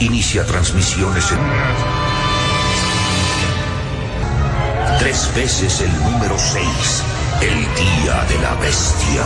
Inicia 0.00 0.44
transmisiones 0.44 1.30
en... 1.30 1.38
Tres 4.98 5.30
veces 5.34 5.80
el 5.82 5.92
número 6.02 6.36
6, 6.36 6.64
el 7.40 7.60
día 7.74 8.24
de 8.24 8.38
la 8.42 8.54
bestia. 8.54 9.24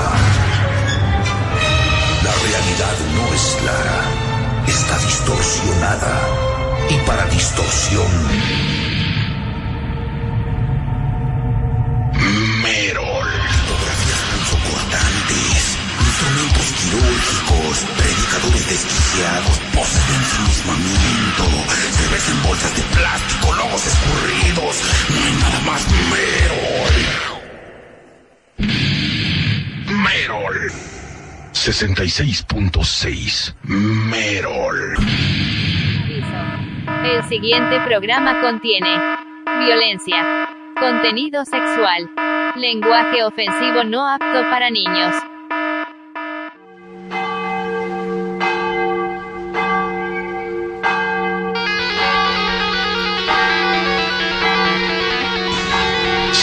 La 2.23 2.33
realidad 2.33 2.97
no 3.17 3.35
es 3.35 3.57
clara, 3.61 4.03
está 4.67 4.99
distorsionada. 4.99 6.21
Y 6.91 6.97
para 7.07 7.25
distorsión... 7.27 8.07
Merol. 12.63 13.29
Fotografías 13.67 14.21
punzocortantes, 14.33 15.79
instrumentos 16.01 16.67
quirúrgicos, 16.79 17.87
pescadores 18.39 18.69
desquiciados 18.69 19.59
poseen 19.75 20.23
su 20.25 20.43
mismamento. 20.43 21.45
Se 21.91 22.09
ves 22.13 22.29
en 22.31 22.43
bolsas 22.43 22.77
de 22.77 22.83
plástico, 22.97 23.53
logos 23.55 23.87
escurridos. 23.87 24.83
No 25.11 25.17
hay 25.25 25.33
nada 25.41 25.61
más 25.67 25.87
Merol. 26.11 26.97
Merol. 30.03 30.59
66.6 31.53 33.55
Merol. 33.65 34.97
El 37.05 37.23
siguiente 37.29 37.81
programa 37.87 38.41
contiene 38.41 38.99
violencia, 39.59 40.49
contenido 40.79 41.45
sexual, 41.45 42.11
lenguaje 42.57 43.23
ofensivo 43.25 43.85
no 43.85 44.09
apto 44.09 44.49
para 44.51 44.71
niños. 44.71 45.15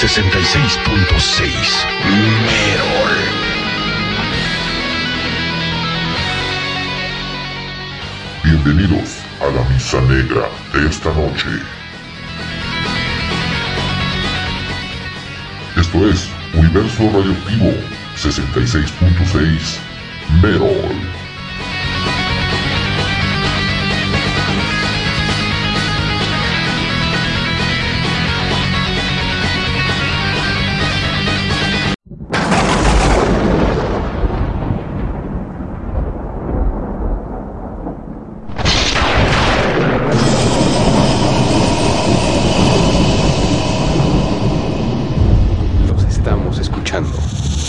Sesenta 0.08 0.40
y 0.40 0.44
seis 0.44 0.78
punto 0.86 1.20
seis. 1.20 1.84
Merol. 2.46 3.16
Bienvenidos 8.44 9.18
a 9.42 9.46
la 9.48 9.64
misa 9.74 10.00
negra 10.02 10.48
de 10.74 10.88
esta 10.88 11.12
noche. 11.12 11.50
Esto 15.76 16.08
es 16.08 16.30
Universo 16.54 17.10
Radioactivo 17.12 17.74
66.6 18.16 19.80
Merol. 20.40 21.15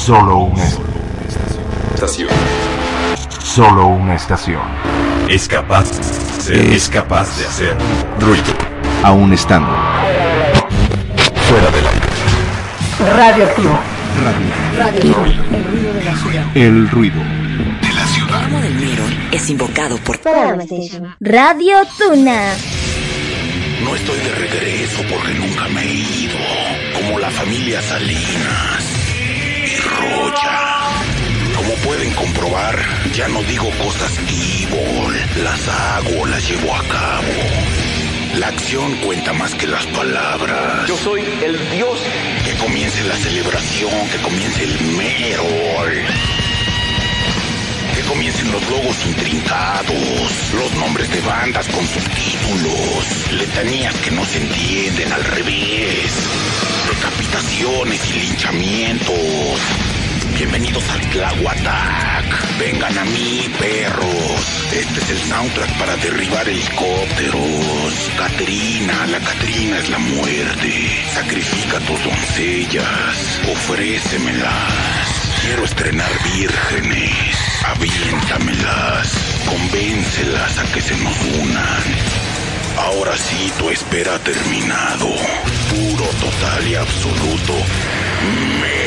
Solo 0.06 0.36
una 0.38 0.62
Estación. 1.92 2.28
solo 3.42 3.86
una 3.88 4.14
estación. 4.14 4.62
Es 5.28 5.48
capaz, 5.48 5.90
es 6.48 6.88
capaz 6.88 7.36
de 7.36 7.44
hacer 7.44 7.76
ruido. 8.20 8.44
Aún 9.02 9.32
estando 9.32 9.66
Fuera 11.48 11.70
del 11.72 11.86
aire. 11.88 12.06
Radioactivo. 13.16 13.78
el 16.54 16.88
ruido. 16.88 17.20
El 17.82 18.32
amo 18.32 18.60
del 18.60 18.74
Mirror 18.76 19.10
es 19.32 19.50
invocado 19.50 19.96
por 20.04 20.20
Radio 21.18 21.78
Tuna. 21.98 22.54
No 23.82 23.96
estoy 23.96 24.18
de 24.20 24.34
regreso 24.36 25.02
porque 25.10 25.34
nunca 25.34 25.68
me 25.68 25.82
he 25.82 25.94
ido. 25.94 26.36
Como 26.94 27.18
la 27.18 27.30
familia 27.30 27.82
Salinas 27.82 28.75
y 28.75 28.75
Roya. 29.96 30.58
Como 31.56 31.74
pueden 31.76 32.12
comprobar, 32.14 32.78
ya 33.12 33.28
no 33.28 33.42
digo 33.44 33.70
cosas 33.82 34.18
evil. 34.28 35.42
Las 35.42 35.68
hago, 35.68 36.26
las 36.26 36.48
llevo 36.48 36.74
a 36.74 36.82
cabo. 36.84 37.32
La 38.34 38.48
acción 38.48 38.96
cuenta 38.96 39.32
más 39.32 39.54
que 39.54 39.66
las 39.66 39.86
palabras. 39.86 40.86
Yo 40.86 40.96
soy 40.96 41.22
el 41.42 41.58
dios. 41.70 41.98
Que 42.44 42.54
comience 42.56 43.02
la 43.04 43.16
celebración, 43.16 44.08
que 44.10 44.18
comience 44.18 44.62
el 44.64 44.78
Merol. 44.96 45.92
Que 47.94 48.02
comiencen 48.02 48.52
los 48.52 48.62
logos 48.68 49.06
intrincados, 49.06 50.52
los 50.54 50.74
nombres 50.74 51.10
de 51.10 51.20
bandas 51.22 51.66
con 51.68 51.86
sus 51.86 52.04
títulos, 52.04 53.32
letanías 53.32 53.94
que 54.00 54.10
no 54.10 54.22
se 54.26 54.36
entienden 54.38 55.10
al 55.14 55.24
revés, 55.24 56.12
decapitaciones 56.90 58.10
y 58.10 58.12
linchamientos. 58.20 59.60
Bienvenidos 60.36 60.86
al 60.90 61.00
Tlahuatac. 61.12 62.58
Vengan 62.58 62.98
a 62.98 63.04
mí, 63.06 63.50
perros. 63.58 64.66
Este 64.70 65.00
es 65.00 65.10
el 65.12 65.18
soundtrack 65.30 65.78
para 65.78 65.96
derribar 65.96 66.46
helicópteros. 66.46 68.10
Catrina, 68.18 69.06
la 69.06 69.18
Catrina 69.18 69.78
es 69.78 69.88
la 69.88 69.96
muerte. 69.96 71.04
Sacrifica 71.14 71.78
tus 71.80 72.04
doncellas. 72.04 73.40
Ofrécemelas. 73.50 75.40
Quiero 75.40 75.64
estrenar 75.64 76.10
vírgenes. 76.34 77.38
Aviéntamelas. 77.64 79.40
Convéncelas 79.46 80.58
a 80.58 80.70
que 80.70 80.82
se 80.82 80.96
nos 80.98 81.16
unan. 81.40 81.82
Ahora 82.76 83.16
sí, 83.16 83.50
tu 83.58 83.70
espera 83.70 84.16
ha 84.16 84.18
terminado. 84.18 85.08
Puro, 85.70 86.04
total 86.20 86.68
y 86.68 86.74
absoluto. 86.74 87.54
Merol. 88.60 88.85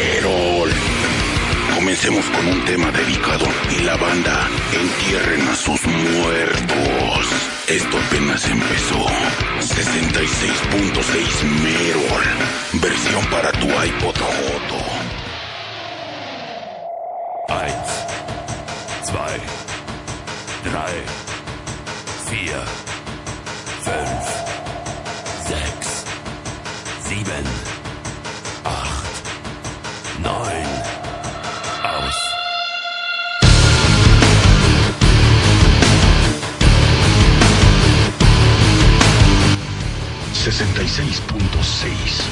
Comencemos 1.80 2.26
con 2.32 2.46
un 2.46 2.66
tema 2.66 2.92
dedicado 2.92 3.46
y 3.72 3.84
la 3.84 3.96
banda 3.96 4.50
entierren 4.74 5.48
a 5.48 5.56
sus 5.56 5.82
muertos. 5.88 7.26
Esto 7.70 7.98
apenas 7.98 8.46
empezó. 8.50 9.06
66.6 9.62 11.44
Merol. 11.64 12.24
Versión 12.82 13.26
para 13.28 13.54
tu 13.54 13.68
iPod 13.68 14.14
Joto. 14.14 14.76
1, 17.48 17.64
2, 19.08 19.22
3, 20.68 20.84
4, 20.84 21.02
5, 22.30 22.56
6, 25.48 27.24
7. 27.24 27.59
66.6 40.50 42.24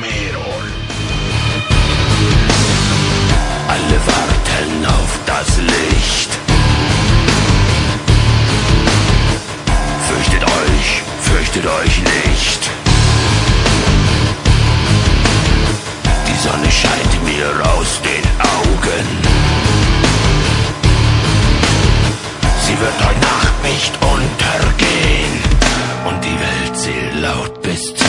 Merol. 0.00 0.72
Alle 3.68 4.00
warten 4.06 4.86
auf 4.86 5.18
das 5.26 5.58
Licht. 5.58 6.30
Fürchtet 10.08 10.42
euch, 10.42 11.02
fürchtet 11.20 11.66
euch 11.66 11.98
nicht. 11.98 12.70
Die 16.26 16.48
Sonne 16.48 16.70
scheint 16.70 17.22
mir 17.24 17.50
aus 17.74 18.00
den 18.00 18.24
Augen. 18.40 19.06
Sie 22.64 22.80
wird 22.80 23.06
heute 23.06 23.20
Nacht 23.20 23.62
nicht 23.62 23.92
untergehen. 24.00 24.89
Ziel 26.90 27.20
laut 27.20 27.62
bist. 27.62 27.99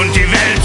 Und 0.00 0.14
die 0.14 0.30
Welt 0.30 0.57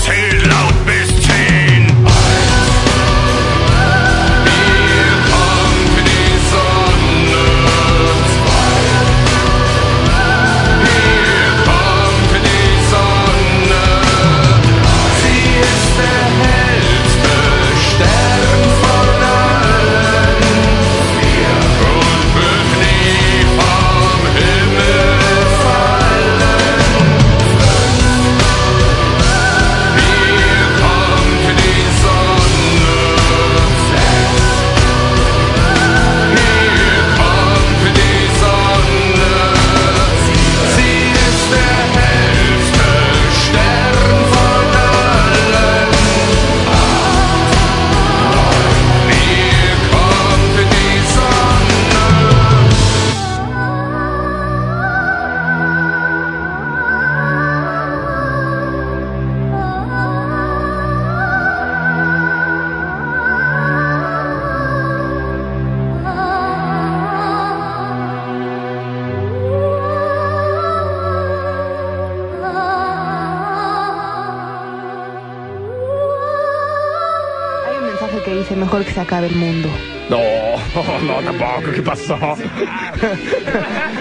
acabe 79.13 79.27
el 79.27 79.35
mundo. 79.35 79.69
No, 80.09 80.17
no, 81.05 81.21
tampoco. 81.23 81.71
¿Qué 81.71 81.81
pasó? 81.83 82.17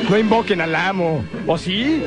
No 0.09 0.19
invoquen 0.19 0.63
al 0.63 0.75
amo. 0.75 1.23
¿O 1.47 1.59
sí? 1.59 2.03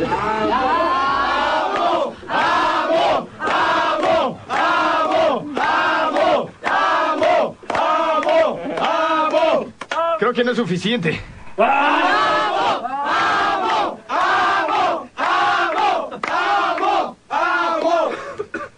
Creo 10.20 10.34
que 10.34 10.44
no 10.44 10.52
es 10.52 10.58
suficiente. 10.58 11.20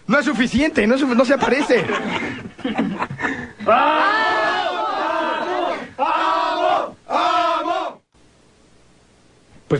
No 0.06 0.18
es 0.18 0.24
suficiente, 0.24 0.86
no, 0.86 0.94
es 0.94 1.00
su- 1.00 1.14
no 1.14 1.24
se 1.24 1.34
aparece. 1.34 1.84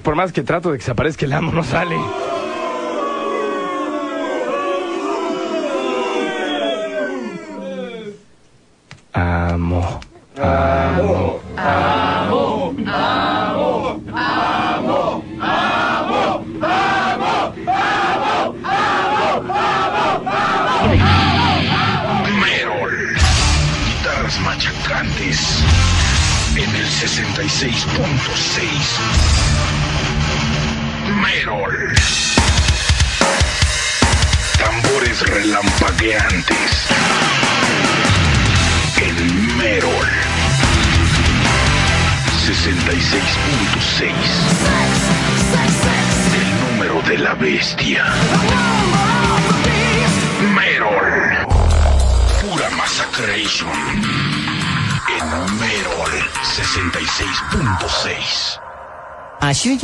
Por 0.08 0.16
más 0.16 0.32
que 0.32 0.42
trato 0.42 0.72
de 0.72 0.78
que 0.78 0.84
se 0.84 0.90
aparezca 0.90 1.26
el 1.26 1.34
amo, 1.34 1.52
no 1.52 1.62
sale. 1.62 1.94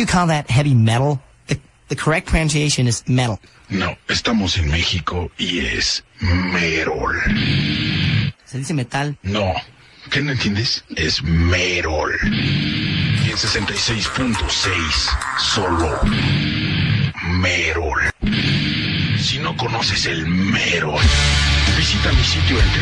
You 0.04 0.12
call 0.12 0.26
that 0.26 0.50
heavy 0.50 0.74
metal? 0.74 1.20
The, 1.46 1.58
the 1.88 1.96
correct 1.96 2.26
pronunciation 2.28 2.86
is 2.86 3.02
metal. 3.08 3.38
No, 3.70 3.96
estamos 4.08 4.58
en 4.58 4.70
México 4.70 5.30
y 5.38 5.60
es 5.60 6.04
Merol. 6.20 7.16
Se 8.44 8.58
dice 8.58 8.74
metal. 8.74 9.16
No, 9.22 9.54
¿qué 10.10 10.20
no 10.20 10.32
entiendes? 10.32 10.84
Es 10.96 11.22
Merol. 11.22 12.12
Y 12.22 13.30
en 13.30 13.36
66.6, 13.36 14.38
solo 15.38 15.98
Merol. 17.40 18.10
Si 19.18 19.38
no 19.38 19.56
conoces 19.56 20.04
el 20.04 20.26
Merol, 20.26 21.00
visita 21.78 22.12
mi 22.12 22.24
sitio 22.24 22.58
en 22.60 22.74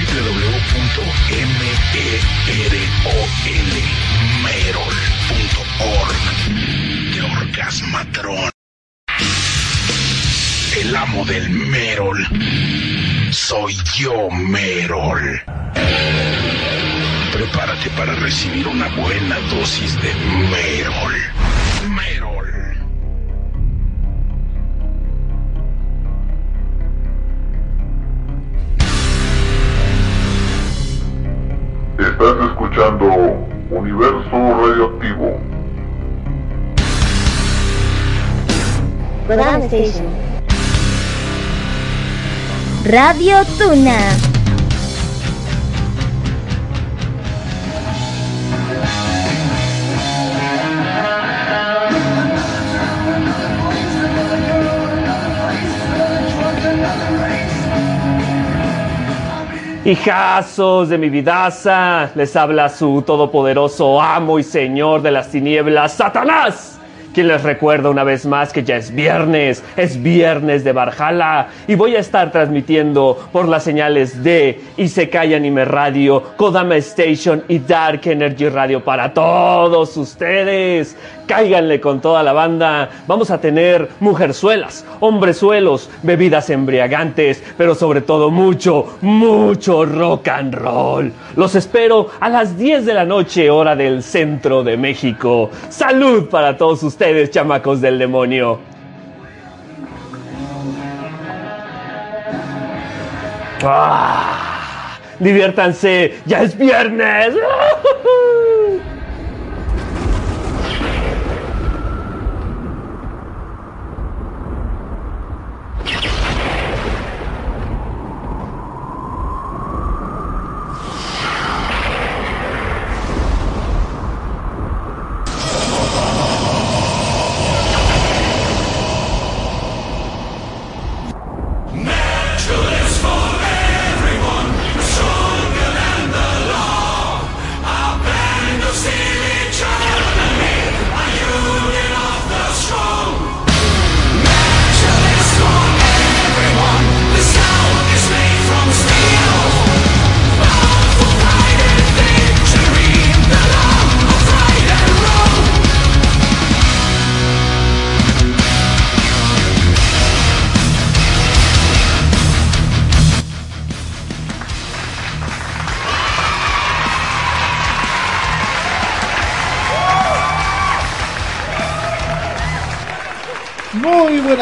De 7.15 7.23
Orgasmatron. 7.23 8.51
El 10.81 10.97
amo 10.97 11.25
del 11.25 11.51
Merol. 11.51 12.27
Soy 13.31 13.77
yo, 13.97 14.31
Merol. 14.31 15.43
Prepárate 17.33 17.91
para 17.91 18.15
recibir 18.15 18.67
una 18.69 18.89
buena 18.89 19.39
dosis 19.51 20.01
de. 20.03 20.15
Merol. 20.51 21.42
Station. 39.73 40.05
Radio 42.85 43.37
Tuna. 43.57 43.97
Hijazos 59.87 60.91
de 60.91 60.99
mi 60.99 61.09
vidaza, 61.09 62.11
les 62.15 62.37
habla 62.37 62.69
su 62.69 63.01
todopoderoso 63.01 64.03
amo 64.03 64.39
y 64.39 64.43
señor 64.43 65.01
de 65.01 65.13
las 65.13 65.31
tinieblas, 65.31 65.95
Satanás. 65.95 66.82
Quien 67.13 67.29
les 67.29 67.43
recuerda 67.43 67.91
una 67.91 68.05
vez 68.05 68.27
más 68.27 68.53
que 68.53 68.65
ya 68.65 68.77
es 68.77 68.95
viernes, 68.95 69.63
es 69.77 70.03
viernes 70.03 70.65
de 70.65 70.73
Barjala 70.73 71.49
y 71.67 71.75
voy 71.75 71.97
a 71.97 72.01
estar 72.01 72.33
transmitiendo 72.33 73.29
por 73.33 73.49
las 73.49 73.65
señales 73.65 74.23
de 74.23 74.61
Isekai 74.77 75.35
Anime 75.35 75.65
Radio, 75.65 76.23
Kodama 76.37 76.77
Station 76.77 77.45
y 77.49 77.59
Dark 77.59 78.01
Energy 78.05 78.49
Radio 78.49 78.83
para 78.83 79.13
todos 79.13 79.97
ustedes. 79.97 80.97
Cáiganle 81.27 81.81
con 81.81 82.01
toda 82.01 82.23
la 82.23 82.33
banda. 82.33 82.91
Vamos 83.07 83.31
a 83.31 83.41
tener 83.41 83.89
mujerzuelas, 84.01 84.85
hombrezuelos, 85.01 85.89
bebidas 86.03 86.51
embriagantes, 86.51 87.43
pero 87.57 87.75
sobre 87.75 88.01
todo 88.01 88.31
mucho, 88.31 88.99
mucho 89.01 89.85
rock 89.85 90.29
and 90.29 90.55
roll. 90.55 91.13
Los 91.37 91.55
espero 91.55 92.09
a 92.21 92.29
las 92.29 92.59
10 92.59 92.85
de 92.85 92.95
la 92.95 93.05
noche, 93.05 93.51
hora 93.51 93.77
del 93.77 94.03
centro 94.03 94.63
de 94.65 94.77
México. 94.77 95.51
Salud 95.69 96.29
para 96.29 96.57
todos 96.57 96.83
ustedes, 96.83 97.02
chamacos 97.31 97.81
del 97.81 97.99
demonio. 97.99 98.59
¡Ah! 103.65 104.99
Diviértanse, 105.19 106.15
ya 106.27 106.43
es 106.43 106.57
viernes. 106.57 107.35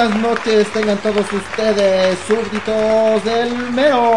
buenas 0.01 0.23
noches, 0.23 0.73
tengan 0.73 0.97
todos 0.99 1.27
ustedes, 1.31 2.19
súbditos 2.27 3.23
del 3.23 3.71
Mero. 3.73 4.15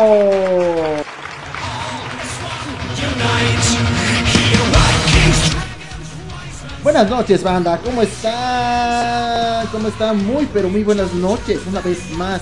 Buenas 6.82 7.10
noches, 7.10 7.43
banda, 7.43 7.78
¿cómo 7.84 8.02
están? 8.02 9.67
¿Cómo 9.67 9.89
están? 9.89 10.26
Muy, 10.26 10.48
pero 10.54 10.69
muy 10.69 10.86
buenas 10.86 11.13
noches, 11.15 11.60
una 11.67 11.82
vez 11.82 12.10
más. 12.12 12.41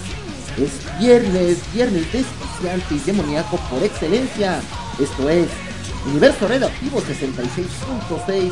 Es 0.58 1.00
viernes, 1.00 1.58
viernes 1.74 2.12
desquiciante 2.12 2.94
y 2.94 3.00
demoníaco 3.00 3.58
por 3.72 3.82
excelencia. 3.82 4.60
Esto 5.00 5.30
es 5.30 5.48
Universo 6.06 6.48
Radioactivo 6.48 7.02
66.6 7.02 8.52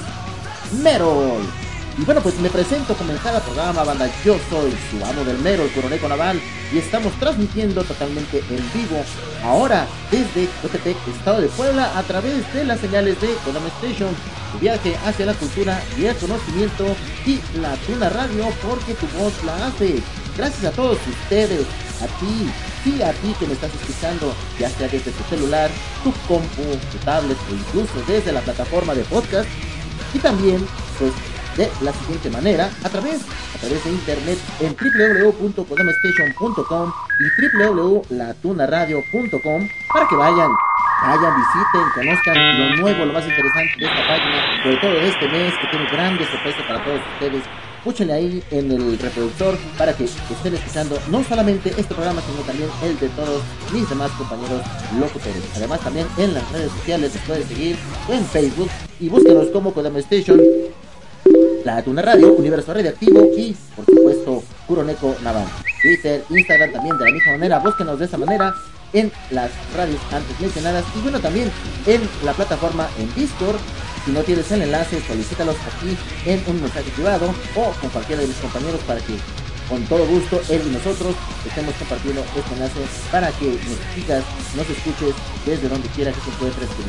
Merol. 0.81 1.68
Y 1.99 2.05
bueno, 2.05 2.21
pues 2.21 2.39
me 2.39 2.49
presento 2.49 2.93
como 2.95 3.11
en 3.11 3.17
cada 3.17 3.41
programa, 3.41 3.83
banda. 3.83 4.09
Yo 4.23 4.37
soy 4.49 4.71
su 4.89 5.05
amo 5.05 5.25
del 5.25 5.37
mero, 5.39 5.63
el 5.63 5.71
coroneco 5.71 6.07
naval, 6.07 6.39
y 6.71 6.77
estamos 6.77 7.11
transmitiendo 7.19 7.83
totalmente 7.83 8.37
en 8.37 8.71
vivo 8.73 9.03
ahora 9.43 9.85
desde 10.09 10.47
Cotepec, 10.61 10.95
Estado 11.09 11.41
de 11.41 11.47
Puebla, 11.49 11.91
a 11.97 12.03
través 12.03 12.53
de 12.53 12.63
las 12.63 12.79
señales 12.79 13.19
de 13.19 13.27
Kodama 13.43 13.67
Station. 13.81 14.15
Tu 14.53 14.59
viaje 14.59 14.95
hacia 15.05 15.25
la 15.25 15.33
cultura 15.33 15.83
y 15.97 16.05
el 16.05 16.15
conocimiento 16.15 16.85
y 17.25 17.41
la 17.59 17.75
Tuna 17.85 18.09
Radio, 18.09 18.45
porque 18.65 18.93
tu 18.93 19.05
voz 19.19 19.33
la 19.43 19.67
hace. 19.67 20.01
Gracias 20.37 20.63
a 20.63 20.71
todos 20.71 20.97
ustedes, 21.05 21.65
a 22.01 22.07
ti, 22.21 22.49
sí, 22.81 23.01
a 23.01 23.11
ti 23.11 23.35
que 23.37 23.45
me 23.45 23.53
estás 23.53 23.71
escuchando, 23.73 24.33
ya 24.57 24.69
sea 24.69 24.87
desde 24.87 25.11
tu 25.11 25.23
celular, 25.29 25.69
tu 26.05 26.13
compu, 26.29 26.63
tu 26.93 26.97
tablet 27.03 27.37
o 27.51 27.55
incluso 27.55 28.01
desde 28.07 28.31
la 28.31 28.39
plataforma 28.39 28.95
de 28.95 29.03
podcast. 29.03 29.49
Y 30.13 30.19
también, 30.19 30.65
pues 30.97 31.11
de 31.59 31.69
la 31.81 31.91
siguiente 31.91 32.29
manera 32.29 32.69
a 32.83 32.89
través 32.89 33.19
a 33.53 33.57
través 33.59 33.83
de 33.83 33.91
internet 33.91 34.39
en 34.61 34.73
www.kodamestation.com 34.79 36.93
y 37.19 37.25
www.latunaradio.com 37.57 39.67
para 39.93 40.07
que 40.07 40.15
vayan 40.15 40.51
vayan 41.03 41.35
visiten 41.35 41.83
conozcan 41.93 42.59
lo 42.59 42.77
nuevo 42.77 43.03
lo 43.05 43.11
más 43.11 43.25
interesante 43.25 43.73
de 43.77 43.85
esta 43.85 44.07
página 44.07 44.63
sobre 44.63 44.77
todo 44.77 44.91
de 44.91 45.09
este 45.09 45.27
mes 45.27 45.53
que 45.59 45.67
tiene 45.67 45.85
grandes 45.91 46.29
sorpresas 46.29 46.63
para 46.65 46.81
todos 46.83 47.01
ustedes. 47.13 47.43
Escúchenle 47.79 48.13
ahí 48.13 48.43
en 48.51 48.71
el 48.71 48.99
reproductor 48.99 49.57
para 49.77 49.93
que 49.93 50.03
estén 50.03 50.53
escuchando 50.53 50.99
no 51.09 51.23
solamente 51.23 51.69
este 51.69 51.93
programa 51.93 52.21
sino 52.21 52.41
también 52.41 52.69
el 52.83 52.99
de 52.99 53.07
todos 53.09 53.41
mis 53.71 53.89
demás 53.89 54.11
compañeros 54.11 54.61
locutores. 54.99 55.41
Además 55.55 55.79
también 55.79 56.05
en 56.17 56.33
las 56.33 56.51
redes 56.51 56.69
sociales 56.71 57.13
les 57.13 57.23
pueden 57.23 57.47
seguir 57.47 57.77
en 58.09 58.25
Facebook 58.25 58.69
y 58.99 59.07
búsquenos 59.07 59.47
como 59.47 59.73
Kodama 59.73 59.99
Station 59.99 60.41
la 61.63 61.81
Tuna 61.83 62.01
Radio, 62.01 62.33
Universo 62.33 62.73
Radioactivo 62.73 63.29
y, 63.35 63.55
por 63.75 63.85
supuesto, 63.85 64.43
Kuroneko 64.67 65.15
Navan. 65.23 65.45
Twitter, 65.81 66.23
Instagram 66.29 66.71
también 66.71 66.97
de 66.97 67.05
la 67.05 67.11
misma 67.11 67.31
manera. 67.33 67.59
Búsquenos 67.59 67.99
de 67.99 68.05
esa 68.05 68.17
manera 68.17 68.53
en 68.93 69.11
las 69.31 69.51
radios 69.75 70.01
antes 70.11 70.39
mencionadas 70.39 70.83
y 70.95 71.01
bueno 71.01 71.19
también 71.19 71.51
en 71.85 72.01
la 72.23 72.33
plataforma 72.33 72.89
en 72.97 73.13
Discord. 73.15 73.57
Si 74.05 74.11
no 74.11 74.21
tienes 74.21 74.51
el 74.51 74.63
enlace, 74.63 75.01
solicítalos 75.01 75.55
aquí 75.57 75.97
en 76.25 76.41
un 76.47 76.61
mensaje 76.61 76.89
privado 76.91 77.33
o 77.55 77.71
con 77.79 77.89
cualquiera 77.89 78.21
de 78.21 78.27
mis 78.27 78.37
compañeros 78.37 78.79
para 78.87 78.99
que 79.01 79.13
con 79.69 79.83
todo 79.83 80.05
gusto 80.07 80.41
él 80.49 80.61
y 80.65 80.69
nosotros 80.71 81.15
estemos 81.45 81.75
compartiendo 81.75 82.23
este 82.35 82.53
enlace 82.55 82.79
para 83.11 83.29
que 83.33 83.45
nos 83.45 83.77
sigas, 83.93 84.23
nos 84.55 84.67
escuches 84.69 85.13
desde 85.45 85.69
donde 85.69 85.87
quiera 85.89 86.11
que 86.11 86.21
te 86.21 86.29
encuentres 86.31 86.69
con 86.69 86.85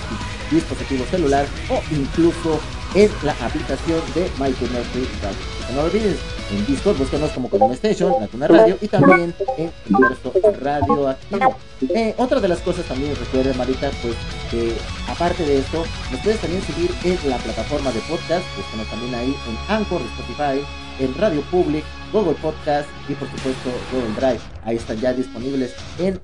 tu 0.48 0.54
dispositivo 0.54 1.04
celular 1.10 1.46
o 1.68 1.82
incluso 1.92 2.58
en 2.94 3.10
la 3.22 3.32
aplicación 3.32 4.00
de 4.14 4.30
MyTunerFree 4.38 5.06
Radio. 5.22 5.60
No 5.74 5.82
olvides, 5.82 6.18
en 6.50 6.66
Discord 6.66 6.98
búscanos 6.98 7.30
como 7.30 7.48
Column 7.48 7.72
Station, 7.72 8.12
la 8.38 8.48
Radio 8.48 8.76
y 8.80 8.88
también 8.88 9.32
en 9.56 9.70
Universo 9.88 10.32
Radio 10.60 11.08
Activo. 11.08 11.56
Eh, 11.94 12.14
otra 12.18 12.40
de 12.40 12.48
las 12.48 12.58
cosas 12.60 12.84
también 12.86 13.14
recuerden, 13.14 13.56
Marita, 13.56 13.90
pues 14.02 14.16
que 14.50 14.74
aparte 15.08 15.44
de 15.44 15.58
esto, 15.58 15.84
nos 16.10 16.20
puedes 16.20 16.40
también 16.40 16.62
seguir 16.62 16.90
en 17.04 17.30
la 17.30 17.36
plataforma 17.38 17.92
de 17.92 18.00
podcast, 18.00 18.44
búscanos 18.56 18.88
también 18.90 19.14
ahí 19.14 19.36
en 19.48 19.74
Anchor, 19.74 20.00
Spotify, 20.02 20.64
en 20.98 21.14
Radio 21.14 21.42
Public, 21.50 21.84
Google 22.12 22.34
Podcast 22.34 22.88
y 23.08 23.14
por 23.14 23.28
supuesto 23.30 23.70
Google 23.92 24.14
Drive. 24.16 24.40
Ahí 24.64 24.76
están 24.76 24.98
ya 24.98 25.12
disponibles 25.12 25.74
en 25.98 26.20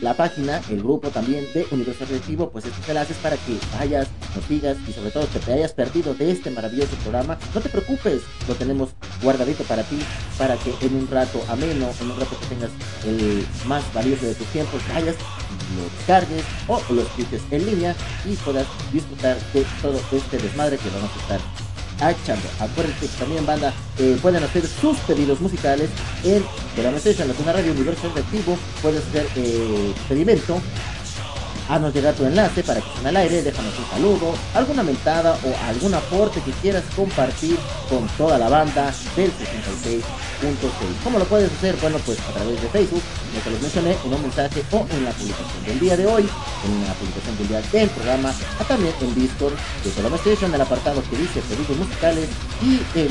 la 0.00 0.14
página, 0.14 0.60
el 0.70 0.82
grupo 0.82 1.08
también 1.08 1.46
de 1.54 1.66
Universo 1.70 2.04
Radioactivo, 2.04 2.50
pues 2.50 2.64
estos 2.64 2.88
enlaces 2.88 3.16
para 3.18 3.36
que 3.36 3.58
vayas, 3.78 4.08
nos 4.34 4.44
sigas 4.44 4.76
y 4.88 4.92
sobre 4.92 5.10
todo 5.10 5.28
que 5.30 5.38
te 5.38 5.52
hayas 5.52 5.72
perdido 5.72 6.14
de 6.14 6.30
este 6.30 6.50
maravilloso 6.50 6.94
programa. 6.96 7.38
No 7.54 7.60
te 7.60 7.68
preocupes, 7.68 8.22
lo 8.48 8.54
tenemos 8.54 8.90
guardadito 9.22 9.64
para 9.64 9.82
ti, 9.84 9.98
para 10.38 10.56
que 10.56 10.74
en 10.84 10.96
un 10.96 11.08
rato 11.08 11.42
ameno, 11.48 11.88
en 12.00 12.10
un 12.10 12.20
rato 12.20 12.38
que 12.38 12.46
tengas 12.46 12.70
el 13.06 13.46
más 13.66 13.82
valioso 13.94 14.26
de 14.26 14.34
tus 14.34 14.46
tiempos, 14.48 14.80
vayas, 14.92 15.16
lo 15.76 15.82
descargues 15.96 16.44
o 16.68 16.80
lo 16.92 17.02
escuches 17.02 17.42
en 17.50 17.66
línea 17.66 17.94
y 18.24 18.34
puedas 18.36 18.66
disfrutar 18.92 19.36
de 19.52 19.64
todo 19.82 20.00
este 20.12 20.38
desmadre 20.38 20.78
que 20.78 20.90
vamos 20.90 21.10
a 21.16 21.20
estar 21.20 21.65
echando. 22.00 22.48
Acuérdense 22.60 23.00
que 23.00 23.18
también 23.18 23.46
banda 23.46 23.72
eh, 23.98 24.18
pueden 24.20 24.42
hacer 24.42 24.66
sus 24.66 24.98
pedidos 24.98 25.40
musicales 25.40 25.90
en 26.24 26.44
Programa 26.74 26.98
Station, 26.98 27.28
la 27.28 27.52
Radio 27.52 27.72
Universo 27.72 28.12
Activo. 28.14 28.56
Puedes 28.82 29.04
hacer 29.06 29.26
eh, 29.36 29.92
pedimento. 30.08 30.60
Haznos 31.68 31.92
llegar 31.92 32.14
tu 32.14 32.24
enlace 32.24 32.62
para 32.62 32.80
que 32.80 32.88
estén 32.88 33.06
al 33.08 33.16
aire, 33.16 33.42
déjanos 33.42 33.74
un 33.76 33.90
saludo, 33.90 34.34
alguna 34.54 34.84
mentada 34.84 35.36
o 35.44 35.68
algún 35.68 35.94
aporte 35.94 36.40
que 36.40 36.52
quieras 36.52 36.84
compartir 36.94 37.56
con 37.88 38.06
toda 38.16 38.38
la 38.38 38.48
banda 38.48 38.94
del 39.16 39.30
66.6. 39.32 40.02
¿Cómo 41.02 41.18
lo 41.18 41.24
puedes 41.24 41.50
hacer? 41.52 41.74
Bueno, 41.80 41.98
pues 42.06 42.18
a 42.20 42.32
través 42.32 42.62
de 42.62 42.68
Facebook, 42.68 43.02
ya 43.34 43.40
te 43.40 43.50
los 43.50 43.60
mencioné, 43.60 43.96
en 44.04 44.14
un 44.14 44.22
mensaje 44.22 44.62
o 44.70 44.86
en 44.90 45.04
la 45.04 45.10
publicación 45.10 45.64
del 45.66 45.80
día 45.80 45.96
de 45.96 46.06
hoy, 46.06 46.22
en 46.22 46.86
la 46.86 46.94
publicación 46.94 47.36
del 47.38 47.48
día 47.48 47.62
del 47.72 47.88
programa, 47.90 48.32
también 48.68 48.94
en 49.00 49.14
Discord 49.14 49.54
de 49.82 49.90
Coloma 49.90 50.16
Station, 50.16 50.54
el 50.54 50.60
apartado 50.60 51.02
que 51.10 51.16
dice 51.16 51.40
pedidos 51.40 51.76
musicales 51.76 52.28
y 52.62 52.98
el 52.98 53.10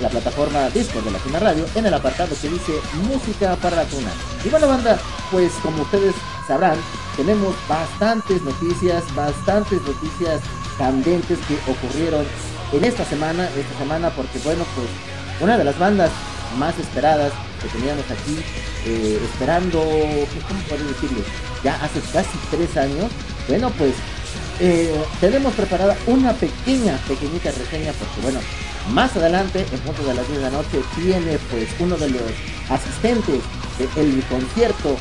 la 0.00 0.08
plataforma 0.08 0.70
Discord 0.70 1.04
de 1.04 1.10
la 1.10 1.18
Tuna 1.18 1.38
Radio 1.38 1.66
en 1.74 1.86
el 1.86 1.94
apartado 1.94 2.34
que 2.40 2.48
dice 2.48 2.72
Música 3.08 3.56
para 3.56 3.76
la 3.76 3.84
Tuna. 3.84 4.10
Y 4.44 4.48
bueno, 4.48 4.68
banda, 4.68 4.98
pues 5.30 5.52
como 5.62 5.82
ustedes 5.82 6.14
sabrán, 6.46 6.78
tenemos 7.16 7.54
bastantes 7.68 8.42
noticias, 8.42 9.04
bastantes 9.14 9.80
noticias 9.82 10.40
candentes 10.78 11.38
que 11.46 11.58
ocurrieron 11.70 12.24
en 12.72 12.84
esta 12.84 13.04
semana, 13.04 13.48
esta 13.56 13.78
semana, 13.78 14.10
porque 14.10 14.38
bueno, 14.44 14.64
pues 14.74 14.88
una 15.40 15.58
de 15.58 15.64
las 15.64 15.78
bandas 15.78 16.10
más 16.58 16.78
esperadas 16.78 17.32
que 17.62 17.68
teníamos 17.68 18.04
aquí, 18.10 18.38
eh, 18.86 19.20
esperando, 19.22 19.80
¿cómo 19.80 20.60
puedo 20.68 20.84
decirlo? 20.84 21.22
Ya 21.62 21.74
hace 21.76 22.00
casi 22.12 22.38
tres 22.50 22.76
años, 22.76 23.10
bueno, 23.48 23.70
pues 23.76 23.94
eh, 24.60 24.94
tenemos 25.20 25.54
preparada 25.54 25.96
una 26.06 26.32
pequeña, 26.34 26.96
pequeñita 27.08 27.50
reseña, 27.50 27.92
porque 27.92 28.20
bueno, 28.22 28.40
más 28.92 29.16
adelante, 29.16 29.64
en 29.72 29.78
punto 29.80 30.02
de 30.04 30.14
las 30.14 30.26
10 30.28 30.38
de 30.38 30.44
la 30.44 30.50
noche, 30.50 30.80
viene 30.98 31.38
pues 31.50 31.68
uno 31.78 31.96
de 31.96 32.10
los 32.10 32.22
asistentes 32.68 33.40
del 33.78 34.22
concierto 34.28 34.96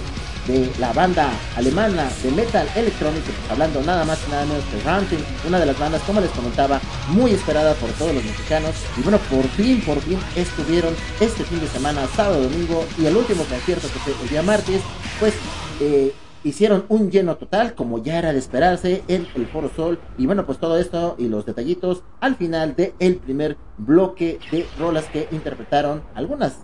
de 0.47 0.71
la 0.79 0.93
banda 0.93 1.29
alemana 1.55 2.09
de 2.23 2.31
metal 2.31 2.67
electrónico, 2.75 3.27
hablando 3.49 3.81
nada 3.83 4.03
más 4.05 4.19
y 4.27 4.31
nada 4.31 4.45
menos 4.45 4.63
que 4.65 4.81
Ramping, 4.81 5.19
una 5.47 5.59
de 5.59 5.65
las 5.65 5.77
bandas, 5.77 6.01
como 6.03 6.21
les 6.21 6.31
comentaba, 6.31 6.79
muy 7.09 7.31
esperada 7.31 7.73
por 7.75 7.89
todos 7.91 8.15
los 8.15 8.23
mexicanos. 8.23 8.71
Y 8.97 9.01
bueno, 9.01 9.19
por 9.29 9.47
fin, 9.49 9.81
por 9.81 10.01
fin 10.01 10.17
estuvieron 10.35 10.95
este 11.19 11.43
fin 11.43 11.59
de 11.59 11.67
semana, 11.67 12.07
sábado, 12.15 12.43
domingo, 12.43 12.85
y 12.97 13.05
el 13.05 13.15
último 13.15 13.43
concierto 13.43 13.87
que 13.91 13.99
fue 13.99 14.13
el 14.23 14.29
día 14.29 14.41
martes, 14.41 14.81
pues 15.19 15.33
eh, 15.81 16.13
hicieron 16.43 16.86
un 16.89 17.12
lleno 17.12 17.38
total, 17.38 17.75
como 17.75 18.02
ya 18.02 18.19
era 18.19 18.34
de 18.34 18.39
esperarse, 18.39 19.04
en 19.08 19.28
el 19.36 19.47
Foro 19.47 19.69
Sol. 19.75 19.99
Y 20.17 20.25
bueno, 20.25 20.45
pues 20.45 20.58
todo 20.58 20.78
esto 20.78 21.15
y 21.17 21.28
los 21.28 21.45
detallitos 21.45 22.04
al 22.19 22.36
final 22.36 22.75
del 22.75 22.93
el 22.99 23.17
primer 23.17 23.58
bloque 23.78 24.39
de 24.52 24.67
rolas 24.78 25.06
que 25.06 25.28
interpretaron. 25.32 26.04
Algunas 26.15 26.60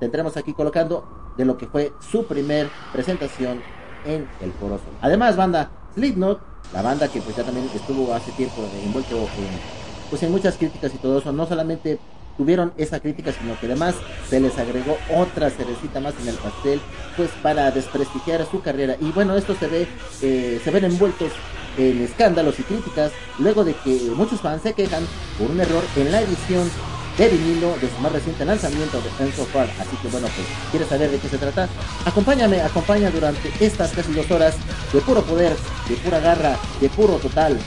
tendremos 0.00 0.36
aquí 0.36 0.52
colocando 0.52 1.34
de 1.36 1.44
lo 1.44 1.56
que 1.56 1.66
fue 1.66 1.92
su 2.00 2.26
primer 2.26 2.68
presentación 2.92 3.60
en 4.04 4.26
el 4.40 4.52
Foro 4.52 4.78
Sol. 4.78 4.94
Además, 5.00 5.36
banda 5.36 5.70
Slipknot, 5.94 6.40
la 6.72 6.82
banda 6.82 7.08
que 7.08 7.20
pues 7.20 7.36
ya 7.36 7.44
también 7.44 7.68
estuvo 7.74 8.12
hace 8.12 8.32
tiempo 8.32 8.62
envuelto 8.84 9.16
en, 9.16 10.08
pues 10.10 10.22
en 10.22 10.32
muchas 10.32 10.56
críticas 10.56 10.94
y 10.94 10.98
todo 10.98 11.18
eso, 11.18 11.32
no 11.32 11.46
solamente 11.46 11.98
tuvieron 12.36 12.72
esa 12.76 13.00
crítica, 13.00 13.32
sino 13.32 13.58
que 13.58 13.66
además 13.66 13.94
se 14.28 14.40
les 14.40 14.56
agregó 14.58 14.96
otra 15.14 15.50
cerecita 15.50 16.00
más 16.00 16.14
en 16.20 16.28
el 16.28 16.36
pastel, 16.36 16.80
pues 17.16 17.30
para 17.42 17.70
desprestigiar 17.70 18.46
su 18.50 18.60
carrera. 18.60 18.96
Y 19.00 19.10
bueno, 19.12 19.36
esto 19.36 19.54
se 19.54 19.66
ve, 19.66 19.86
eh, 20.22 20.60
se 20.62 20.70
ven 20.70 20.84
envueltos 20.84 21.32
en 21.78 22.02
escándalos 22.02 22.58
y 22.60 22.62
críticas, 22.64 23.12
luego 23.38 23.64
de 23.64 23.74
que 23.74 24.10
muchos 24.14 24.40
fans 24.40 24.62
se 24.62 24.74
quejan 24.74 25.04
por 25.38 25.50
un 25.50 25.60
error 25.60 25.82
en 25.96 26.12
la 26.12 26.20
edición 26.20 26.70
de 27.18 27.28
vinilo 27.28 27.76
de 27.80 27.90
su 27.90 27.98
más 28.00 28.12
reciente 28.12 28.44
lanzamiento 28.44 29.00
de 29.00 29.10
Far. 29.44 29.68
Así 29.78 29.96
que 30.00 30.08
bueno, 30.08 30.28
pues 30.34 30.46
quieres 30.70 30.88
saber 30.88 31.10
de 31.10 31.18
qué 31.18 31.28
se 31.28 31.38
trata, 31.38 31.68
acompáñame, 32.04 32.60
acompaña 32.60 33.10
durante 33.10 33.52
estas 33.60 33.92
casi 33.92 34.12
dos 34.12 34.30
horas 34.30 34.56
de 34.92 35.00
puro 35.00 35.22
poder, 35.22 35.54
de 35.88 35.96
pura 35.96 36.20
garra, 36.20 36.56
de 36.80 36.88
puro 36.88 37.14
total, 37.16 37.58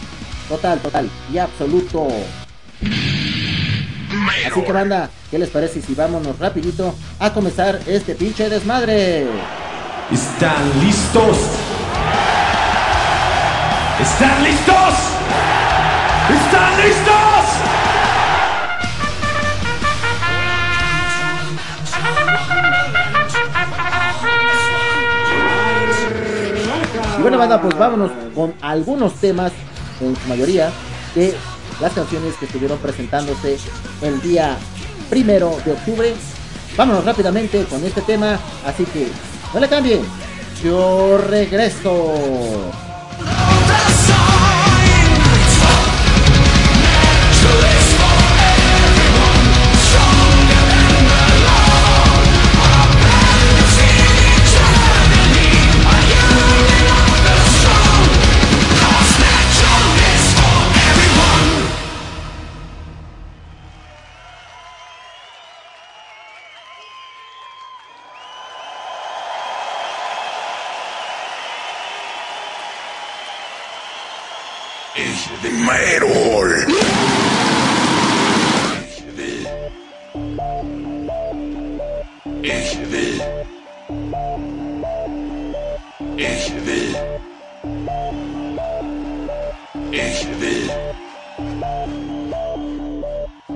total, 0.49 0.79
total 0.79 1.09
y 1.31 1.37
absoluto. 1.37 2.07
Así 4.29 4.61
que 4.61 4.71
banda, 4.71 5.09
¿qué 5.29 5.37
les 5.37 5.49
parece 5.49 5.81
si 5.81 5.93
vámonos 5.93 6.37
rapidito 6.39 6.95
a 7.19 7.31
comenzar 7.31 7.79
este 7.85 8.15
pinche 8.15 8.49
desmadre? 8.49 9.25
¿Están 10.11 10.79
listos? 10.81 11.37
¿Están 13.99 14.43
listos? 14.43 14.93
¿Están 16.29 16.77
listos? 16.77 17.15
Y 27.17 27.21
bueno, 27.21 27.37
banda, 27.37 27.61
pues 27.61 27.77
vámonos 27.77 28.11
con 28.33 28.53
algunos 28.61 29.13
temas, 29.15 29.51
en 30.01 30.15
su 30.15 30.27
mayoría, 30.27 30.71
de 31.15 31.35
las 31.79 31.93
canciones 31.93 32.35
que 32.35 32.45
estuvieron 32.45 32.77
presentándose 32.79 33.57
el 34.01 34.21
día 34.21 34.57
primero 35.09 35.57
de 35.65 35.71
octubre. 35.73 36.13
Vámonos 36.77 37.05
rápidamente 37.05 37.63
con 37.65 37.83
este 37.83 38.01
tema, 38.01 38.39
así 38.65 38.83
que 38.85 39.07
no 39.53 39.59
le 39.59 39.69
cambien. 39.69 40.01
Yo 40.63 41.17
regreso. 41.17 42.71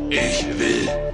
Ich 0.09 0.45
will. 0.57 1.09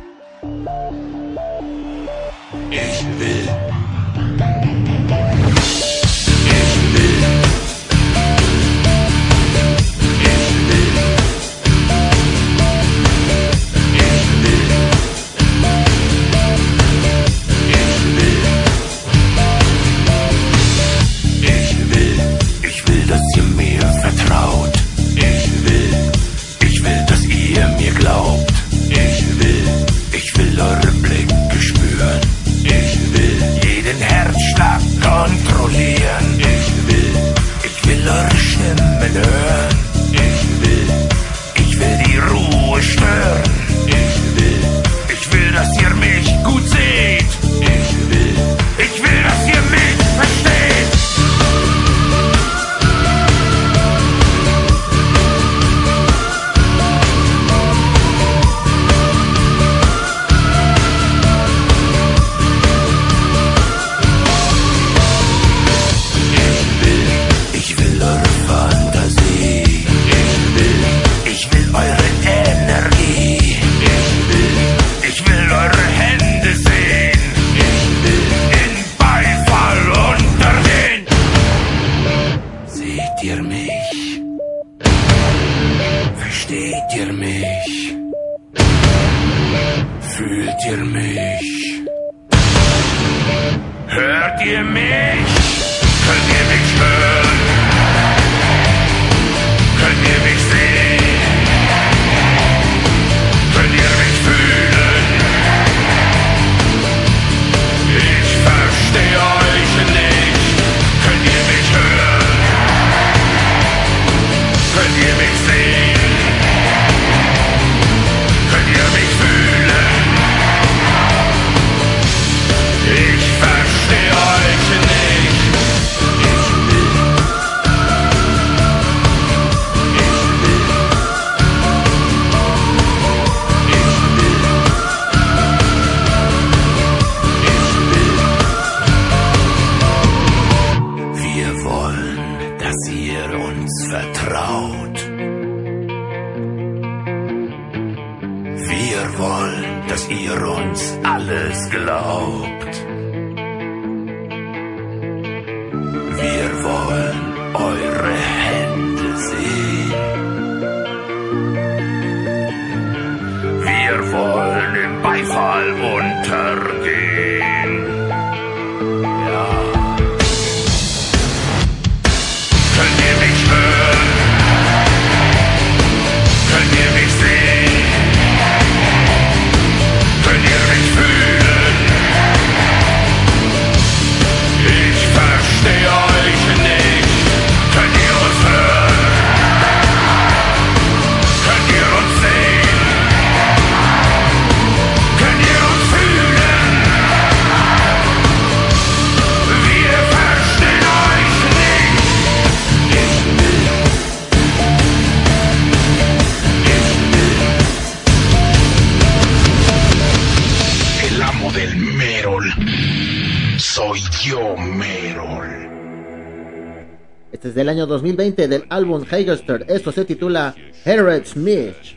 2020 217.87 218.47
del 218.47 218.65
álbum 218.69 219.05
Hagerster. 219.09 219.65
Esto 219.67 219.91
se 219.91 220.05
titula 220.05 220.53
Herod 220.83 221.25
Smith. 221.25 221.95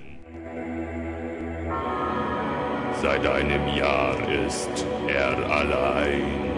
Seit 3.01 3.25
einem 3.27 3.69
Jahr 3.77 4.17
ist 4.47 4.87
er 5.07 5.37
allein. 5.51 6.49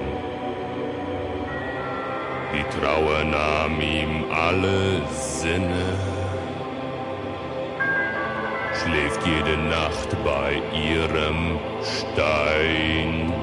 Die 2.53 2.65
Trauer 2.81 3.25
nahm 3.25 3.81
ihm 3.81 4.25
alle 4.33 5.03
Sinne. 5.13 5.85
Schläft 8.75 9.21
jede 9.27 9.57
Nacht 9.69 10.17
bei 10.25 10.61
ihrem 10.75 11.59
Stein. 11.83 13.40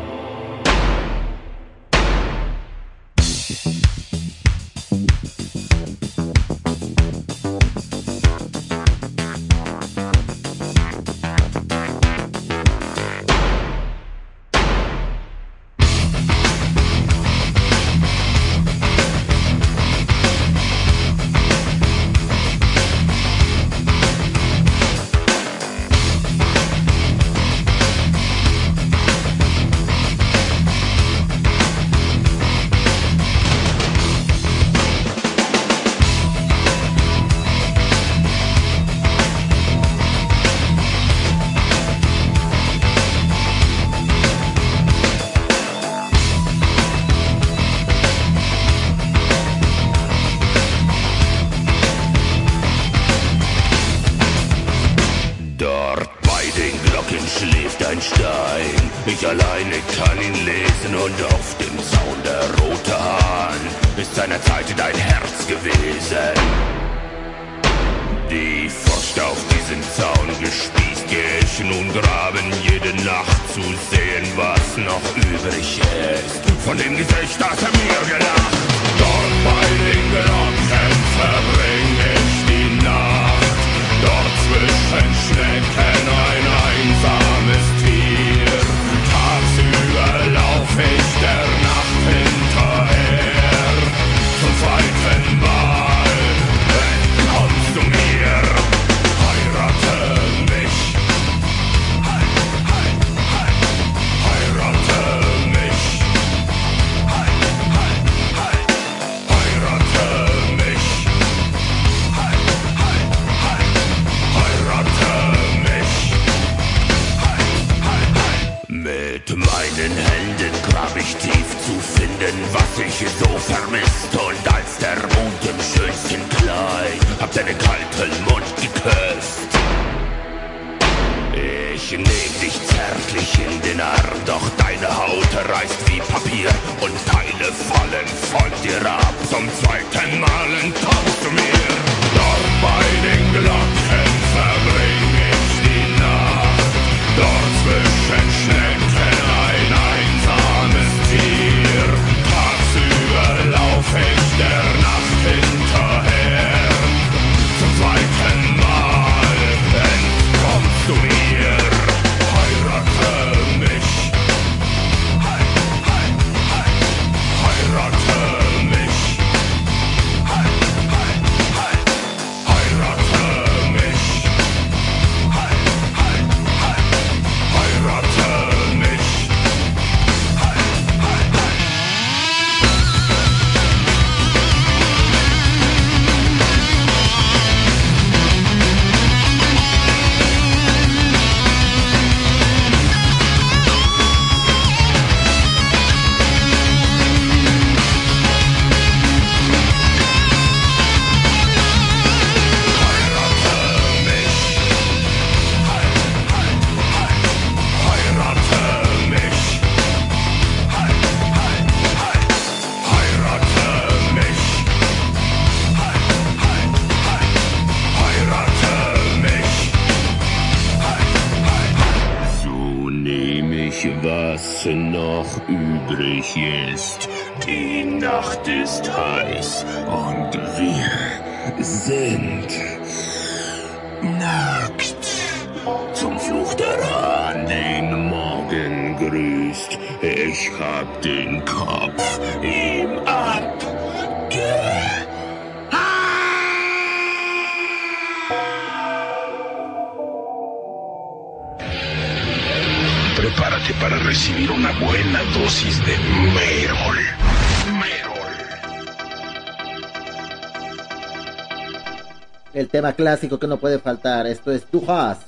clásico 262.93 263.39
que 263.39 263.47
no 263.47 263.57
puede 263.57 263.79
faltar. 263.79 264.27
Esto 264.27 264.51
es 264.51 264.65
Tu 264.65 264.83
Has. 264.89 265.19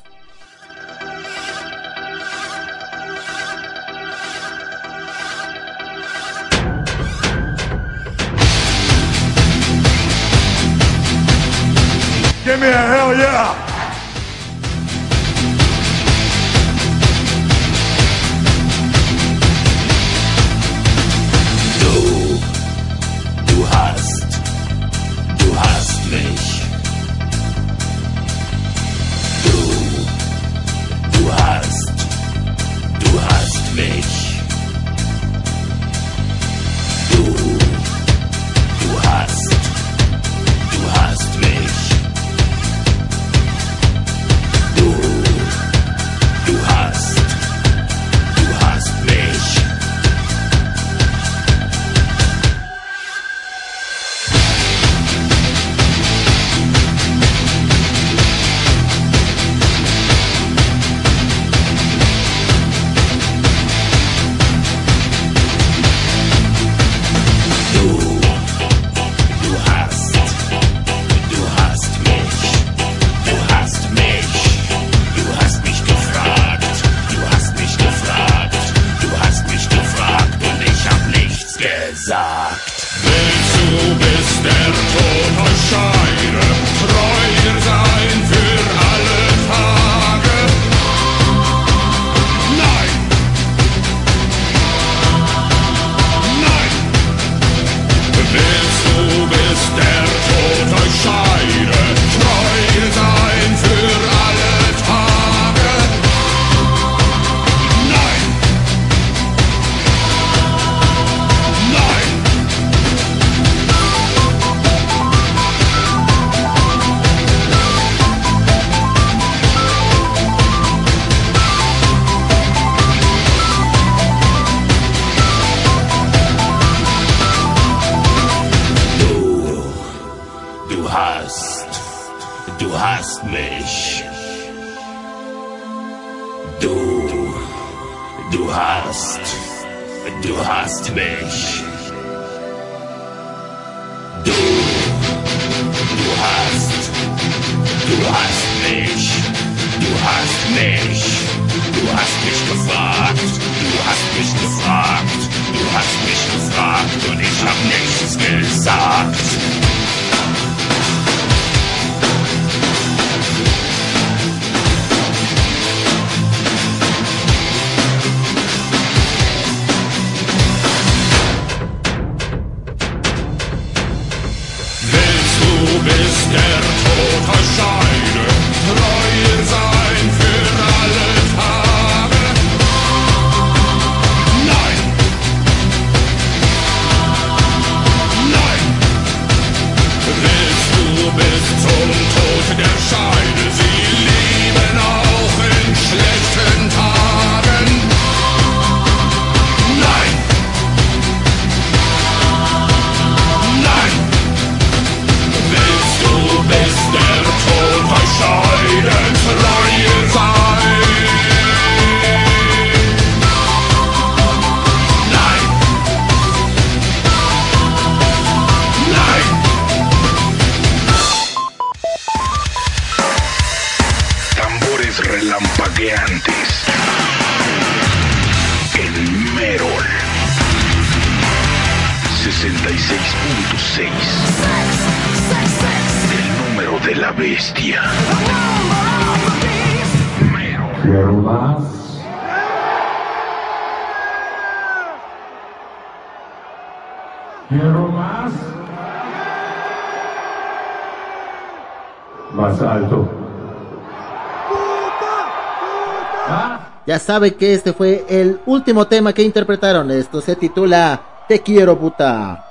Sabe 257.10 257.34
que 257.34 257.56
este 257.56 257.74
fue 257.74 258.06
el 258.08 258.40
último 258.46 258.86
tema 258.86 259.14
que 259.14 259.24
interpretaron. 259.24 259.90
Esto 259.90 260.22
se 260.22 260.36
titula 260.36 261.02
Te 261.28 261.40
quiero 261.40 261.76
puta. 261.76 262.46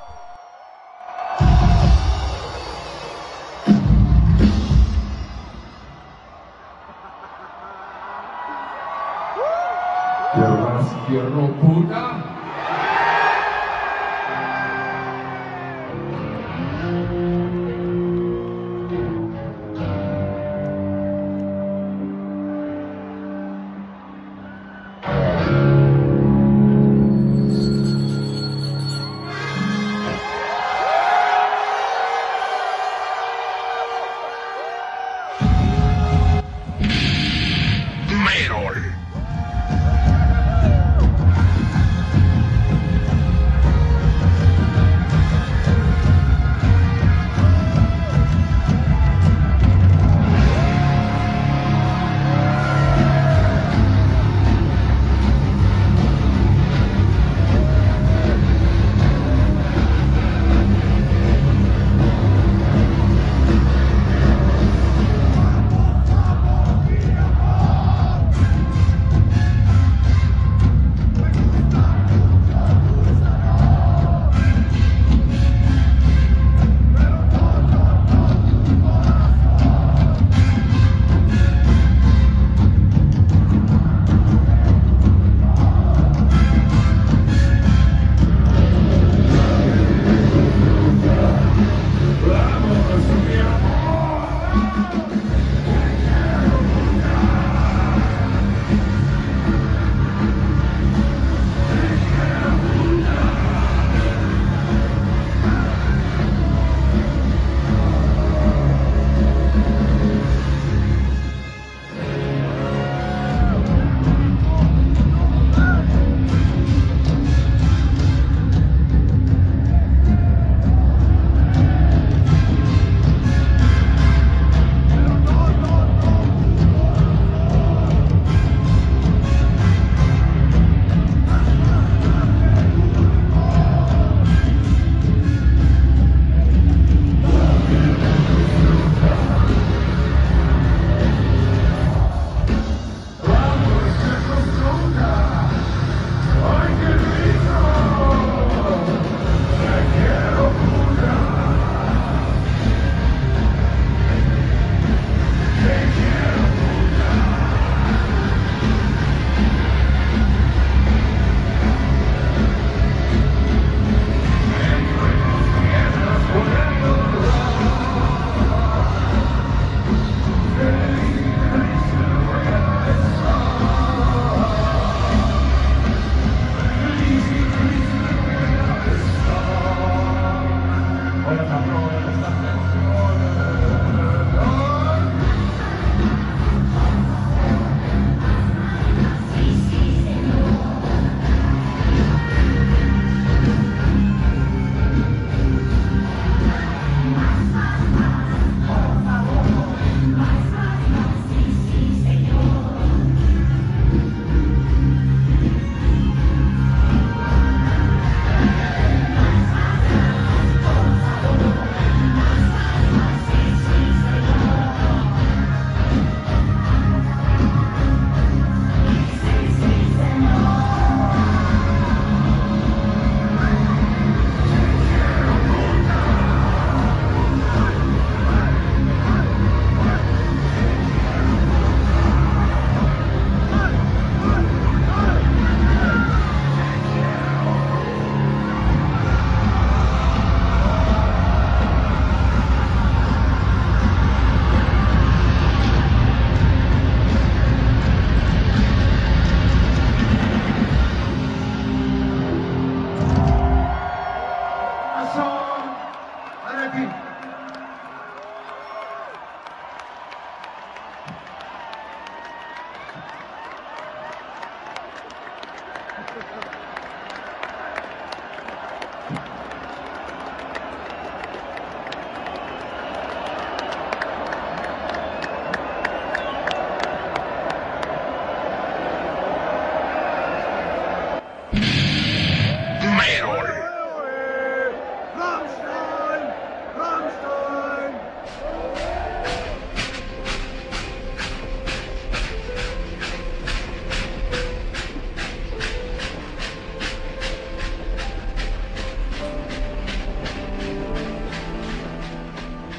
quiero 11.07 11.53
puta. 11.61 11.88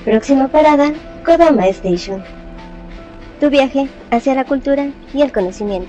Próxima 0.10 0.47
parada, 0.47 0.91
Kodama 1.24 1.68
Station. 1.68 2.24
Tu 3.39 3.47
viaje 3.51 3.88
hacia 4.10 4.34
la 4.34 4.43
cultura 4.43 4.89
y 5.14 5.22
el 5.22 5.32
conocimiento. 5.32 5.88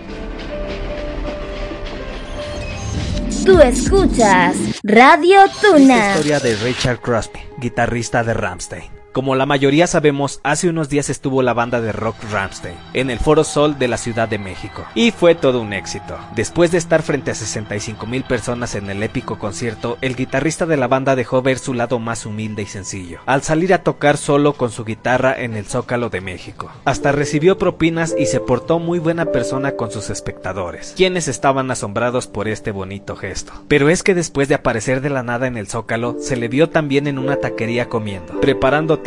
Tú 3.47 3.59
escuchas 3.61 4.57
Radio 4.83 5.41
Tuna. 5.63 6.11
historia 6.11 6.39
de 6.39 6.55
Richard 6.57 7.01
Crosby, 7.01 7.41
guitarrista 7.57 8.23
de 8.23 8.35
Ramstein. 8.35 9.00
Como 9.21 9.35
la 9.35 9.45
mayoría 9.45 9.87
sabemos, 9.87 10.41
hace 10.45 10.71
unos 10.71 10.89
días 10.89 11.11
estuvo 11.11 11.43
la 11.43 11.53
banda 11.53 11.83
de 11.83 11.93
rock 11.93 12.17
Ramstein 12.33 12.75
en 12.95 13.11
el 13.11 13.19
Foro 13.19 13.45
Sol 13.45 13.79
de 13.79 13.87
la 13.87 13.99
Ciudad 13.99 14.31
de 14.31 14.39
México 14.39 14.87
y 14.95 15.11
fue 15.11 15.35
todo 15.35 15.61
un 15.61 15.75
éxito. 15.75 16.17
Después 16.35 16.71
de 16.71 16.79
estar 16.79 17.03
frente 17.03 17.31
a 17.31 17.35
65 17.35 18.07
mil 18.07 18.25
personas 18.25 18.77
en 18.77 18.89
el 18.89 19.03
épico 19.03 19.39
concierto, 19.39 19.99
el 20.01 20.17
guitarrista 20.17 20.65
de 20.65 20.79
la 20.79 20.89
banda 20.89 21.17
dejó 21.17 21.43
ver 21.43 21.59
su 21.59 21.75
lado 21.75 21.99
más 21.99 22.25
humilde 22.25 22.63
y 22.63 22.67
sencillo, 22.67 23.19
al 23.27 23.43
salir 23.43 23.75
a 23.75 23.83
tocar 23.83 24.17
solo 24.17 24.55
con 24.55 24.71
su 24.71 24.87
guitarra 24.87 25.39
en 25.39 25.55
el 25.55 25.67
Zócalo 25.67 26.09
de 26.09 26.23
México. 26.23 26.71
Hasta 26.87 27.13
recibió 27.13 27.59
propinas 27.59 28.15
y 28.19 28.25
se 28.25 28.41
portó 28.41 28.79
muy 28.79 29.01
buena 29.01 29.27
persona 29.27 29.73
con 29.73 29.91
sus 29.91 30.09
espectadores, 30.09 30.95
quienes 30.97 31.29
estaban 31.29 31.71
asombrados 31.71 32.27
por 32.27 32.49
este 32.49 32.71
bonito 32.71 33.17
gesto. 33.17 33.53
Pero 33.69 33.91
es 33.91 34.03
que 34.03 34.15
después 34.15 34.49
de 34.49 34.55
aparecer 34.55 35.03
de 35.03 35.11
la 35.11 35.23
nada 35.23 35.47
en 35.47 35.59
el 35.59 35.69
Zócalo, 35.69 36.17
se 36.21 36.39
le 36.39 36.49
vio 36.49 36.71
también 36.71 37.07
en 37.07 37.19
una 37.19 37.37
taquería 37.37 37.91
comiendo, 37.91 38.41
preparando 38.41 38.99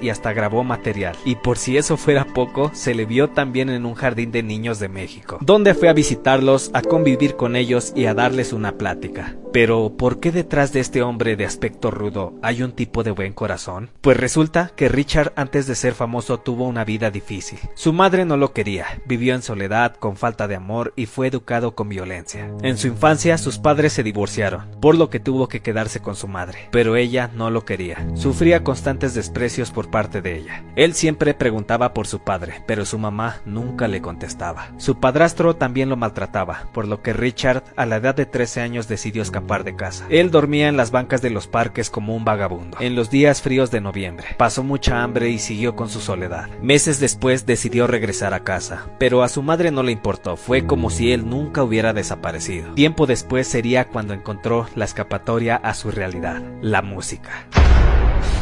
y 0.00 0.08
hasta 0.08 0.32
grabó 0.32 0.64
material. 0.64 1.16
Y 1.24 1.34
por 1.34 1.58
si 1.58 1.76
eso 1.76 1.96
fuera 1.96 2.24
poco, 2.24 2.70
se 2.72 2.94
le 2.94 3.04
vio 3.04 3.30
también 3.30 3.68
en 3.68 3.84
un 3.84 3.94
jardín 3.94 4.32
de 4.32 4.42
niños 4.42 4.78
de 4.78 4.88
México, 4.88 5.38
donde 5.42 5.74
fue 5.74 5.88
a 5.88 5.92
visitarlos, 5.92 6.70
a 6.72 6.80
convivir 6.80 7.36
con 7.36 7.56
ellos 7.56 7.92
y 7.94 8.06
a 8.06 8.14
darles 8.14 8.52
una 8.52 8.72
plática. 8.78 9.36
Pero, 9.52 9.96
¿por 9.98 10.20
qué 10.20 10.30
detrás 10.30 10.72
de 10.72 10.78
este 10.78 11.02
hombre 11.02 11.36
de 11.36 11.44
aspecto 11.44 11.90
rudo 11.90 12.34
hay 12.40 12.62
un 12.62 12.72
tipo 12.72 13.02
de 13.02 13.10
buen 13.10 13.32
corazón? 13.32 13.90
Pues 14.00 14.16
resulta 14.16 14.70
que 14.76 14.88
Richard 14.88 15.32
antes 15.34 15.66
de 15.66 15.74
ser 15.74 15.92
famoso 15.92 16.38
tuvo 16.38 16.66
una 16.68 16.84
vida 16.84 17.10
difícil. 17.10 17.58
Su 17.74 17.92
madre 17.92 18.24
no 18.24 18.36
lo 18.36 18.52
quería, 18.52 18.86
vivió 19.06 19.34
en 19.34 19.42
soledad, 19.42 19.96
con 19.96 20.16
falta 20.16 20.46
de 20.46 20.54
amor 20.54 20.92
y 20.94 21.06
fue 21.06 21.26
educado 21.26 21.74
con 21.74 21.88
violencia. 21.88 22.48
En 22.62 22.78
su 22.78 22.86
infancia 22.86 23.38
sus 23.38 23.58
padres 23.58 23.92
se 23.92 24.04
divorciaron, 24.04 24.70
por 24.80 24.96
lo 24.96 25.10
que 25.10 25.18
tuvo 25.18 25.48
que 25.48 25.60
quedarse 25.60 26.00
con 26.00 26.14
su 26.14 26.28
madre, 26.28 26.68
pero 26.70 26.94
ella 26.96 27.30
no 27.34 27.50
lo 27.50 27.64
quería. 27.64 28.06
Sufría 28.14 28.62
constantes 28.62 29.14
desprecios 29.14 29.39
por 29.72 29.90
parte 29.90 30.20
de 30.20 30.36
ella. 30.36 30.62
Él 30.76 30.92
siempre 30.92 31.32
preguntaba 31.32 31.94
por 31.94 32.06
su 32.06 32.20
padre, 32.20 32.62
pero 32.66 32.84
su 32.84 32.98
mamá 32.98 33.40
nunca 33.46 33.88
le 33.88 34.02
contestaba. 34.02 34.68
Su 34.76 35.00
padrastro 35.00 35.56
también 35.56 35.88
lo 35.88 35.96
maltrataba, 35.96 36.68
por 36.74 36.86
lo 36.86 37.00
que 37.00 37.14
Richard 37.14 37.64
a 37.74 37.86
la 37.86 37.96
edad 37.96 38.14
de 38.14 38.26
13 38.26 38.60
años 38.60 38.86
decidió 38.86 39.22
escapar 39.22 39.64
de 39.64 39.76
casa. 39.76 40.06
Él 40.10 40.30
dormía 40.30 40.68
en 40.68 40.76
las 40.76 40.90
bancas 40.90 41.22
de 41.22 41.30
los 41.30 41.46
parques 41.46 41.88
como 41.88 42.14
un 42.14 42.24
vagabundo, 42.24 42.76
en 42.80 42.94
los 42.94 43.08
días 43.08 43.40
fríos 43.40 43.70
de 43.70 43.80
noviembre. 43.80 44.26
Pasó 44.36 44.62
mucha 44.62 45.02
hambre 45.02 45.30
y 45.30 45.38
siguió 45.38 45.74
con 45.74 45.88
su 45.88 46.00
soledad. 46.00 46.50
Meses 46.60 47.00
después 47.00 47.46
decidió 47.46 47.86
regresar 47.86 48.34
a 48.34 48.44
casa, 48.44 48.88
pero 48.98 49.22
a 49.22 49.28
su 49.30 49.42
madre 49.42 49.70
no 49.70 49.82
le 49.82 49.92
importó, 49.92 50.36
fue 50.36 50.66
como 50.66 50.90
si 50.90 51.12
él 51.12 51.28
nunca 51.28 51.62
hubiera 51.62 51.94
desaparecido. 51.94 52.74
Tiempo 52.74 53.06
después 53.06 53.48
sería 53.48 53.86
cuando 53.86 54.12
encontró 54.12 54.66
la 54.74 54.84
escapatoria 54.84 55.56
a 55.56 55.72
su 55.72 55.90
realidad, 55.90 56.42
la 56.60 56.82
música 56.82 57.46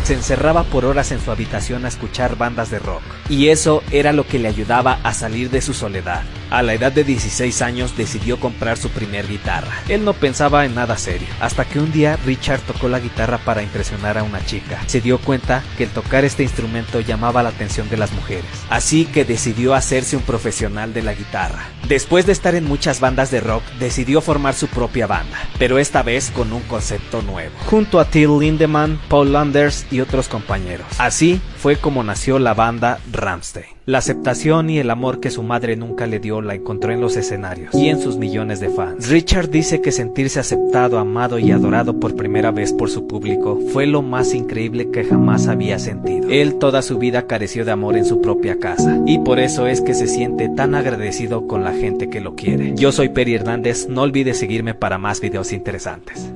se 0.08 0.14
encerraba 0.14 0.64
por 0.64 0.86
horas 0.86 1.12
en 1.12 1.20
su 1.20 1.30
habitación 1.30 1.84
a 1.84 1.88
escuchar 1.88 2.38
bandas 2.38 2.70
de 2.70 2.78
rock, 2.78 3.02
y 3.28 3.48
eso 3.48 3.82
era 3.90 4.14
lo 4.14 4.26
que 4.26 4.38
le 4.38 4.48
ayudaba 4.48 5.00
a 5.02 5.12
salir 5.12 5.50
de 5.50 5.60
su 5.60 5.74
soledad. 5.74 6.22
A 6.50 6.62
la 6.62 6.72
edad 6.72 6.92
de 6.92 7.04
16 7.04 7.60
años 7.60 7.96
decidió 7.96 8.40
comprar 8.40 8.78
su 8.78 8.88
primer 8.88 9.28
guitarra. 9.28 9.82
Él 9.88 10.04
no 10.04 10.14
pensaba 10.14 10.64
en 10.64 10.74
nada 10.74 10.96
serio, 10.96 11.28
hasta 11.40 11.66
que 11.66 11.78
un 11.78 11.92
día 11.92 12.18
Richard 12.24 12.60
tocó 12.60 12.88
la 12.88 13.00
guitarra 13.00 13.38
para 13.38 13.62
impresionar 13.62 14.16
a 14.16 14.22
una 14.22 14.44
chica. 14.46 14.82
Se 14.86 15.02
dio 15.02 15.18
cuenta 15.18 15.62
que 15.76 15.84
el 15.84 15.90
tocar 15.90 16.24
este 16.24 16.42
instrumento 16.42 17.00
llamaba 17.00 17.42
la 17.42 17.50
atención 17.50 17.90
de 17.90 17.98
las 17.98 18.12
mujeres, 18.12 18.46
así 18.70 19.04
que 19.04 19.26
decidió 19.26 19.74
hacerse 19.74 20.16
un 20.16 20.22
profesional 20.22 20.94
de 20.94 21.02
la 21.02 21.14
guitarra. 21.14 21.68
Después 21.86 22.24
de 22.26 22.32
estar 22.32 22.54
en 22.54 22.64
muchas 22.64 23.00
bandas 23.00 23.30
de 23.30 23.40
rock, 23.40 23.62
decidió 23.78 24.20
formar 24.20 24.54
su 24.54 24.68
propia 24.68 25.06
banda, 25.06 25.38
pero 25.58 25.78
esta 25.78 26.02
vez 26.02 26.30
con 26.30 26.52
un 26.52 26.62
concepto 26.62 27.22
nuevo, 27.22 27.54
junto 27.66 28.00
a 28.00 28.06
Till 28.06 28.38
Lindemann, 28.38 28.98
Paul 29.08 29.32
Landers 29.32 29.86
y 29.90 30.00
otros 30.00 30.28
compañeros. 30.28 30.86
Así 30.98 31.40
fue 31.58 31.76
como 31.76 32.02
nació 32.02 32.38
la 32.38 32.54
banda 32.54 33.00
Ramstein. 33.12 33.77
La 33.88 33.96
aceptación 33.96 34.68
y 34.68 34.80
el 34.80 34.90
amor 34.90 35.18
que 35.18 35.30
su 35.30 35.42
madre 35.42 35.74
nunca 35.74 36.06
le 36.06 36.20
dio 36.20 36.42
la 36.42 36.54
encontró 36.54 36.92
en 36.92 37.00
los 37.00 37.16
escenarios 37.16 37.74
y 37.74 37.88
en 37.88 37.98
sus 37.98 38.18
millones 38.18 38.60
de 38.60 38.68
fans. 38.68 39.08
Richard 39.08 39.48
dice 39.48 39.80
que 39.80 39.92
sentirse 39.92 40.38
aceptado, 40.38 40.98
amado 40.98 41.38
y 41.38 41.52
adorado 41.52 41.98
por 41.98 42.14
primera 42.14 42.50
vez 42.50 42.74
por 42.74 42.90
su 42.90 43.06
público 43.06 43.58
fue 43.72 43.86
lo 43.86 44.02
más 44.02 44.34
increíble 44.34 44.90
que 44.90 45.04
jamás 45.04 45.48
había 45.48 45.78
sentido. 45.78 46.28
Él 46.28 46.56
toda 46.56 46.82
su 46.82 46.98
vida 46.98 47.26
careció 47.26 47.64
de 47.64 47.70
amor 47.70 47.96
en 47.96 48.04
su 48.04 48.20
propia 48.20 48.58
casa 48.58 49.00
y 49.06 49.20
por 49.20 49.38
eso 49.38 49.66
es 49.66 49.80
que 49.80 49.94
se 49.94 50.06
siente 50.06 50.50
tan 50.50 50.74
agradecido 50.74 51.46
con 51.46 51.64
la 51.64 51.72
gente 51.72 52.10
que 52.10 52.20
lo 52.20 52.34
quiere. 52.34 52.74
Yo 52.76 52.92
soy 52.92 53.08
Peri 53.08 53.36
Hernández, 53.36 53.88
no 53.88 54.02
olvides 54.02 54.38
seguirme 54.38 54.74
para 54.74 54.98
más 54.98 55.22
videos 55.22 55.50
interesantes. 55.50 56.30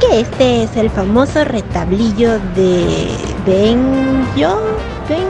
Que 0.00 0.20
este 0.20 0.64
es 0.64 0.76
el 0.76 0.90
famoso 0.90 1.44
retablillo 1.44 2.38
de 2.54 3.08
Benjo. 3.46 4.60
Ben... 5.08 5.26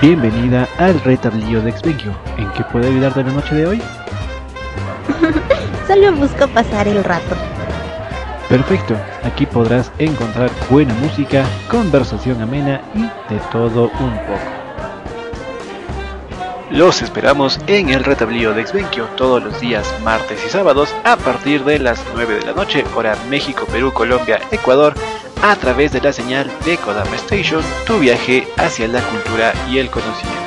Bienvenida 0.00 0.68
al 0.78 1.00
retablillo 1.00 1.60
de 1.62 1.70
Exvenio. 1.70 2.14
¿En 2.36 2.50
qué 2.52 2.64
puedo 2.64 2.88
ayudarte 2.88 3.24
la 3.24 3.32
noche 3.32 3.54
de 3.54 3.66
hoy? 3.66 3.82
Solo 5.86 6.12
busco 6.12 6.46
pasar 6.48 6.88
el 6.88 7.02
rato. 7.04 7.36
Perfecto, 8.48 8.96
aquí 9.24 9.46
podrás 9.46 9.90
encontrar 9.98 10.50
buena 10.70 10.94
música, 10.94 11.44
conversación 11.70 12.40
amena 12.42 12.80
y 12.94 13.02
de 13.32 13.40
todo 13.50 13.84
un 14.00 14.18
poco. 14.26 14.61
Los 16.72 17.02
esperamos 17.02 17.60
en 17.66 17.90
el 17.90 18.02
retablillo 18.02 18.54
de 18.54 18.62
Exvenquio 18.62 19.04
todos 19.14 19.44
los 19.44 19.60
días 19.60 19.94
martes 20.02 20.42
y 20.46 20.48
sábados 20.48 20.94
a 21.04 21.18
partir 21.18 21.64
de 21.64 21.78
las 21.78 22.02
9 22.14 22.36
de 22.36 22.46
la 22.46 22.52
noche, 22.54 22.82
hora 22.96 23.14
México, 23.28 23.66
Perú, 23.70 23.92
Colombia, 23.92 24.40
Ecuador, 24.50 24.94
a 25.42 25.54
través 25.56 25.92
de 25.92 26.00
la 26.00 26.14
señal 26.14 26.50
de 26.64 26.78
Kodama 26.78 27.16
Station, 27.16 27.62
tu 27.86 27.98
viaje 27.98 28.48
hacia 28.56 28.88
la 28.88 29.02
cultura 29.02 29.52
y 29.70 29.80
el 29.80 29.90
conocimiento. 29.90 30.41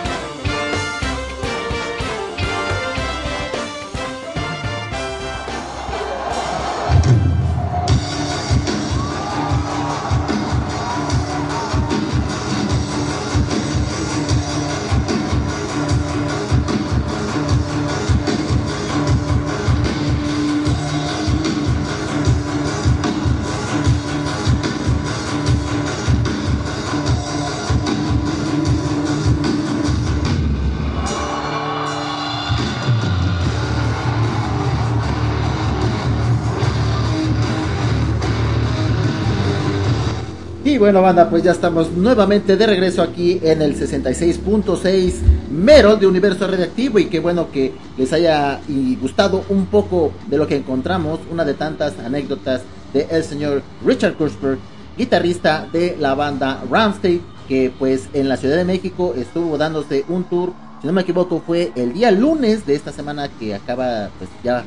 Bueno, 40.86 41.01
banda, 41.01 41.27
pues 41.31 41.41
ya 41.41 41.51
estamos 41.51 41.93
nuevamente 41.93 42.57
de 42.57 42.67
regreso 42.67 43.01
aquí 43.01 43.39
en 43.41 43.63
el 43.63 43.75
66.6 43.75 45.13
Mero 45.49 45.95
de 45.95 46.05
Universo 46.05 46.45
Radioactivo. 46.45 46.99
Y 46.99 47.05
qué 47.05 47.19
bueno 47.19 47.49
que 47.51 47.73
les 47.97 48.13
haya 48.13 48.59
gustado 49.01 49.43
un 49.49 49.65
poco 49.65 50.11
de 50.27 50.38
lo 50.38 50.45
que 50.45 50.57
encontramos, 50.57 51.21
una 51.31 51.43
de 51.43 51.55
tantas 51.55 51.97
anécdotas 51.97 52.61
de 52.93 53.07
el 53.09 53.23
señor 53.23 53.63
Richard 53.83 54.13
Kurzberg, 54.13 54.59
guitarrista 54.95 55.67
de 55.73 55.97
la 55.99 56.13
banda 56.13 56.63
Ramstein, 56.69 57.19
que 57.47 57.73
pues 57.79 58.07
en 58.13 58.29
la 58.29 58.38
Ciudad 58.38 58.55
de 58.55 58.65
México 58.65 59.15
estuvo 59.17 59.57
dándose 59.57 60.05
un 60.07 60.25
tour, 60.25 60.53
si 60.81 60.86
no 60.86 60.93
me 60.93 61.01
equivoco, 61.01 61.41
fue 61.43 61.71
el 61.75 61.93
día 61.93 62.11
lunes 62.11 62.67
de 62.67 62.75
esta 62.75 62.91
semana 62.91 63.27
que 63.39 63.55
acaba 63.55 64.09
pues 64.19 64.29
ya 64.43 64.63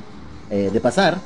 eh, 0.50 0.70
de 0.72 0.80
pasar. 0.80 1.18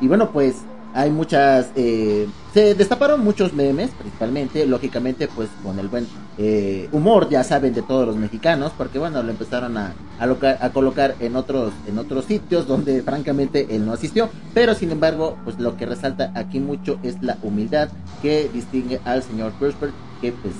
Y 0.00 0.08
bueno, 0.08 0.32
pues 0.32 0.56
hay 0.94 1.10
muchas 1.10 1.70
eh, 1.74 2.28
se 2.52 2.74
destaparon 2.74 3.24
muchos 3.24 3.54
memes 3.54 3.90
principalmente 3.92 4.66
lógicamente 4.66 5.26
pues 5.28 5.48
con 5.62 5.78
el 5.78 5.88
buen 5.88 6.06
eh, 6.36 6.88
humor 6.92 7.28
ya 7.30 7.42
saben 7.44 7.72
de 7.72 7.82
todos 7.82 8.06
los 8.06 8.16
mexicanos 8.16 8.72
porque 8.76 8.98
bueno 8.98 9.22
lo 9.22 9.30
empezaron 9.30 9.78
a, 9.78 9.94
a, 10.18 10.26
loca- 10.26 10.58
a 10.60 10.70
colocar 10.70 11.14
en 11.20 11.36
otros 11.36 11.72
en 11.86 11.98
otros 11.98 12.26
sitios 12.26 12.66
donde 12.66 13.02
francamente 13.10 13.66
él 13.74 13.86
no 13.86 13.92
asistió. 13.94 14.28
Pero 14.54 14.74
sin 14.74 14.90
embargo 14.90 15.38
pues 15.44 15.58
lo 15.58 15.76
que 15.76 15.86
resalta 15.86 16.30
aquí 16.34 16.60
mucho 16.60 16.98
es 17.02 17.22
la 17.22 17.38
humildad 17.42 17.88
que 18.20 18.50
distingue 18.52 19.00
al 19.04 19.22
señor 19.22 19.52
Kurzberg 19.58 19.92
que 20.20 20.32
pues 20.32 20.54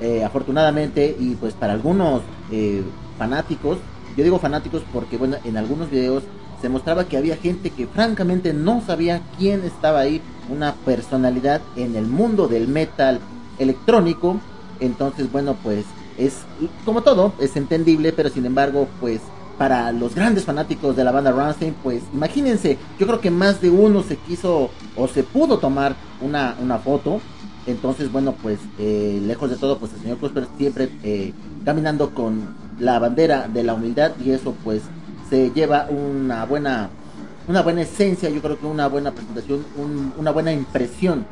eh, 0.00 0.24
afortunadamente 0.24 1.14
y 1.18 1.34
pues 1.34 1.54
para 1.54 1.72
algunos 1.74 2.22
fanáticos 3.18 3.78
Yo 4.16 4.24
digo 4.24 4.38
fanáticos 4.38 4.82
porque, 4.92 5.16
bueno, 5.16 5.36
en 5.44 5.56
algunos 5.56 5.90
videos 5.90 6.22
se 6.60 6.68
mostraba 6.68 7.04
que 7.04 7.16
había 7.16 7.36
gente 7.36 7.70
que 7.70 7.86
francamente 7.86 8.52
no 8.52 8.82
sabía 8.84 9.22
quién 9.38 9.64
estaba 9.64 10.00
ahí, 10.00 10.20
una 10.50 10.74
personalidad 10.74 11.60
en 11.76 11.96
el 11.96 12.06
mundo 12.06 12.48
del 12.48 12.68
metal 12.68 13.20
electrónico. 13.58 14.40
Entonces, 14.80 15.30
bueno, 15.30 15.56
pues 15.62 15.84
es 16.16 16.38
como 16.84 17.02
todo, 17.02 17.32
es 17.40 17.56
entendible, 17.56 18.12
pero 18.12 18.28
sin 18.28 18.46
embargo, 18.46 18.88
pues 19.00 19.20
para 19.56 19.90
los 19.92 20.14
grandes 20.14 20.44
fanáticos 20.44 20.96
de 20.96 21.04
la 21.04 21.10
banda 21.10 21.32
Rammstein, 21.32 21.74
pues 21.82 22.02
imagínense, 22.14 22.78
yo 22.98 23.06
creo 23.06 23.20
que 23.20 23.30
más 23.30 23.60
de 23.60 23.70
uno 23.70 24.02
se 24.02 24.16
quiso 24.16 24.70
o 24.96 25.08
se 25.08 25.24
pudo 25.24 25.58
tomar 25.58 25.96
una, 26.20 26.56
una 26.62 26.78
foto. 26.78 27.20
Entonces, 27.66 28.10
bueno, 28.10 28.34
pues 28.40 28.58
eh, 28.78 29.20
lejos 29.22 29.50
de 29.50 29.56
todo, 29.56 29.78
pues 29.78 29.92
el 29.92 30.00
señor 30.00 30.18
Cusper 30.18 30.46
siempre 30.56 30.88
eh, 31.02 31.32
caminando 31.64 32.14
con 32.14 32.56
la 32.78 32.98
bandera 32.98 33.48
de 33.48 33.64
la 33.64 33.74
humildad 33.74 34.12
y 34.24 34.30
eso 34.30 34.54
pues 34.64 34.82
se 35.28 35.50
lleva 35.50 35.86
una 35.90 36.44
buena 36.44 36.90
una 37.48 37.62
buena 37.62 37.80
esencia, 37.80 38.28
yo 38.28 38.42
creo 38.42 38.58
que 38.58 38.66
una 38.66 38.88
buena 38.88 39.10
presentación, 39.12 39.64
una 40.18 40.30
buena 40.30 40.52
impresión 40.52 41.24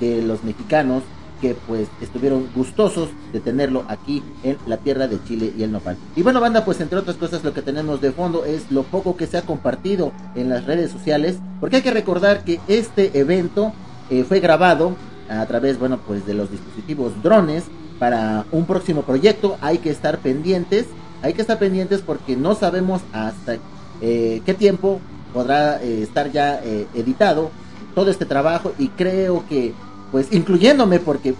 de 0.00 0.20
los 0.20 0.44
mexicanos 0.44 1.02
que 1.40 1.56
pues 1.66 1.88
estuvieron 2.00 2.48
gustosos 2.54 3.08
de 3.32 3.40
tenerlo 3.40 3.84
aquí 3.88 4.22
en 4.44 4.56
la 4.66 4.76
tierra 4.76 5.08
de 5.08 5.18
Chile 5.24 5.52
y 5.56 5.62
el 5.64 5.72
nopal. 5.72 5.96
Y 6.14 6.22
bueno, 6.22 6.40
banda, 6.40 6.64
pues 6.64 6.80
entre 6.80 6.98
otras 6.98 7.16
cosas 7.16 7.42
lo 7.42 7.52
que 7.52 7.62
tenemos 7.62 8.00
de 8.00 8.12
fondo 8.12 8.44
es 8.44 8.70
lo 8.70 8.84
poco 8.84 9.16
que 9.16 9.26
se 9.26 9.38
ha 9.38 9.42
compartido 9.42 10.12
en 10.36 10.50
las 10.50 10.66
redes 10.66 10.92
sociales, 10.92 11.38
porque 11.58 11.76
hay 11.76 11.82
que 11.82 11.90
recordar 11.90 12.44
que 12.44 12.60
este 12.68 13.18
evento 13.18 13.72
eh, 14.10 14.24
fue 14.24 14.40
grabado 14.40 14.94
a 15.28 15.44
través, 15.46 15.78
bueno, 15.78 15.98
pues 16.06 16.26
de 16.26 16.34
los 16.34 16.50
dispositivos 16.50 17.20
drones 17.22 17.64
para 17.98 18.44
un 18.52 18.66
próximo 18.66 19.02
proyecto. 19.02 19.56
Hay 19.60 19.78
que 19.78 19.90
estar 19.90 20.18
pendientes, 20.18 20.86
hay 21.22 21.34
que 21.34 21.40
estar 21.40 21.58
pendientes 21.58 22.00
porque 22.00 22.36
no 22.36 22.54
sabemos 22.54 23.02
hasta 23.12 23.56
eh, 24.00 24.42
qué 24.44 24.54
tiempo 24.54 25.00
podrá 25.32 25.82
eh, 25.82 26.02
estar 26.02 26.30
ya 26.30 26.60
editado 26.94 27.50
todo 27.94 28.10
este 28.10 28.24
trabajo 28.24 28.72
y 28.78 28.88
creo 28.88 29.44
que 29.48 29.72
pues 30.10 30.32
incluyéndome 30.32 30.98
porque 30.98 31.34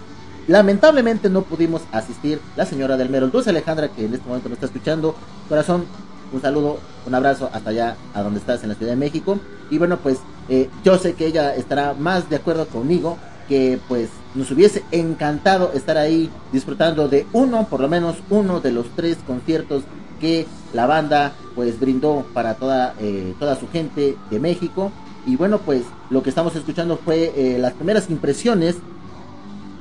lamentablemente 0.47 1.29
no 1.29 1.43
pudimos 1.43 1.81
asistir 1.91 2.39
la 2.55 2.65
señora 2.65 2.97
del 2.97 3.09
Mero, 3.09 3.27
Dulce 3.27 3.51
Alejandra 3.51 3.89
que 3.89 4.05
en 4.05 4.13
este 4.13 4.27
momento 4.27 4.49
me 4.49 4.55
está 4.55 4.65
escuchando, 4.65 5.15
corazón, 5.47 5.85
un 6.33 6.41
saludo, 6.41 6.79
un 7.05 7.15
abrazo 7.15 7.49
hasta 7.53 7.69
allá 7.69 7.95
a 8.13 8.23
donde 8.23 8.39
estás 8.39 8.63
en 8.63 8.69
la 8.69 8.75
Ciudad 8.75 8.91
de 8.93 8.97
México. 8.97 9.39
Y 9.69 9.77
bueno 9.77 9.97
pues 9.97 10.19
eh, 10.49 10.69
yo 10.83 10.97
sé 10.97 11.13
que 11.13 11.27
ella 11.27 11.55
estará 11.55 11.93
más 11.93 12.29
de 12.29 12.35
acuerdo 12.35 12.67
conmigo 12.67 13.17
que 13.47 13.79
pues 13.87 14.09
nos 14.35 14.51
hubiese 14.51 14.83
encantado 14.91 15.71
estar 15.73 15.97
ahí 15.97 16.29
disfrutando 16.51 17.07
de 17.07 17.25
uno, 17.33 17.67
por 17.69 17.79
lo 17.79 17.87
menos 17.87 18.17
uno 18.29 18.59
de 18.59 18.71
los 18.71 18.87
tres 18.95 19.17
conciertos 19.25 19.83
que 20.19 20.47
la 20.73 20.85
banda 20.85 21.33
pues 21.55 21.79
brindó 21.79 22.25
para 22.33 22.55
toda, 22.55 22.95
eh, 22.99 23.33
toda 23.39 23.59
su 23.59 23.67
gente 23.69 24.15
de 24.29 24.39
México 24.39 24.91
y 25.25 25.35
bueno, 25.35 25.59
pues 25.59 25.83
lo 26.09 26.21
que 26.21 26.29
estamos 26.29 26.55
escuchando 26.55 26.97
fue 26.97 27.31
eh, 27.35 27.57
las 27.57 27.73
primeras 27.73 28.09
impresiones 28.09 28.75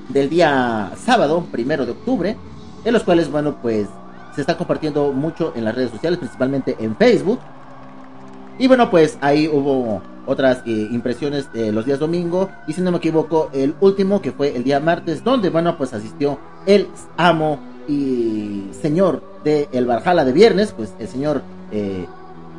del 0.09 0.28
día 0.28 0.92
sábado, 1.05 1.44
primero 1.50 1.84
de 1.84 1.92
octubre, 1.92 2.36
en 2.84 2.92
los 2.92 3.03
cuales, 3.03 3.30
bueno, 3.30 3.57
pues 3.61 3.88
se 4.34 4.40
está 4.40 4.57
compartiendo 4.57 5.12
mucho 5.12 5.53
en 5.57 5.64
las 5.64 5.74
redes 5.74 5.90
sociales, 5.90 6.18
principalmente 6.18 6.76
en 6.78 6.96
Facebook. 6.96 7.40
Y 8.59 8.68
bueno, 8.68 8.90
pues 8.90 9.18
ahí 9.20 9.48
hubo 9.48 10.03
otras 10.26 10.59
eh, 10.66 10.88
impresiones 10.90 11.48
los 11.55 11.84
días 11.84 11.98
domingo. 11.98 12.50
Y 12.66 12.72
si 12.72 12.80
no 12.80 12.90
me 12.90 12.98
equivoco, 12.98 13.50
el 13.53 13.74
último 13.80 14.22
que 14.22 14.32
fue 14.32 14.57
el 14.57 14.64
día 14.64 14.80
martes, 14.80 15.24
donde, 15.24 15.50
bueno, 15.50 15.76
pues 15.76 15.92
asistió 15.94 16.38
el 16.66 16.88
amo 17.16 17.59
y 17.88 18.68
señor 18.80 19.22
de 19.44 19.68
el 19.72 19.86
Barjala 19.86 20.24
de 20.24 20.32
viernes, 20.32 20.72
pues 20.76 20.92
el 20.98 21.09
señor 21.09 21.42
eh, 21.70 22.07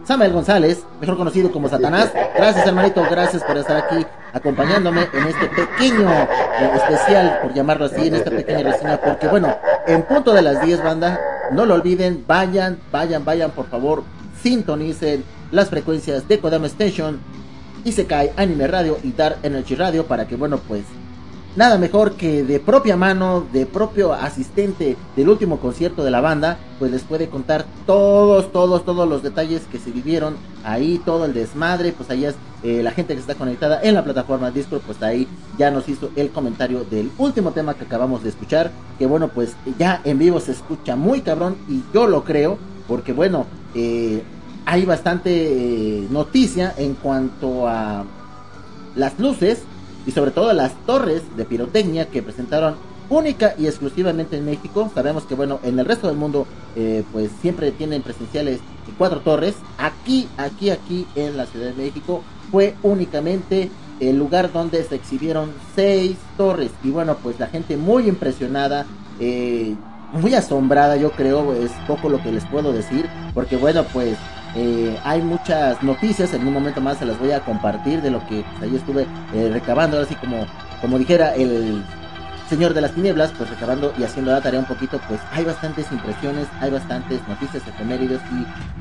Samuel 0.05 0.33
González, 0.33 0.83
mejor 0.99 1.17
conocido 1.17 1.51
como 1.51 1.69
Satanás. 1.69 2.11
Gracias, 2.35 2.67
hermanito, 2.67 3.03
gracias 3.09 3.43
por 3.43 3.57
estar 3.57 3.77
aquí 3.77 4.05
acompañándome 4.33 5.07
en 5.13 5.27
este 5.27 5.47
pequeño 5.47 6.09
eh, 6.11 6.71
especial, 6.75 7.39
por 7.41 7.53
llamarlo 7.53 7.85
así, 7.85 8.07
en 8.07 8.15
esta 8.15 8.31
pequeña 8.31 8.63
reseña, 8.71 8.99
porque 8.99 9.27
bueno, 9.27 9.55
en 9.87 10.03
punto 10.03 10.33
de 10.33 10.41
las 10.41 10.61
10, 10.65 10.83
banda, 10.83 11.19
no 11.51 11.65
lo 11.65 11.75
olviden, 11.75 12.25
vayan, 12.27 12.79
vayan, 12.91 13.23
vayan, 13.23 13.51
por 13.51 13.67
favor, 13.67 14.03
sintonicen 14.41 15.23
las 15.53 15.69
frecuencias 15.69 16.27
de 16.27 16.39
Kodama 16.39 16.65
Station, 16.67 17.19
Isekai 17.85 18.31
Anime 18.35 18.67
Radio 18.67 18.97
y 19.03 19.11
Dark 19.11 19.37
Energy 19.43 19.75
Radio 19.75 20.05
para 20.05 20.27
que, 20.27 20.35
bueno, 20.35 20.57
pues 20.67 20.83
nada 21.55 21.77
mejor 21.77 22.13
que 22.13 22.43
de 22.43 22.59
propia 22.59 22.97
mano, 22.97 23.45
de 23.53 23.67
propio 23.67 24.13
asistente 24.13 24.97
del 25.15 25.29
último 25.29 25.59
concierto 25.59 26.03
de 26.03 26.09
la 26.09 26.21
banda, 26.21 26.57
pues 26.79 26.91
les 26.91 27.03
puede 27.03 27.29
contar 27.29 27.65
todos, 27.85 28.51
todos, 28.51 28.83
todos 28.83 29.07
los 29.07 29.21
detalles 29.21 29.61
que 29.71 29.77
se 29.77 29.91
vivieron 29.91 30.37
ahí, 30.63 30.99
todo 31.05 31.25
el 31.25 31.35
desmadre, 31.35 31.91
pues 31.91 32.09
ahí 32.09 32.25
es 32.25 32.33
eh, 32.63 32.81
la 32.81 32.89
gente 32.89 33.13
que 33.13 33.19
está 33.19 33.35
conectada 33.35 33.79
en 33.83 33.93
la 33.93 34.03
plataforma 34.03 34.49
Discord, 34.49 34.81
pues 34.81 35.03
ahí 35.03 35.27
ya 35.59 35.69
nos 35.69 35.87
hizo 35.87 36.09
el 36.15 36.31
comentario 36.31 36.83
del 36.83 37.11
último 37.19 37.51
tema 37.51 37.75
que 37.75 37.85
acabamos 37.85 38.23
de 38.23 38.29
escuchar, 38.29 38.71
que 38.97 39.05
bueno, 39.05 39.27
pues 39.27 39.55
ya 39.77 40.01
en 40.03 40.17
vivo 40.17 40.39
se 40.39 40.53
escucha 40.53 40.95
muy 40.95 41.21
cabrón 41.21 41.57
y 41.69 41.83
yo 41.93 42.07
lo 42.07 42.23
creo, 42.23 42.57
porque 42.87 43.13
bueno, 43.13 43.45
eh, 43.75 44.23
hay 44.65 44.85
bastante 44.85 45.31
eh, 45.31 46.07
noticia 46.09 46.73
en 46.77 46.93
cuanto 46.95 47.67
a 47.67 48.05
las 48.95 49.19
luces 49.19 49.63
y 50.05 50.11
sobre 50.11 50.31
todo 50.31 50.53
las 50.53 50.73
torres 50.85 51.21
de 51.35 51.45
pirotecnia 51.45 52.09
que 52.09 52.21
presentaron 52.21 52.75
única 53.09 53.55
y 53.57 53.67
exclusivamente 53.67 54.37
en 54.37 54.45
México. 54.45 54.91
Sabemos 54.93 55.23
que 55.23 55.35
bueno, 55.35 55.59
en 55.63 55.79
el 55.79 55.85
resto 55.85 56.07
del 56.07 56.17
mundo 56.17 56.45
eh, 56.75 57.03
pues 57.11 57.31
siempre 57.41 57.71
tienen 57.71 58.01
presenciales 58.01 58.59
cuatro 58.97 59.21
torres. 59.21 59.55
Aquí, 59.77 60.27
aquí, 60.37 60.69
aquí 60.69 61.07
en 61.15 61.37
la 61.37 61.45
Ciudad 61.45 61.67
de 61.67 61.83
México 61.83 62.23
fue 62.51 62.75
únicamente 62.83 63.69
el 63.99 64.17
lugar 64.17 64.51
donde 64.51 64.83
se 64.83 64.95
exhibieron 64.95 65.51
seis 65.75 66.17
torres. 66.37 66.71
Y 66.83 66.89
bueno, 66.89 67.17
pues 67.21 67.39
la 67.39 67.47
gente 67.47 67.77
muy 67.77 68.07
impresionada. 68.07 68.85
Eh, 69.19 69.75
muy 70.13 70.35
asombrada 70.35 70.95
yo 70.95 71.11
creo, 71.11 71.53
es 71.53 71.71
poco 71.87 72.07
lo 72.07 72.21
que 72.21 72.31
les 72.31 72.45
puedo 72.45 72.71
decir, 72.71 73.09
porque 73.33 73.57
bueno, 73.57 73.83
pues 73.91 74.15
eh, 74.55 74.97
hay 75.03 75.21
muchas 75.21 75.81
noticias, 75.81 76.33
en 76.33 76.47
un 76.47 76.53
momento 76.53 76.79
más 76.81 76.97
se 76.97 77.05
las 77.05 77.19
voy 77.19 77.31
a 77.31 77.39
compartir 77.39 78.01
de 78.01 78.11
lo 78.11 78.19
que 78.27 78.43
pues, 78.43 78.63
ahí 78.63 78.75
estuve 78.75 79.07
eh, 79.33 79.49
recabando, 79.51 79.99
así 79.99 80.15
como, 80.15 80.45
como 80.81 80.99
dijera 80.99 81.33
el 81.35 81.83
señor 82.49 82.75
de 82.75 82.81
las 82.81 82.91
tinieblas, 82.91 83.31
pues 83.35 83.49
recabando 83.49 83.93
y 83.97 84.03
haciendo 84.03 84.31
la 84.31 84.41
tarea 84.41 84.59
un 84.59 84.67
poquito, 84.67 84.99
pues 85.07 85.19
hay 85.31 85.43
bastantes 85.43 85.91
impresiones, 85.91 86.47
hay 86.59 86.69
bastantes 86.69 87.19
noticias 87.27 87.67
efemérides 87.67 88.21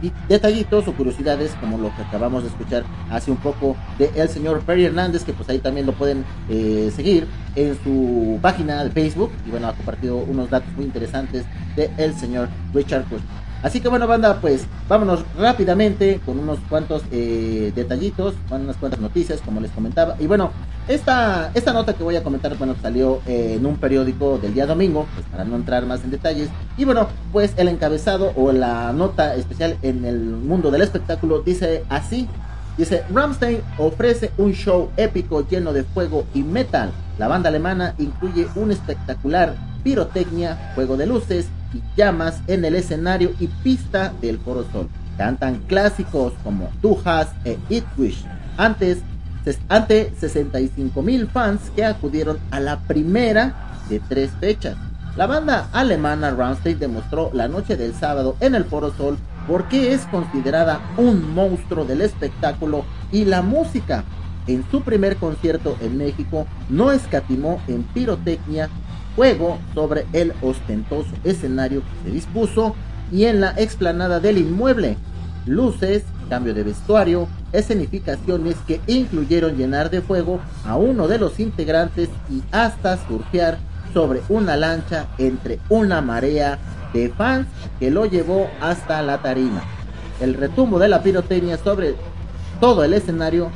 y, 0.03 0.07
y 0.07 0.13
detallitos 0.29 0.87
o 0.89 0.93
curiosidades 0.93 1.53
como 1.61 1.79
lo 1.79 1.95
que 1.97 2.03
acabamos 2.03 2.43
de 2.43 2.51
escuchar 2.51 2.85
hace 3.11 3.31
un 3.31 3.39
poco 3.39 3.75
de 3.99 4.11
el 4.15 4.29
señor 4.29 4.61
Perry 4.61 4.85
Hernández, 4.85 5.25
que 5.25 5.33
pues 5.33 5.49
ahí 5.49 5.59
también 5.59 5.87
lo 5.87 5.93
pueden 5.93 6.25
eh, 6.51 6.93
seguir 6.95 7.27
en 7.55 7.83
su 7.83 8.39
página 8.43 8.85
de 8.85 8.91
Facebook 8.91 9.31
y 9.47 9.51
bueno, 9.51 9.69
ha 9.69 9.73
compartido 9.73 10.17
unos 10.17 10.51
datos 10.51 10.71
muy 10.77 10.85
interesantes 10.85 11.45
de 11.75 11.91
el 11.97 12.15
señor 12.15 12.49
Richard 12.75 13.09
Bush. 13.09 13.23
Así 13.63 13.81
que 13.81 13.89
bueno, 13.89 14.09
banda, 14.09 14.41
pues 14.41 14.67
vámonos 14.89 15.25
rápidamente 15.39 16.21
con 16.27 16.39
unos 16.39 16.59
cuantos 16.69 17.03
eh, 17.13 17.73
detallitos, 17.77 18.35
con 18.49 18.63
unas 18.63 18.77
cuantas 18.77 19.01
noticias, 19.01 19.41
como 19.41 19.61
les 19.61 19.71
comentaba. 19.71 20.17
Y 20.19 20.27
bueno, 20.27 20.51
esta, 20.89 21.53
esta 21.55 21.73
nota 21.73 21.95
que 21.95 22.03
voy 22.03 22.17
a 22.17 22.25
comentar, 22.25 22.57
bueno, 22.59 22.75
salió 22.83 23.21
eh, 23.27 23.55
en 23.57 23.65
un 23.65 23.77
periódico 23.77 24.39
del 24.39 24.55
día 24.55 24.67
domingo, 24.67 25.07
pues 25.15 25.27
para 25.27 25.45
no 25.45 25.55
entrar 25.55 25.87
más 25.87 26.03
en 26.03 26.11
detalles. 26.11 26.49
Y 26.77 26.85
bueno, 26.85 27.07
pues 27.31 27.53
el 27.57 27.69
encabezado 27.69 28.33
o 28.35 28.51
la 28.51 28.93
nota 28.93 29.37
especial 29.37 29.79
en 29.83 30.05
el 30.05 30.19
mundo 30.19 30.73
del 30.73 30.83
espectáculo 30.83 31.43
dice 31.43 31.85
así. 31.89 32.29
Dice, 32.77 33.05
Ramstein 33.13 33.61
ofrece 33.79 34.33
un 34.39 34.55
show 34.55 34.91
épico 34.97 35.47
lleno 35.47 35.73
de 35.73 35.85
fuego 35.85 36.25
y 36.35 36.43
metal. 36.43 36.91
La 37.19 37.29
banda 37.29 37.51
alemana 37.51 37.95
incluye 37.99 38.49
un 38.57 38.73
espectacular 38.73 39.55
pirotecnia, 39.85 40.73
juego 40.75 40.97
de 40.97 41.07
luces 41.07 41.47
y 41.75 41.83
llamas 41.97 42.41
en 42.47 42.65
el 42.65 42.75
escenario 42.75 43.33
y 43.41 43.47
pista 43.47 44.13
del 44.21 44.39
Foro 44.39 44.65
Sol. 44.73 44.89
Cantan 45.17 45.61
clásicos 45.67 46.33
como 46.43 46.71
Du 46.81 46.99
Hast 47.05 47.35
e 47.45 47.59
It 47.69 47.85
Wish. 47.97 48.25
Antes, 48.57 48.99
ante 49.69 50.13
65 50.19 51.03
mil 51.03 51.27
fans 51.29 51.61
que 51.75 51.85
acudieron 51.85 52.39
a 52.51 52.61
la 52.61 52.81
primera 52.81 53.55
de 53.89 54.01
tres 54.01 54.31
fechas. 54.41 54.77
La 55.17 55.27
banda 55.27 55.69
alemana 55.73 56.31
Rammstein 56.31 56.79
demostró 56.79 57.31
la 57.35 57.47
noche 57.47 57.77
del 57.77 57.95
sábado 57.95 58.37
en 58.41 58.55
el 58.55 58.65
Foro 58.65 58.93
Sol 58.95 59.19
por 59.47 59.69
qué 59.69 59.93
es 59.93 60.07
considerada 60.07 60.81
un 60.97 61.35
monstruo 61.35 61.85
del 61.85 62.01
espectáculo 62.01 62.85
y 63.11 63.25
la 63.25 63.43
música. 63.43 64.05
En 64.47 64.65
su 64.71 64.83
primer 64.83 65.17
concierto 65.17 65.77
en 65.81 65.99
México 65.99 66.47
no 66.69 66.91
escatimó 66.91 67.61
en 67.69 67.83
pirotecnia 67.83 68.71
juego 69.17 69.59
sobre 69.75 70.07
el 70.13 70.33
ostentoso 70.43 71.11
escenario 71.25 71.83
que 71.83 72.09
se 72.09 72.15
dispuso 72.15 72.75
y 73.11 73.25
en 73.25 73.41
la 73.41 73.55
explanada 73.57 74.21
del 74.21 74.39
inmueble. 74.39 74.97
Luces, 75.47 76.05
cambio 76.29 76.55
de 76.55 76.63
vestuario, 76.63 77.29
escenificaciones 77.53 78.57
que 78.67 78.81
incluyeron 78.87 79.57
llenar 79.57 79.91
de 79.91 80.01
fuego 80.01 80.41
a 80.67 80.77
uno 80.77 81.09
de 81.09 81.19
los 81.19 81.41
integrantes 81.41 82.09
y 82.31 82.43
hasta 82.53 82.97
surfear 83.07 83.59
sobre 83.93 84.23
una 84.29 84.57
lancha 84.57 85.07
entre 85.19 85.59
una 85.69 86.01
marea 86.01 86.59
de 86.95 87.11
fans 87.11 87.47
que 87.79 87.91
lo 87.91 88.07
llevó 88.07 88.49
hasta 88.61 89.03
la 89.03 89.19
tarima. 89.21 89.63
El 90.21 90.35
retumbo 90.35 90.79
de 90.79 90.89
la 90.89 91.03
pirotecnia 91.03 91.59
sobre 91.59 91.97
todo 92.61 92.85
el 92.85 92.95
escenario, 92.95 93.51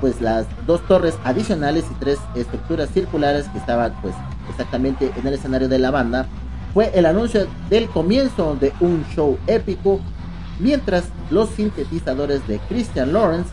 pues 0.00 0.20
las 0.20 0.46
dos 0.66 0.80
torres 0.88 1.14
adicionales 1.24 1.84
y 1.90 1.94
tres 2.00 2.18
estructuras 2.34 2.88
circulares 2.90 3.46
que 3.48 3.58
estaban 3.58 3.94
pues 4.00 4.14
exactamente 4.50 5.10
en 5.16 5.26
el 5.26 5.34
escenario 5.34 5.68
de 5.68 5.78
la 5.78 5.90
banda, 5.90 6.26
fue 6.74 6.90
el 6.94 7.06
anuncio 7.06 7.46
del 7.68 7.88
comienzo 7.88 8.56
de 8.60 8.72
un 8.80 9.04
show 9.14 9.38
épico, 9.46 10.00
mientras 10.58 11.04
los 11.30 11.48
sintetizadores 11.50 12.46
de 12.46 12.58
Christian 12.68 13.12
Lawrence 13.12 13.50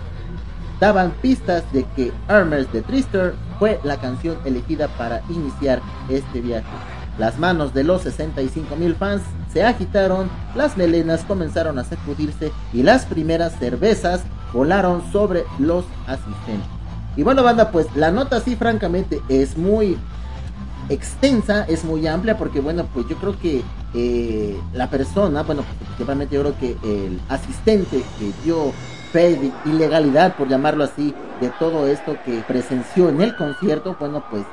daban 0.79 1.11
pistas 1.21 1.63
de 1.73 1.85
que 1.95 2.11
Armors 2.27 2.71
de 2.71 2.81
Trister 2.81 3.33
fue 3.57 3.79
la 3.83 3.97
canción 3.97 4.37
elegida 4.45 4.87
para 4.89 5.21
iniciar 5.29 5.81
este 6.09 6.41
viaje. 6.41 6.67
Las 7.17 7.39
manos 7.39 7.73
de 7.73 7.83
los 7.83 8.03
65 8.03 8.75
mil 8.75 8.95
fans 8.95 9.23
se 9.51 9.63
agitaron, 9.63 10.29
las 10.55 10.77
melenas 10.77 11.23
comenzaron 11.23 11.79
a 11.79 11.83
sacudirse 11.83 12.51
y 12.73 12.83
las 12.83 13.05
primeras 13.05 13.57
cervezas 13.57 14.21
volaron 14.53 15.01
sobre 15.11 15.43
los 15.57 15.85
asistentes. 16.05 16.69
Y 17.15 17.23
bueno, 17.23 17.41
banda, 17.41 17.71
pues 17.71 17.87
la 17.95 18.11
nota 18.11 18.39
sí, 18.39 18.55
francamente, 18.55 19.19
es 19.29 19.57
muy 19.57 19.97
extensa, 20.89 21.65
es 21.67 21.83
muy 21.83 22.07
amplia, 22.07 22.37
porque 22.37 22.59
bueno, 22.59 22.87
pues 22.93 23.07
yo 23.07 23.15
creo 23.17 23.37
que 23.39 23.63
eh, 23.93 24.59
la 24.73 24.89
persona, 24.89 25.43
bueno, 25.43 25.63
principalmente 25.85 26.35
yo 26.35 26.41
creo 26.41 26.57
que 26.57 26.77
el 26.83 27.19
asistente 27.29 28.03
que 28.19 28.31
dio 28.43 28.71
fe 29.11 29.35
de 29.35 29.51
ilegalidad, 29.65 30.35
por 30.35 30.47
llamarlo 30.47 30.83
así, 30.83 31.13
de 31.41 31.49
todo 31.59 31.87
esto 31.87 32.17
que 32.25 32.41
presenció 32.47 33.09
en 33.09 33.21
el 33.21 33.35
concierto, 33.35 33.95
bueno, 33.99 34.23
pues 34.29 34.43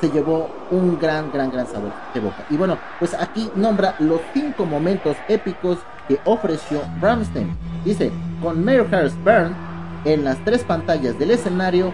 se 0.00 0.10
llevó 0.10 0.50
un 0.70 0.98
gran, 0.98 1.30
gran, 1.30 1.50
gran 1.50 1.66
sabor 1.66 1.92
de 2.12 2.20
boca. 2.20 2.44
Y 2.50 2.56
bueno, 2.56 2.76
pues 2.98 3.14
aquí 3.14 3.50
nombra 3.54 3.94
los 4.00 4.20
cinco 4.34 4.66
momentos 4.66 5.16
épicos 5.28 5.78
que 6.08 6.18
ofreció 6.24 6.82
Bramstein. 7.00 7.56
Dice, 7.84 8.10
con 8.42 8.68
Hearst 8.68 9.16
Burn 9.24 9.54
en 10.04 10.24
las 10.24 10.36
tres 10.44 10.64
pantallas 10.64 11.16
del 11.18 11.30
escenario 11.30 11.92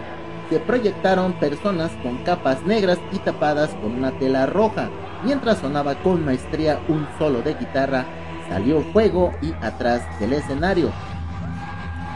se 0.49 0.59
proyectaron 0.59 1.33
personas 1.33 1.91
con 2.01 2.17
capas 2.23 2.63
negras 2.65 2.97
y 3.11 3.19
tapadas 3.19 3.69
con 3.81 3.91
una 3.91 4.11
tela 4.17 4.45
roja. 4.47 4.89
Mientras 5.23 5.59
sonaba 5.59 5.95
con 5.95 6.25
maestría 6.25 6.79
un 6.87 7.07
solo 7.17 7.41
de 7.41 7.53
guitarra, 7.53 8.05
salió 8.49 8.81
fuego 8.91 9.31
y 9.41 9.53
atrás 9.63 10.01
del 10.19 10.33
escenario. 10.33 10.91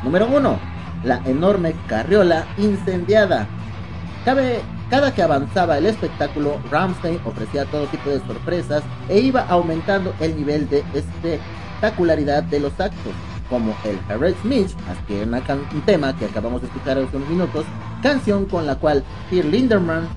Número 0.04 0.28
1. 0.28 0.60
La 1.04 1.22
enorme 1.26 1.76
carriola 1.88 2.46
incendiada. 2.58 3.48
Cada 4.90 5.14
que 5.14 5.22
avanzaba 5.22 5.78
el 5.78 5.86
espectáculo, 5.86 6.60
Ramstein 6.72 7.20
ofrecía 7.26 7.66
todo 7.66 7.86
tipo 7.88 8.10
de 8.10 8.20
sorpresas 8.26 8.84
e 9.10 9.20
iba 9.20 9.42
aumentando 9.42 10.14
el 10.20 10.36
nivel 10.36 10.70
de 10.70 10.84
espectacularidad 10.94 12.44
de 12.44 12.60
los 12.62 12.80
actos, 12.80 13.14
como 13.54 13.76
el 13.84 14.00
Harriet 14.10 14.36
Smith, 14.42 14.72
que 15.08 15.22
una 15.22 15.40
un 15.48 15.82
tema 15.82 16.18
que 16.18 16.26
acabamos 16.26 16.60
de 16.62 16.68
escuchar 16.70 16.98
hace 16.98 17.16
unos 17.16 17.30
minutos, 17.30 17.66
canción 18.02 18.46
con 18.46 18.66
la 18.66 18.78
cual 18.78 19.04
Pierre 19.30 19.48
Linderman 19.48 20.08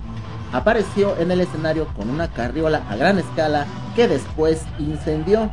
apareció 0.55 1.15
en 1.19 1.31
el 1.31 1.43
escenario 1.43 1.87
con 1.89 2.09
una 2.09 2.29
carriola 2.29 2.83
a 2.89 2.97
gran 2.97 3.19
escala 3.19 3.67
que 3.95 4.09
después 4.09 4.63
incendió. 4.79 5.51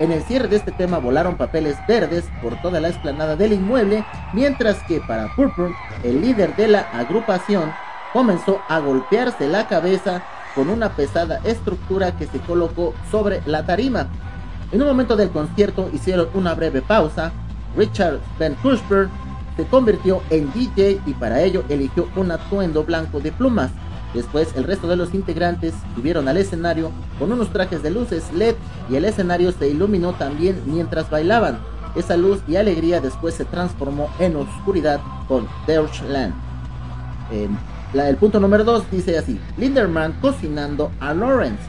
En 0.00 0.10
el 0.10 0.22
cierre 0.22 0.48
de 0.48 0.56
este 0.56 0.72
tema 0.72 0.96
volaron 1.00 1.36
papeles 1.36 1.76
verdes 1.86 2.24
por 2.40 2.56
toda 2.62 2.80
la 2.80 2.88
explanada 2.88 3.36
del 3.36 3.52
inmueble, 3.52 4.06
mientras 4.32 4.82
que 4.84 5.02
para 5.06 5.28
Purple, 5.36 5.74
el 6.04 6.22
líder 6.22 6.56
de 6.56 6.68
la 6.68 6.80
agrupación, 6.94 7.74
comenzó 8.14 8.62
a 8.70 8.78
golpearse 8.78 9.48
la 9.48 9.68
cabeza 9.68 10.22
con 10.54 10.70
una 10.70 10.96
pesada 10.96 11.40
estructura 11.44 12.16
que 12.16 12.26
se 12.26 12.38
colocó 12.38 12.94
sobre 13.10 13.42
la 13.44 13.66
tarima. 13.66 14.08
En 14.72 14.82
un 14.82 14.88
momento 14.88 15.16
del 15.16 15.30
concierto 15.30 15.88
hicieron 15.92 16.28
una 16.34 16.54
breve 16.54 16.82
pausa. 16.82 17.32
Richard 17.76 18.20
Van 18.38 18.54
Kushberg 18.56 19.08
se 19.56 19.64
convirtió 19.66 20.22
en 20.30 20.52
DJ 20.52 21.00
y 21.06 21.14
para 21.14 21.42
ello 21.42 21.64
eligió 21.68 22.08
un 22.16 22.30
atuendo 22.30 22.84
blanco 22.84 23.20
de 23.20 23.32
plumas. 23.32 23.70
Después 24.14 24.54
el 24.56 24.64
resto 24.64 24.88
de 24.88 24.96
los 24.96 25.14
integrantes 25.14 25.74
subieron 25.94 26.28
al 26.28 26.36
escenario 26.36 26.90
con 27.18 27.32
unos 27.32 27.52
trajes 27.52 27.82
de 27.82 27.90
luces 27.90 28.32
LED 28.32 28.54
y 28.88 28.96
el 28.96 29.04
escenario 29.04 29.52
se 29.52 29.68
iluminó 29.68 30.12
también 30.14 30.62
mientras 30.66 31.10
bailaban. 31.10 31.58
Esa 31.96 32.16
luz 32.16 32.40
y 32.46 32.56
alegría 32.56 33.00
después 33.00 33.34
se 33.34 33.44
transformó 33.44 34.08
en 34.18 34.36
oscuridad 34.36 35.00
con 35.26 35.46
Deutschland 35.66 36.34
el 37.94 38.16
punto 38.16 38.40
número 38.40 38.64
2 38.64 38.90
dice 38.90 39.18
así, 39.18 39.40
Linderman 39.56 40.12
cocinando 40.20 40.90
a 41.00 41.14
Lawrence. 41.14 41.62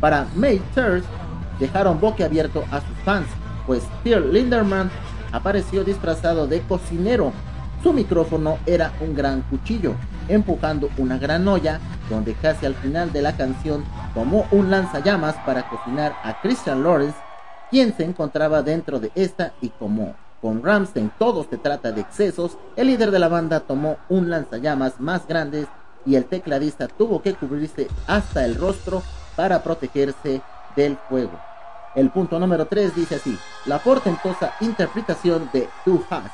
Para 0.00 0.26
May 0.36 0.60
Third 0.74 1.02
dejaron 1.58 2.00
boquiabierto 2.00 2.64
a 2.70 2.80
sus 2.80 2.96
fans, 3.04 3.26
pues 3.66 3.82
Pierre 4.02 4.32
Linderman 4.32 4.90
apareció 5.32 5.84
disfrazado 5.84 6.46
de 6.46 6.60
cocinero. 6.62 7.32
Su 7.82 7.92
micrófono 7.92 8.58
era 8.66 8.92
un 9.00 9.14
gran 9.14 9.42
cuchillo, 9.42 9.94
empujando 10.28 10.88
una 10.98 11.18
gran 11.18 11.46
olla, 11.46 11.80
donde 12.10 12.34
casi 12.34 12.66
al 12.66 12.74
final 12.74 13.12
de 13.12 13.22
la 13.22 13.36
canción 13.36 13.84
tomó 14.14 14.46
un 14.50 14.70
lanzallamas 14.70 15.36
para 15.46 15.68
cocinar 15.68 16.16
a 16.24 16.40
Christian 16.40 16.82
Lawrence, 16.82 17.16
quien 17.70 17.96
se 17.96 18.04
encontraba 18.04 18.62
dentro 18.62 18.98
de 18.98 19.12
esta 19.14 19.52
y 19.60 19.68
como 19.68 20.14
con 20.40 20.62
Ramstein 20.62 21.10
todo 21.18 21.44
se 21.48 21.58
trata 21.58 21.92
de 21.92 22.00
excesos, 22.00 22.56
el 22.76 22.86
líder 22.86 23.10
de 23.10 23.18
la 23.18 23.28
banda 23.28 23.60
tomó 23.60 23.96
un 24.08 24.30
lanzallamas 24.30 25.00
más 25.00 25.26
grande 25.26 25.66
y 26.06 26.14
el 26.14 26.26
tecladista 26.26 26.88
tuvo 26.88 27.22
que 27.22 27.34
cubrirse 27.34 27.88
hasta 28.06 28.44
el 28.44 28.54
rostro 28.54 29.02
para 29.36 29.62
protegerse 29.62 30.40
del 30.76 30.96
fuego. 31.08 31.47
El 31.98 32.10
punto 32.10 32.38
número 32.38 32.66
3 32.66 32.94
dice 32.94 33.16
así, 33.16 33.36
la 33.66 33.80
portentosa 33.80 34.52
interpretación 34.60 35.50
de 35.52 35.68
Too 35.84 35.98
Fast. 36.08 36.32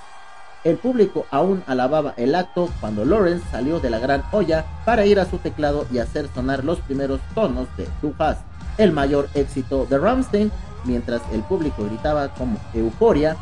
El 0.62 0.76
público 0.76 1.24
aún 1.30 1.64
alababa 1.66 2.12
el 2.18 2.34
acto 2.34 2.68
cuando 2.82 3.06
Lawrence 3.06 3.46
salió 3.50 3.80
de 3.80 3.88
la 3.88 3.98
gran 3.98 4.24
olla 4.30 4.66
para 4.84 5.06
ir 5.06 5.18
a 5.18 5.24
su 5.24 5.38
teclado 5.38 5.86
y 5.90 6.00
hacer 6.00 6.28
sonar 6.34 6.66
los 6.66 6.80
primeros 6.80 7.18
tonos 7.34 7.66
de 7.78 7.88
Too 8.02 8.12
Fast, 8.12 8.42
el 8.76 8.92
mayor 8.92 9.30
éxito 9.32 9.86
de 9.86 9.96
Ramstein, 9.96 10.52
mientras 10.84 11.22
el 11.32 11.42
público 11.42 11.86
gritaba 11.86 12.28
como 12.34 12.58
euforia 12.74 13.34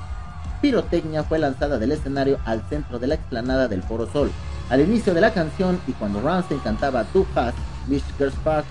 pirotecnia 0.60 1.24
fue 1.24 1.40
lanzada 1.40 1.76
del 1.76 1.90
escenario 1.90 2.38
al 2.44 2.62
centro 2.68 3.00
de 3.00 3.08
la 3.08 3.16
explanada 3.16 3.66
del 3.66 3.82
Foro 3.82 4.06
Sol. 4.06 4.30
Al 4.70 4.80
inicio 4.80 5.12
de 5.12 5.20
la 5.20 5.34
canción 5.34 5.80
y 5.88 5.92
cuando 5.92 6.20
Ramstein 6.20 6.60
cantaba 6.60 7.02
Too 7.02 7.26
Fast, 7.34 7.58
Michigan 7.88 8.30
Park, 8.44 8.64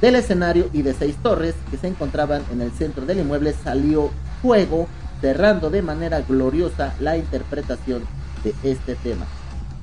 del 0.00 0.14
escenario 0.14 0.68
y 0.72 0.82
de 0.82 0.94
seis 0.94 1.16
torres 1.22 1.54
que 1.70 1.76
se 1.76 1.88
encontraban 1.88 2.42
en 2.52 2.60
el 2.60 2.70
centro 2.70 3.04
del 3.04 3.18
inmueble 3.18 3.52
salió 3.52 4.10
fuego, 4.40 4.86
cerrando 5.20 5.70
de 5.70 5.82
manera 5.82 6.20
gloriosa 6.20 6.94
la 7.00 7.16
interpretación 7.16 8.02
de 8.44 8.54
este 8.62 8.94
tema. 8.94 9.26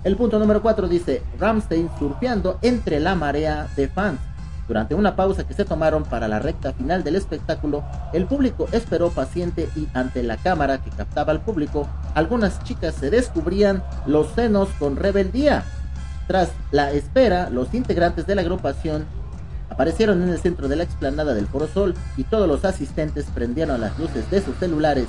El 0.04 0.16
punto 0.16 0.40
número 0.40 0.62
4 0.62 0.88
dice 0.88 1.24
Ramstein 1.40 1.90
surfeando 1.98 2.60
entre 2.62 3.00
la 3.00 3.16
marea 3.16 3.68
de 3.76 3.88
fans. 3.88 4.20
Durante 4.68 4.96
una 4.96 5.16
pausa 5.16 5.46
que 5.46 5.54
se 5.54 5.66
tomaron 5.66 6.04
para 6.04 6.28
la 6.28 6.40
recta 6.40 6.74
final 6.74 7.04
del 7.04 7.16
espectáculo, 7.16 7.84
el 8.14 8.26
público 8.26 8.68
esperó 8.72 9.12
paciente 9.12 9.70
y 9.76 9.88
ante 9.94 10.24
la 10.24 10.38
cámara 10.38 10.80
que 10.80 10.90
captaba 10.90 11.32
al 11.32 11.42
público, 11.42 11.88
algunas 12.16 12.64
chicas 12.64 12.96
se 12.96 13.12
descubrían 13.12 13.84
los 14.08 14.28
senos 14.34 14.70
con 14.80 14.96
rebeldía. 14.96 15.64
Tras 16.28 16.50
la 16.72 16.92
espera, 16.92 17.50
los 17.52 17.74
integrantes 17.76 18.26
de 18.26 18.34
la 18.34 18.42
agrupación 18.42 19.06
aparecieron 19.76 20.24
en 20.24 20.30
el 20.30 20.40
centro 20.40 20.70
de 20.70 20.78
la 20.78 20.84
explanada 20.84 21.34
del 21.34 21.48
Foro 21.48 21.68
Sol 21.68 21.94
y 22.16 22.24
todos 22.24 22.48
los 22.48 22.64
asistentes 22.64 23.26
prendieron 23.34 23.82
las 23.82 24.00
luces 24.00 24.30
de 24.32 24.42
sus 24.42 24.56
celulares. 24.56 25.08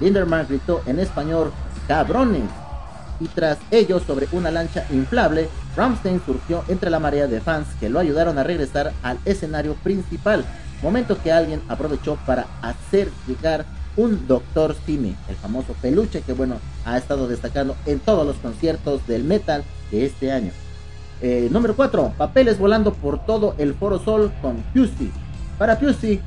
Linderman 0.00 0.46
gritó 0.48 0.80
en 0.86 0.98
español, 0.98 1.52
cabrones, 1.86 2.48
y 3.20 3.28
tras 3.28 3.58
ello 3.70 4.00
sobre 4.00 4.26
una 4.32 4.50
lancha 4.50 4.86
inflable, 4.90 5.48
Ramstein 5.76 6.22
surgió 6.24 6.64
entre 6.68 6.88
la 6.88 6.98
marea 6.98 7.26
de 7.26 7.42
fans 7.42 7.66
que 7.78 7.90
lo 7.90 7.98
ayudaron 7.98 8.38
a 8.38 8.42
regresar 8.42 8.94
al 9.02 9.18
escenario 9.26 9.74
principal, 9.74 10.46
momento 10.82 11.18
que 11.22 11.30
alguien 11.30 11.60
aprovechó 11.68 12.16
para 12.24 12.46
hacer 12.62 13.10
llegar 13.26 13.66
un 13.98 14.26
Doctor 14.26 14.74
Simi, 14.86 15.14
el 15.28 15.36
famoso 15.36 15.74
peluche 15.82 16.22
que 16.22 16.32
bueno 16.32 16.56
ha 16.86 16.96
estado 16.96 17.28
destacando 17.28 17.76
en 17.84 17.98
todos 18.00 18.26
los 18.26 18.36
conciertos 18.36 19.06
del 19.06 19.24
metal 19.24 19.62
de 19.90 20.06
este 20.06 20.32
año. 20.32 20.52
Eh, 21.22 21.48
número 21.50 21.74
4, 21.74 22.14
papeles 22.18 22.58
volando 22.58 22.92
por 22.92 23.24
todo 23.24 23.54
el 23.58 23.74
Foro 23.74 23.98
Sol 23.98 24.32
con 24.42 24.56
Pusey. 24.74 25.10
Para 25.58 25.78
Pusey 25.78 26.20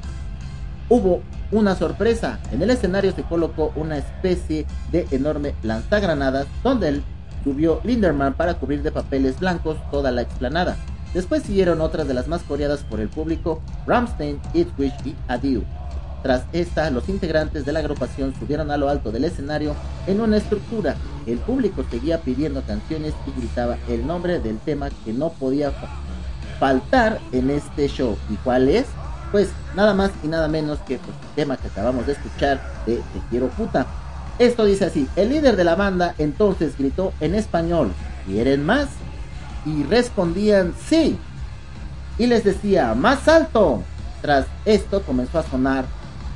hubo 0.89 1.21
una 1.51 1.75
sorpresa. 1.75 2.39
En 2.51 2.61
el 2.61 2.71
escenario 2.71 3.13
se 3.13 3.23
colocó 3.23 3.71
una 3.75 3.97
especie 3.97 4.65
de 4.91 5.07
enorme 5.11 5.55
lanzagranadas 5.63 6.47
donde 6.63 6.89
él 6.89 7.03
subió 7.43 7.81
Linderman 7.83 8.33
para 8.33 8.55
cubrir 8.55 8.81
de 8.81 8.91
papeles 8.91 9.39
blancos 9.39 9.77
toda 9.91 10.11
la 10.11 10.21
explanada. 10.21 10.77
Después 11.13 11.43
siguieron 11.43 11.81
otras 11.81 12.07
de 12.07 12.13
las 12.13 12.27
más 12.27 12.43
coreadas 12.43 12.81
por 12.81 12.99
el 12.99 13.09
público, 13.09 13.61
Ramstein, 13.87 14.39
Itwish 14.53 14.93
y 15.05 15.15
Adieu. 15.27 15.63
Tras 16.23 16.43
esta, 16.51 16.89
los 16.89 17.07
integrantes 17.09 17.65
de 17.65 17.71
la 17.71 17.79
agrupación 17.79 18.33
subieron 18.37 18.71
a 18.71 18.77
lo 18.77 18.89
alto 18.89 19.11
del 19.11 19.23
escenario 19.23 19.75
en 20.07 20.21
una 20.21 20.37
estructura. 20.37 20.95
El 21.25 21.37
público 21.39 21.85
seguía 21.89 22.19
pidiendo 22.21 22.61
canciones 22.63 23.13
y 23.25 23.39
gritaba 23.39 23.77
el 23.87 24.05
nombre 24.05 24.39
del 24.39 24.57
tema 24.59 24.89
que 25.05 25.13
no 25.13 25.29
podía 25.29 25.71
faltar 26.59 27.19
en 27.31 27.49
este 27.49 27.87
show. 27.87 28.17
¿Y 28.29 28.35
cuál 28.35 28.67
es? 28.69 28.85
pues 29.31 29.49
nada 29.75 29.93
más 29.93 30.11
y 30.23 30.27
nada 30.27 30.47
menos 30.47 30.79
que 30.79 30.97
pues, 30.97 31.15
el 31.29 31.35
tema 31.35 31.57
que 31.57 31.67
acabamos 31.67 32.05
de 32.05 32.13
escuchar 32.13 32.61
de 32.85 32.95
Te 32.95 33.19
quiero 33.29 33.47
puta. 33.49 33.85
Esto 34.37 34.65
dice 34.65 34.85
así, 34.85 35.07
el 35.15 35.29
líder 35.29 35.55
de 35.55 35.63
la 35.63 35.75
banda 35.75 36.15
entonces 36.17 36.77
gritó 36.77 37.13
en 37.19 37.35
español, 37.35 37.91
¿quieren 38.25 38.65
más? 38.65 38.87
Y 39.65 39.83
respondían 39.83 40.73
sí. 40.87 41.17
Y 42.17 42.27
les 42.27 42.43
decía, 42.43 42.93
más 42.95 43.27
alto. 43.27 43.83
Tras 44.21 44.45
esto 44.65 45.01
comenzó 45.03 45.39
a 45.39 45.43
sonar 45.43 45.85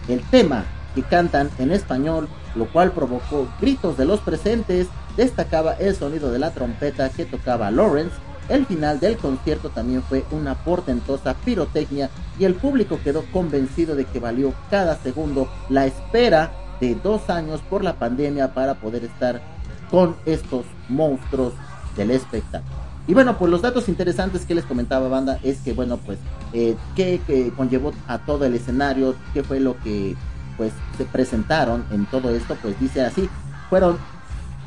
el 0.08 0.22
tema 0.30 0.66
que 0.96 1.04
cantan 1.04 1.50
en 1.58 1.72
español, 1.72 2.28
lo 2.56 2.72
cual 2.72 2.92
provocó 2.92 3.48
gritos 3.60 3.98
de 3.98 4.06
los 4.06 4.20
presentes, 4.20 4.88
destacaba 5.18 5.74
el 5.74 5.96
sonido 5.96 6.32
de 6.32 6.40
la 6.40 6.52
trompeta 6.52 7.10
que 7.10 7.26
tocaba 7.26 7.72
Lawrence, 7.72 8.16
el 8.50 8.66
final 8.66 9.00
del 9.00 9.18
concierto 9.18 9.70
también 9.70 10.04
fue 10.04 10.26
una 10.32 10.56
portentosa 10.56 11.34
pirotecnia 11.34 12.10
y 12.38 12.46
el 12.46 12.56
público 12.56 13.00
quedó 13.04 13.24
convencido 13.32 13.96
de 13.96 14.06
que 14.06 14.20
valió 14.20 14.54
cada 14.70 14.98
segundo 14.98 15.50
la 15.70 15.86
espera 15.86 16.52
de 16.82 16.96
dos 16.96 17.30
años 17.30 17.62
por 17.62 17.84
la 17.84 17.94
pandemia 17.94 18.54
para 18.54 18.76
poder 18.76 19.06
estar 19.06 19.42
con 19.90 20.16
estos 20.26 20.66
monstruos 20.90 21.54
del 21.96 22.12
espectáculo. 22.12 22.83
Y 23.06 23.14
bueno, 23.14 23.38
pues 23.38 23.52
los 23.52 23.62
datos 23.62 23.90
interesantes 23.90 24.46
que 24.46 24.56
les 24.56 24.64
comentaba 24.64 25.10
banda 25.10 25.38
es 25.44 25.60
que 25.60 25.74
bueno, 25.74 25.98
pues 25.98 26.20
eh, 26.54 26.76
que, 26.96 27.52
conllevó 27.56 27.92
a 28.08 28.20
todo 28.20 28.46
el 28.46 28.56
escenario, 28.56 29.16
qué 29.34 29.44
fue 29.44 29.60
lo 29.60 29.78
que 29.80 30.16
pues 30.56 30.72
se 30.98 31.06
presentaron 31.06 31.84
en 31.92 32.06
todo 32.06 32.30
esto, 32.30 32.56
pues 32.62 32.80
dice 32.80 33.02
así, 33.02 33.30
fueron 33.70 33.98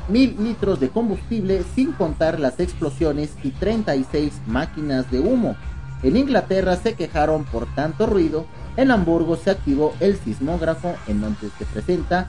mil 0.07 0.35
litros 0.39 0.79
de 0.79 0.89
combustible 0.89 1.63
sin 1.73 1.93
contar 1.93 2.39
las 2.39 2.59
explosiones 2.59 3.33
y 3.43 3.51
36 3.51 4.33
máquinas 4.45 5.09
de 5.09 5.19
humo. 5.19 5.55
En 6.03 6.15
Inglaterra 6.15 6.75
se 6.75 6.93
quejaron 6.93 7.43
por 7.45 7.65
tanto 7.73 8.05
ruido, 8.05 8.45
en 8.75 8.91
Hamburgo 8.91 9.35
se 9.35 9.49
activó 9.49 9.95
el 9.99 10.15
sismógrafo 10.17 10.95
en 11.07 11.21
donde 11.21 11.49
se 11.57 11.65
presenta, 11.65 12.27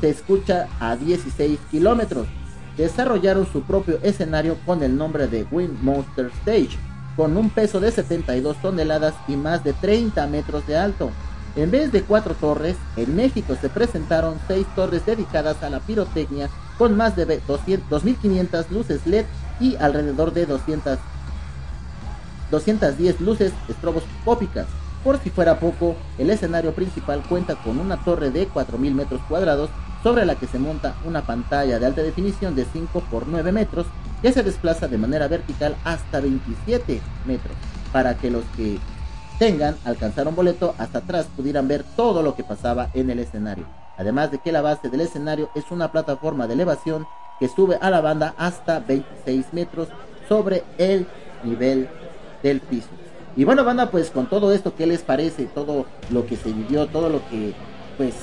se 0.00 0.08
escucha 0.08 0.68
a 0.80 0.96
16 0.96 1.58
kilómetros 1.70 2.26
desarrollaron 2.80 3.46
su 3.46 3.62
propio 3.62 3.98
escenario 4.02 4.56
con 4.64 4.82
el 4.82 4.96
nombre 4.96 5.26
de 5.26 5.46
Wind 5.50 5.82
Monster 5.82 6.30
Stage, 6.40 6.78
con 7.14 7.36
un 7.36 7.50
peso 7.50 7.78
de 7.78 7.90
72 7.90 8.56
toneladas 8.62 9.14
y 9.28 9.36
más 9.36 9.62
de 9.62 9.74
30 9.74 10.26
metros 10.28 10.66
de 10.66 10.78
alto. 10.78 11.10
En 11.56 11.70
vez 11.70 11.92
de 11.92 12.02
cuatro 12.02 12.34
torres, 12.34 12.76
en 12.96 13.14
México 13.16 13.54
se 13.60 13.68
presentaron 13.68 14.38
seis 14.48 14.66
torres 14.74 15.04
dedicadas 15.04 15.62
a 15.62 15.68
la 15.68 15.80
pirotecnia 15.80 16.48
con 16.78 16.96
más 16.96 17.16
de 17.16 17.26
2.500 17.26 18.70
luces 18.70 19.06
LED 19.06 19.26
y 19.58 19.76
alrededor 19.76 20.32
de 20.32 20.46
200, 20.46 20.98
210 22.50 23.20
luces 23.20 23.52
estroboscópicas. 23.68 24.66
Por 25.04 25.18
si 25.18 25.28
fuera 25.28 25.58
poco, 25.58 25.96
el 26.18 26.30
escenario 26.30 26.72
principal 26.72 27.22
cuenta 27.28 27.56
con 27.56 27.78
una 27.78 28.02
torre 28.04 28.30
de 28.30 28.48
4.000 28.48 28.94
metros 28.94 29.20
cuadrados 29.28 29.68
sobre 30.02 30.24
la 30.24 30.34
que 30.34 30.46
se 30.46 30.58
monta 30.58 30.94
una 31.04 31.22
pantalla 31.22 31.78
de 31.78 31.86
alta 31.86 32.02
definición 32.02 32.54
de 32.54 32.64
5 32.64 33.00
por 33.10 33.26
9 33.26 33.52
metros 33.52 33.86
que 34.22 34.32
se 34.32 34.42
desplaza 34.42 34.88
de 34.88 34.98
manera 34.98 35.28
vertical 35.28 35.76
hasta 35.84 36.20
27 36.20 37.00
metros 37.26 37.54
para 37.92 38.16
que 38.16 38.30
los 38.30 38.44
que 38.56 38.78
tengan 39.38 39.76
alcanzar 39.84 40.28
un 40.28 40.36
boleto 40.36 40.74
hasta 40.78 40.98
atrás 40.98 41.26
pudieran 41.34 41.66
ver 41.66 41.84
todo 41.96 42.22
lo 42.22 42.34
que 42.34 42.44
pasaba 42.44 42.90
en 42.94 43.10
el 43.10 43.18
escenario. 43.18 43.64
Además 43.96 44.30
de 44.30 44.38
que 44.38 44.52
la 44.52 44.60
base 44.60 44.88
del 44.88 45.00
escenario 45.00 45.50
es 45.54 45.70
una 45.70 45.90
plataforma 45.92 46.46
de 46.46 46.54
elevación 46.54 47.06
que 47.38 47.48
sube 47.48 47.78
a 47.80 47.90
la 47.90 48.00
banda 48.00 48.34
hasta 48.36 48.80
26 48.80 49.46
metros 49.52 49.88
sobre 50.28 50.62
el 50.78 51.06
nivel 51.42 51.88
del 52.42 52.60
piso. 52.60 52.88
Y 53.36 53.44
bueno, 53.44 53.64
banda, 53.64 53.90
pues 53.90 54.10
con 54.10 54.26
todo 54.26 54.52
esto, 54.52 54.74
¿qué 54.74 54.86
les 54.86 55.02
parece? 55.02 55.46
Todo 55.46 55.86
lo 56.10 56.26
que 56.26 56.36
se 56.36 56.52
vivió, 56.52 56.86
todo 56.86 57.08
lo 57.08 57.26
que 57.28 57.54
pues 57.96 58.14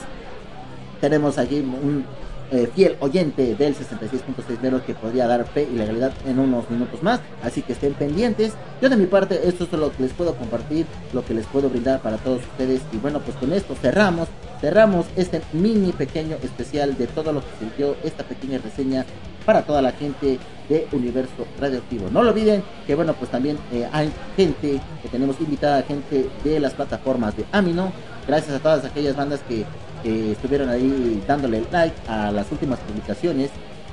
tenemos 0.99 1.37
allí 1.37 1.59
un 1.59 2.05
eh, 2.49 2.69
fiel 2.73 2.95
oyente 3.01 3.55
del 3.55 3.75
66.6 3.75 4.61
menos 4.61 4.81
que 4.83 4.93
podría 4.93 5.27
dar 5.27 5.45
fe 5.45 5.67
y 5.69 5.75
legalidad 5.75 6.13
en 6.25 6.39
unos 6.39 6.69
minutos 6.69 7.03
más. 7.03 7.19
Así 7.43 7.61
que 7.61 7.73
estén 7.73 7.93
pendientes. 7.93 8.53
Yo 8.81 8.89
de 8.89 8.95
mi 8.95 9.05
parte, 9.05 9.47
esto 9.47 9.65
es 9.65 9.71
lo 9.73 9.91
que 9.91 10.03
les 10.03 10.13
puedo 10.13 10.33
compartir, 10.33 10.85
lo 11.11 11.25
que 11.25 11.33
les 11.33 11.45
puedo 11.45 11.69
brindar 11.69 11.99
para 12.01 12.15
todos 12.17 12.41
ustedes. 12.41 12.81
Y 12.93 12.97
bueno, 12.97 13.19
pues 13.19 13.35
con 13.35 13.51
esto 13.51 13.75
cerramos, 13.75 14.29
cerramos 14.61 15.07
este 15.17 15.41
mini 15.51 15.91
pequeño 15.91 16.37
especial 16.41 16.97
de 16.97 17.07
todo 17.07 17.33
lo 17.33 17.41
que 17.41 17.47
dio 17.77 17.97
esta 18.05 18.23
pequeña 18.23 18.59
reseña 18.59 19.05
para 19.45 19.63
toda 19.63 19.81
la 19.81 19.91
gente 19.91 20.39
de 20.69 20.87
Universo 20.93 21.45
Radioactivo. 21.59 22.09
No 22.11 22.23
lo 22.23 22.29
olviden 22.29 22.63
que 22.85 22.95
bueno, 22.95 23.13
pues 23.13 23.29
también 23.29 23.57
eh, 23.73 23.89
hay 23.91 24.09
gente 24.37 24.79
que 25.01 25.09
tenemos 25.09 25.39
invitada, 25.41 25.83
gente 25.83 26.29
de 26.45 26.59
las 26.61 26.73
plataformas 26.73 27.35
de 27.35 27.45
Amino. 27.51 27.91
Gracias 28.25 28.55
a 28.55 28.59
todas 28.59 28.85
aquellas 28.85 29.15
bandas 29.15 29.41
que 29.47 29.65
estuvieron 30.07 30.69
ahí 30.69 31.23
dándole 31.27 31.63
like 31.71 31.95
a 32.07 32.31
las 32.31 32.51
últimas 32.51 32.79
publicaciones 32.79 33.49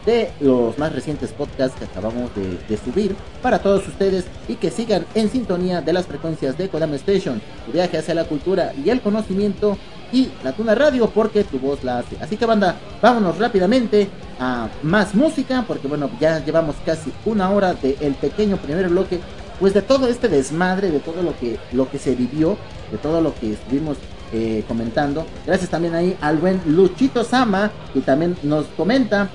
de 0.06 0.30
los 0.40 0.78
más 0.78 0.92
recientes 0.92 1.32
podcasts 1.32 1.78
que 1.78 1.86
acabamos 1.86 2.30
de, 2.34 2.76
subir 2.76 3.16
para 3.42 3.60
todos 3.60 3.86
ustedes 3.88 4.24
y 4.48 4.56
que 4.56 4.70
sigan 4.70 5.06
en 5.14 5.30
sintonía 5.30 5.80
de 5.80 5.92
las 5.92 6.06
frecuencias 6.06 6.58
de 6.58 6.68
Kodama 6.68 6.96
Station, 6.96 7.40
tu 7.64 7.72
viaje 7.72 7.98
hacia 7.98 8.14
la 8.14 8.24
cultura 8.24 8.72
y 8.84 8.90
el 8.90 9.00
conocimiento 9.00 9.78
y 10.12 10.28
la 10.42 10.52
Tuna 10.52 10.74
Radio 10.74 11.08
porque 11.08 11.44
tu 11.44 11.58
voz 11.58 11.82
la 11.82 11.98
hace. 11.98 12.16
Así 12.20 12.36
que 12.36 12.44
banda, 12.44 12.76
vámonos 13.00 13.38
rápidamente 13.38 14.08
a 14.38 14.68
más 14.82 15.14
música 15.14 15.64
porque 15.66 15.88
bueno, 15.88 16.10
ya 16.20 16.44
llevamos 16.44 16.76
casi 16.84 17.10
una 17.24 17.50
hora 17.50 17.74
del 17.74 18.14
pequeño 18.14 18.58
primer 18.58 18.88
bloque 18.88 19.20
pues 19.58 19.72
de 19.72 19.82
todo 19.82 20.08
este 20.08 20.28
desmadre, 20.28 20.90
de 20.90 21.00
todo 21.00 21.22
lo 21.22 21.38
que, 21.38 21.58
lo 21.72 21.88
que 21.88 21.98
se 21.98 22.14
vivió, 22.14 22.58
de 22.90 22.98
todo 22.98 23.20
lo 23.20 23.34
que 23.34 23.52
estuvimos 23.52 23.96
eh, 24.32 24.64
comentando. 24.66 25.26
Gracias 25.46 25.70
también 25.70 25.94
ahí 25.94 26.16
al 26.20 26.38
buen 26.38 26.60
Luchito 26.66 27.24
Sama, 27.24 27.70
que 27.92 28.00
también 28.00 28.36
nos 28.42 28.66
comenta 28.66 29.28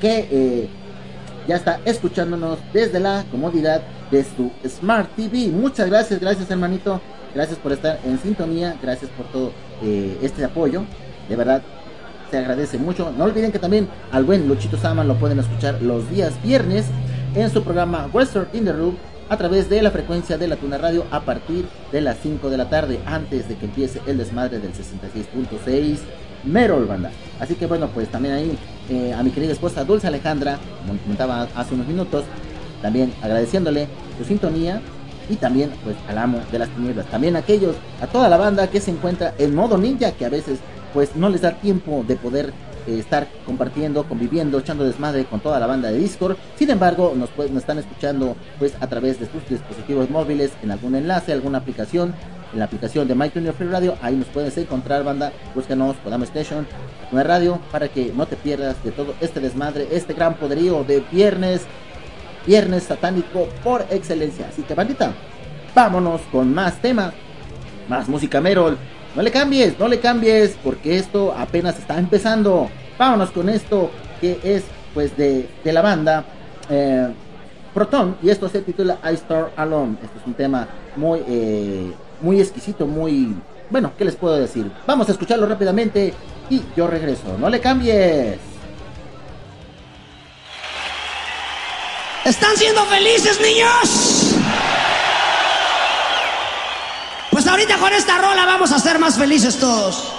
que 0.00 0.28
eh, 0.30 0.68
ya 1.46 1.56
está 1.56 1.80
escuchándonos 1.84 2.58
desde 2.72 3.00
la 3.00 3.24
comodidad 3.30 3.82
de 4.10 4.24
su 4.24 4.50
Smart 4.68 5.10
TV. 5.16 5.48
Muchas 5.48 5.88
gracias, 5.88 6.20
gracias 6.20 6.50
hermanito. 6.50 7.00
Gracias 7.34 7.58
por 7.58 7.72
estar 7.72 7.98
en 8.04 8.18
sintonía, 8.18 8.76
gracias 8.82 9.10
por 9.12 9.26
todo 9.26 9.52
eh, 9.82 10.18
este 10.22 10.44
apoyo. 10.44 10.82
De 11.28 11.36
verdad, 11.36 11.62
se 12.30 12.38
agradece 12.38 12.78
mucho. 12.78 13.12
No 13.16 13.24
olviden 13.24 13.52
que 13.52 13.58
también 13.58 13.88
al 14.10 14.24
buen 14.24 14.46
Luchito 14.48 14.76
Sama 14.76 15.02
lo 15.04 15.16
pueden 15.16 15.38
escuchar 15.38 15.80
los 15.80 16.10
días 16.10 16.34
viernes 16.42 16.86
en 17.34 17.50
su 17.50 17.64
programa 17.64 18.08
Western 18.12 18.48
in 18.52 18.64
the 18.64 18.72
Room 18.72 18.96
a 19.32 19.36
través 19.38 19.70
de 19.70 19.80
la 19.80 19.90
frecuencia 19.90 20.36
de 20.36 20.46
la 20.46 20.56
Tuna 20.56 20.76
Radio 20.76 21.06
a 21.10 21.20
partir 21.20 21.64
de 21.90 22.02
las 22.02 22.18
5 22.22 22.50
de 22.50 22.58
la 22.58 22.68
tarde, 22.68 23.00
antes 23.06 23.48
de 23.48 23.56
que 23.56 23.64
empiece 23.64 24.02
el 24.06 24.18
desmadre 24.18 24.58
del 24.58 24.72
66.6 24.74 26.00
Merol 26.44 26.84
Banda. 26.84 27.10
Así 27.40 27.54
que 27.54 27.64
bueno, 27.66 27.88
pues 27.88 28.10
también 28.10 28.34
ahí 28.34 28.58
eh, 28.90 29.14
a 29.14 29.22
mi 29.22 29.30
querida 29.30 29.52
esposa 29.52 29.84
Dulce 29.84 30.06
Alejandra, 30.06 30.58
como 30.82 30.98
comentaba 31.00 31.48
hace 31.56 31.72
unos 31.72 31.86
minutos, 31.86 32.26
también 32.82 33.14
agradeciéndole 33.22 33.88
su 34.18 34.24
sintonía 34.24 34.82
y 35.30 35.36
también 35.36 35.70
pues 35.82 35.96
al 36.10 36.18
amo 36.18 36.40
de 36.52 36.58
las 36.58 36.68
tinieblas. 36.68 37.06
También 37.06 37.34
a 37.34 37.38
aquellos, 37.38 37.74
a 38.02 38.08
toda 38.08 38.28
la 38.28 38.36
banda 38.36 38.68
que 38.68 38.82
se 38.82 38.90
encuentra 38.90 39.32
en 39.38 39.54
modo 39.54 39.78
ninja, 39.78 40.12
que 40.12 40.26
a 40.26 40.28
veces 40.28 40.58
pues 40.92 41.16
no 41.16 41.30
les 41.30 41.40
da 41.40 41.52
tiempo 41.52 42.04
de 42.06 42.16
poder 42.16 42.52
eh, 42.86 42.98
estar 42.98 43.28
compartiendo, 43.46 44.04
conviviendo, 44.04 44.58
echando 44.58 44.84
desmadre 44.84 45.24
con 45.24 45.40
toda 45.40 45.60
la 45.60 45.66
banda 45.66 45.90
de 45.90 45.98
Discord. 45.98 46.36
Sin 46.56 46.70
embargo, 46.70 47.14
nos, 47.16 47.30
nos 47.36 47.62
están 47.62 47.78
escuchando 47.78 48.36
pues 48.58 48.74
a 48.80 48.86
través 48.86 49.20
de 49.20 49.26
sus 49.26 49.48
dispositivos 49.48 50.10
móviles 50.10 50.52
en 50.62 50.70
algún 50.70 50.94
enlace, 50.94 51.32
alguna 51.32 51.58
aplicación, 51.58 52.14
en 52.52 52.58
la 52.58 52.64
aplicación 52.66 53.08
de 53.08 53.14
MyTuner 53.14 53.52
Free 53.54 53.68
Radio. 53.68 53.96
Ahí 54.02 54.16
nos 54.16 54.26
puedes 54.28 54.56
encontrar, 54.58 55.04
banda. 55.04 55.32
Búscanos, 55.54 55.96
Podamos 55.96 56.28
Station, 56.28 56.66
una 57.10 57.22
radio, 57.22 57.58
para 57.70 57.88
que 57.88 58.12
no 58.14 58.26
te 58.26 58.36
pierdas 58.36 58.82
de 58.84 58.90
todo 58.90 59.14
este 59.20 59.40
desmadre, 59.40 59.88
este 59.92 60.14
gran 60.14 60.34
poderío 60.34 60.84
de 60.84 61.02
viernes, 61.10 61.62
viernes 62.46 62.84
satánico 62.84 63.48
por 63.62 63.86
excelencia. 63.90 64.48
Así 64.50 64.62
que, 64.62 64.74
bandita, 64.74 65.12
vámonos 65.74 66.20
con 66.32 66.52
más 66.52 66.80
temas, 66.80 67.14
más 67.88 68.08
música 68.08 68.40
Merol 68.40 68.76
no 69.14 69.22
le 69.22 69.30
cambies, 69.30 69.78
no 69.78 69.88
le 69.88 70.00
cambies, 70.00 70.56
porque 70.62 70.96
esto 70.96 71.34
apenas 71.36 71.78
está 71.78 71.98
empezando. 71.98 72.70
Vámonos 72.98 73.30
con 73.30 73.48
esto 73.48 73.90
que 74.20 74.38
es 74.42 74.64
pues 74.94 75.16
de, 75.16 75.48
la 75.64 75.82
banda 75.82 76.24
eh, 76.70 77.08
Proton 77.74 78.16
y 78.22 78.30
esto 78.30 78.48
se 78.48 78.62
titula 78.62 78.98
I 79.04 79.14
Star 79.14 79.50
Alone. 79.56 79.96
Esto 80.02 80.18
es 80.20 80.26
un 80.26 80.34
tema 80.34 80.68
muy, 80.96 81.20
eh, 81.26 81.92
muy 82.20 82.40
exquisito, 82.40 82.86
muy... 82.86 83.34
Bueno, 83.70 83.92
¿qué 83.96 84.04
les 84.04 84.16
puedo 84.16 84.36
decir? 84.36 84.70
Vamos 84.86 85.08
a 85.08 85.12
escucharlo 85.12 85.46
rápidamente 85.46 86.12
y 86.50 86.62
yo 86.76 86.86
regreso. 86.86 87.36
No 87.38 87.48
le 87.48 87.60
cambies. 87.60 88.38
¿Están 92.24 92.56
siendo 92.56 92.84
felices, 92.84 93.40
niños? 93.40 94.36
Ahorita 97.52 97.76
con 97.76 97.92
esta 97.92 98.16
rola 98.16 98.46
vamos 98.46 98.72
a 98.72 98.78
ser 98.78 98.98
más 98.98 99.18
felices 99.18 99.58
todos. 99.58 100.10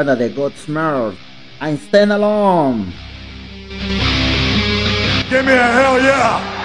Banda 0.00 0.16
de 0.16 0.28
Godsmart. 0.30 1.14
I'm 1.60 1.76
Stand 1.76 2.12
Alone. 2.12 2.90
Give 5.28 5.44
me 5.44 5.52
a 5.52 5.72
hell 5.72 6.00
yeah! 6.00 6.59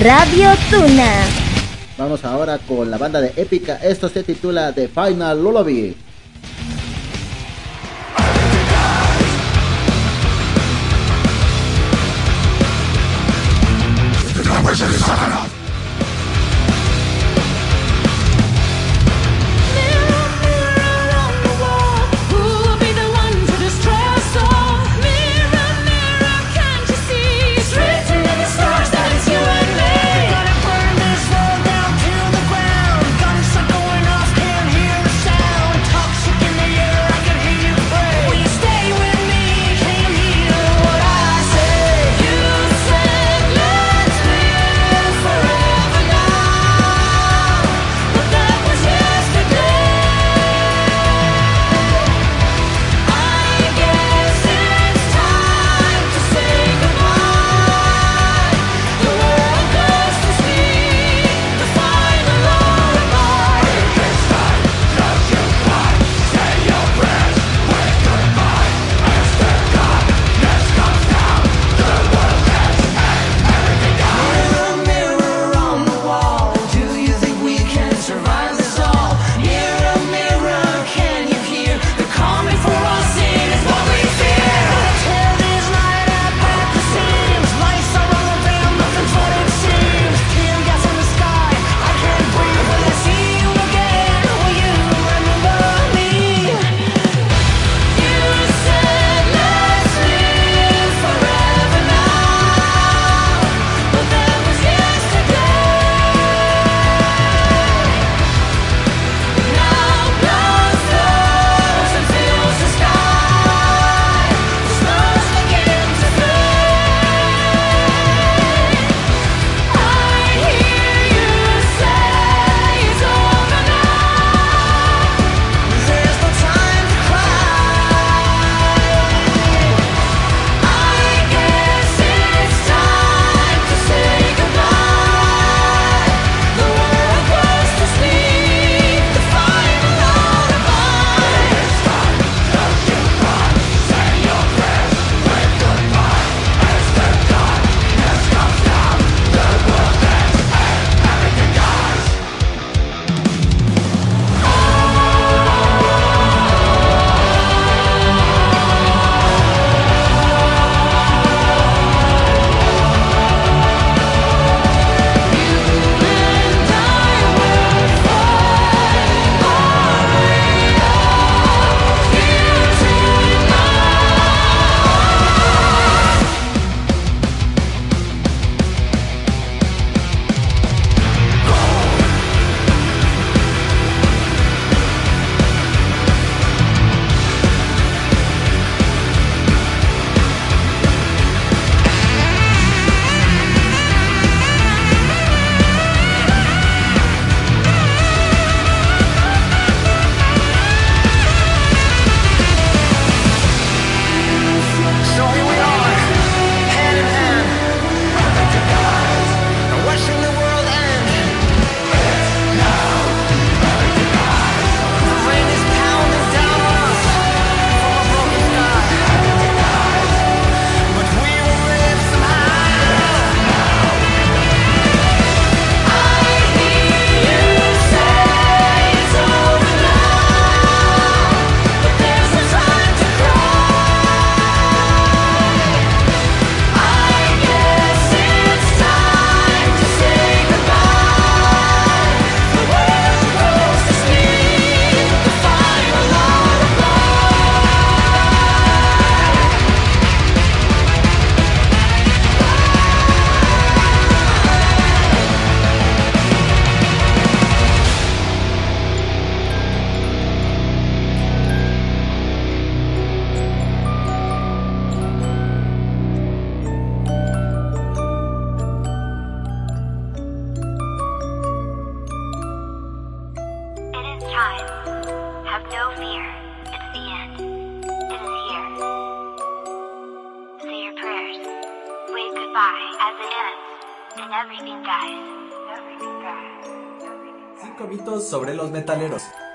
Radio 0.00 0.48
Tuna. 0.70 1.12
Vamos 1.98 2.24
ahora 2.24 2.56
con 2.56 2.90
la 2.90 2.96
banda 2.96 3.20
de 3.20 3.34
Épica. 3.36 3.76
Esto 3.82 4.08
se 4.08 4.22
titula 4.22 4.72
The 4.72 4.88
Final 4.88 5.44
Lullaby. 5.44 5.94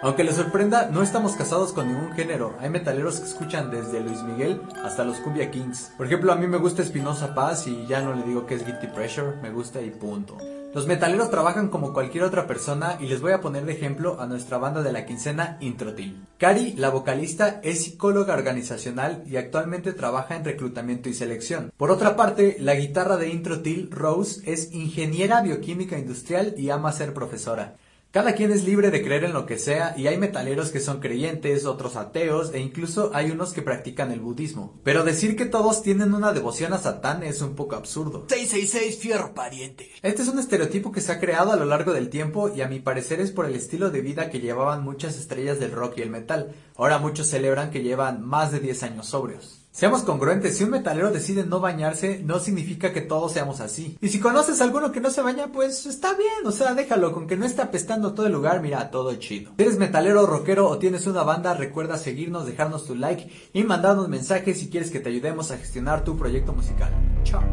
Aunque 0.07 0.23
les 0.23 0.37
sorprenda, 0.37 0.89
no 0.89 1.03
estamos 1.03 1.33
casados 1.33 1.73
con 1.73 1.89
ningún 1.89 2.13
género. 2.13 2.55
Hay 2.61 2.69
metaleros 2.69 3.19
que 3.19 3.27
escuchan 3.27 3.69
desde 3.69 3.99
Luis 3.99 4.23
Miguel 4.23 4.61
hasta 4.81 5.03
los 5.03 5.17
Cumbia 5.17 5.51
Kings. 5.51 5.91
Por 5.97 6.05
ejemplo, 6.05 6.31
a 6.31 6.37
mí 6.37 6.47
me 6.47 6.59
gusta 6.59 6.81
Espinosa 6.81 7.35
Paz 7.35 7.67
y 7.67 7.85
ya 7.87 7.99
no 7.99 8.13
le 8.13 8.23
digo 8.23 8.45
que 8.45 8.55
es 8.55 8.65
Guilty 8.65 8.87
Pressure, 8.87 9.35
me 9.41 9.51
gusta 9.51 9.81
y 9.81 9.89
punto. 9.89 10.37
Los 10.73 10.87
metaleros 10.87 11.29
trabajan 11.29 11.67
como 11.67 11.91
cualquier 11.91 12.23
otra 12.23 12.47
persona 12.47 12.95
y 13.01 13.07
les 13.07 13.19
voy 13.19 13.33
a 13.33 13.41
poner 13.41 13.65
de 13.65 13.73
ejemplo 13.73 14.21
a 14.21 14.27
nuestra 14.27 14.57
banda 14.57 14.81
de 14.81 14.93
la 14.93 15.05
quincena 15.05 15.57
Introtil. 15.59 16.25
Cari, 16.37 16.71
la 16.77 16.89
vocalista, 16.89 17.59
es 17.61 17.83
psicóloga 17.83 18.33
organizacional 18.33 19.25
y 19.27 19.35
actualmente 19.35 19.91
trabaja 19.91 20.37
en 20.37 20.45
reclutamiento 20.45 21.09
y 21.09 21.15
selección. 21.15 21.73
Por 21.75 21.91
otra 21.91 22.15
parte, 22.15 22.55
la 22.61 22.75
guitarra 22.75 23.17
de 23.17 23.27
Introtil, 23.27 23.91
Rose, 23.91 24.41
es 24.49 24.71
ingeniera 24.71 25.41
bioquímica 25.41 25.99
industrial 25.99 26.53
y 26.55 26.69
ama 26.69 26.93
ser 26.93 27.13
profesora. 27.13 27.75
Cada 28.11 28.33
quien 28.33 28.51
es 28.51 28.63
libre 28.63 28.89
de 28.89 29.03
creer 29.03 29.25
en 29.25 29.33
lo 29.33 29.45
que 29.45 29.59
sea 29.59 29.93
y 29.97 30.07
hay 30.07 30.17
metaleros 30.17 30.71
que 30.71 30.79
son 30.79 31.01
creyentes, 31.01 31.65
otros 31.65 31.97
ateos 31.97 32.53
e 32.53 32.59
incluso 32.59 33.11
hay 33.13 33.31
unos 33.31 33.51
que 33.51 33.61
practican 33.61 34.11
el 34.11 34.21
budismo. 34.21 34.79
Pero 34.83 35.03
decir 35.03 35.35
que 35.35 35.45
todos 35.45 35.83
tienen 35.83 36.13
una 36.13 36.31
devoción 36.31 36.71
a 36.71 36.77
Satán 36.77 37.21
es 37.23 37.41
un 37.41 37.55
poco 37.55 37.75
absurdo. 37.75 38.25
666 38.29 38.97
fierro 38.97 39.33
pariente. 39.33 39.91
Este 40.01 40.21
es 40.21 40.29
un 40.29 40.39
estereotipo 40.39 40.93
que 40.93 41.01
se 41.01 41.11
ha 41.11 41.19
creado 41.19 41.51
a 41.51 41.57
lo 41.57 41.65
largo 41.65 41.91
del 41.91 42.09
tiempo 42.09 42.49
y 42.49 42.61
a 42.61 42.69
mi 42.69 42.79
parecer 42.79 43.19
es 43.19 43.31
por 43.31 43.45
el 43.45 43.55
estilo 43.55 43.89
de 43.89 44.01
vida 44.01 44.29
que 44.29 44.39
llevaban 44.39 44.83
muchas 44.83 45.17
estrellas 45.17 45.59
del 45.59 45.73
rock 45.73 45.97
y 45.97 46.01
el 46.01 46.09
metal. 46.09 46.55
Ahora 46.77 46.99
muchos 46.99 47.27
celebran 47.27 47.71
que 47.71 47.83
llevan 47.83 48.25
más 48.25 48.53
de 48.53 48.61
10 48.61 48.83
años 48.83 49.07
sobrios. 49.07 49.56
Seamos 49.77 50.01
congruentes, 50.01 50.57
si 50.57 50.63
un 50.63 50.71
metalero 50.71 51.11
decide 51.11 51.45
no 51.45 51.59
bañarse, 51.59 52.23
no 52.25 52.39
significa 52.39 52.91
que 52.93 53.01
todos 53.01 53.33
seamos 53.33 53.59
así. 53.59 53.95
Y 54.01 54.07
si 54.07 54.19
conoces 54.19 54.59
a 54.59 54.63
alguno 54.63 54.91
que 54.91 54.99
no 54.99 55.11
se 55.11 55.21
baña, 55.21 55.51
pues 55.53 55.85
está 55.85 56.15
bien, 56.15 56.47
o 56.47 56.51
sea, 56.51 56.73
déjalo, 56.73 57.11
con 57.13 57.27
que 57.27 57.37
no 57.37 57.45
esté 57.45 57.61
apestando 57.61 58.15
todo 58.15 58.25
el 58.25 58.33
lugar, 58.33 58.59
mira, 58.59 58.89
todo 58.89 59.13
chido. 59.17 59.51
Si 59.55 59.61
eres 59.61 59.77
metalero, 59.77 60.25
rockero 60.25 60.67
o 60.67 60.79
tienes 60.79 61.05
una 61.05 61.21
banda, 61.21 61.53
recuerda 61.53 61.99
seguirnos, 61.99 62.47
dejarnos 62.47 62.87
tu 62.87 62.95
like 62.95 63.29
y 63.53 63.63
mandarnos 63.65 64.09
mensajes 64.09 64.59
si 64.59 64.71
quieres 64.71 64.89
que 64.89 64.99
te 64.99 65.09
ayudemos 65.09 65.51
a 65.51 65.59
gestionar 65.59 66.03
tu 66.03 66.17
proyecto 66.17 66.53
musical. 66.53 66.91
Chao. 67.23 67.43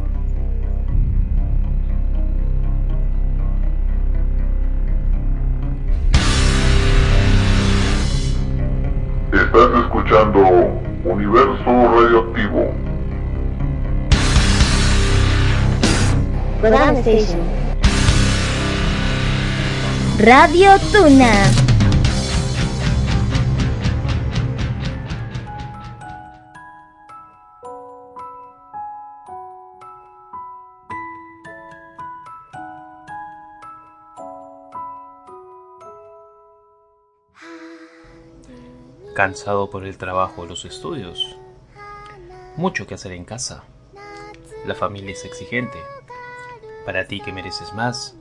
Estás 9.31 9.85
escuchando 9.85 10.94
Universo 11.05 11.65
Radioactivo. 11.67 12.73
Station. 17.03 17.41
Radio 20.19 20.79
Tuna. 20.91 21.64
Cansado 39.15 39.71
por 39.71 39.87
el 39.87 39.97
trabajo 39.97 40.45
los 40.45 40.65
estudios. 40.65 41.37
Mucho 42.57 42.89
que 42.89 42.95
hacer 42.95 43.13
en 43.13 43.25
casa. 43.25 43.63
La 44.67 44.75
familia 44.75 45.13
es 45.13 45.25
exigente. 45.25 45.79
Para 46.85 47.07
ti 47.07 47.21
que 47.21 47.33
mereces 47.33 47.73
más. 47.75 48.17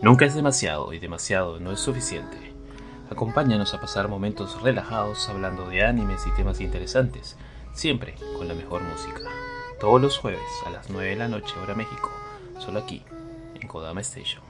Nunca 0.00 0.24
es 0.24 0.34
demasiado 0.34 0.94
y 0.94 1.00
demasiado 1.00 1.60
no 1.60 1.70
es 1.70 1.80
suficiente. 1.80 2.54
Acompáñanos 3.10 3.74
a 3.74 3.80
pasar 3.82 4.08
momentos 4.08 4.62
relajados 4.62 5.28
hablando 5.28 5.68
de 5.68 5.84
animes 5.84 6.26
y 6.26 6.30
temas 6.30 6.62
interesantes, 6.62 7.36
siempre 7.74 8.14
con 8.38 8.48
la 8.48 8.54
mejor 8.54 8.80
música. 8.82 9.28
Todos 9.80 10.00
los 10.00 10.16
jueves 10.16 10.40
a 10.64 10.70
las 10.70 10.88
9 10.88 11.10
de 11.10 11.16
la 11.16 11.28
noche 11.28 11.58
hora 11.62 11.74
México, 11.74 12.10
solo 12.58 12.78
aquí, 12.78 13.04
en 13.60 13.68
Kodama 13.68 14.00
Station. 14.00 14.42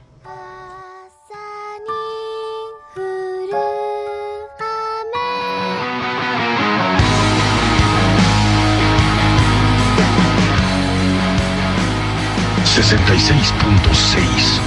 Sesenta 12.83 13.15
y 13.15 13.19
seis 13.19 13.53
punto 13.61 13.93
seis 13.93 14.59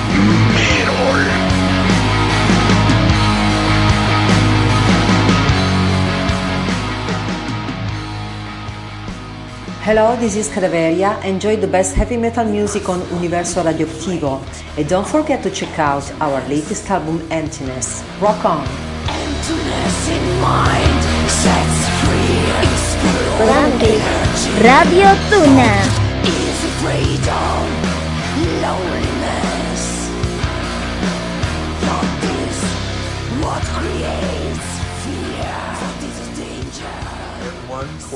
Merol. 0.54 1.22
Hello, 9.84 10.16
this 10.16 10.34
is 10.34 10.48
Cadaveria. 10.48 11.22
Enjoy 11.24 11.56
the 11.56 11.66
best 11.66 11.94
heavy 11.94 12.16
metal 12.16 12.46
music 12.46 12.88
on 12.88 13.02
Universo 13.20 13.62
Radioactivo. 13.62 14.40
And 14.78 14.88
don't 14.88 15.06
forget 15.06 15.42
to 15.42 15.50
check 15.50 15.78
out 15.78 16.10
our 16.22 16.40
latest 16.48 16.90
album, 16.90 17.20
Emptiness. 17.30 18.02
Rock 18.18 18.42
on! 18.46 18.66
Emptiness 19.08 20.08
in 20.08 20.40
mind 20.40 21.04
sets 21.28 21.88
free. 22.00 22.36
Kodama 23.36 23.76
Radio 24.64 25.12
Tuna. 25.28 26.06
is 26.26 26.58
freedom, 26.80 27.62
loneliness. 27.62 27.75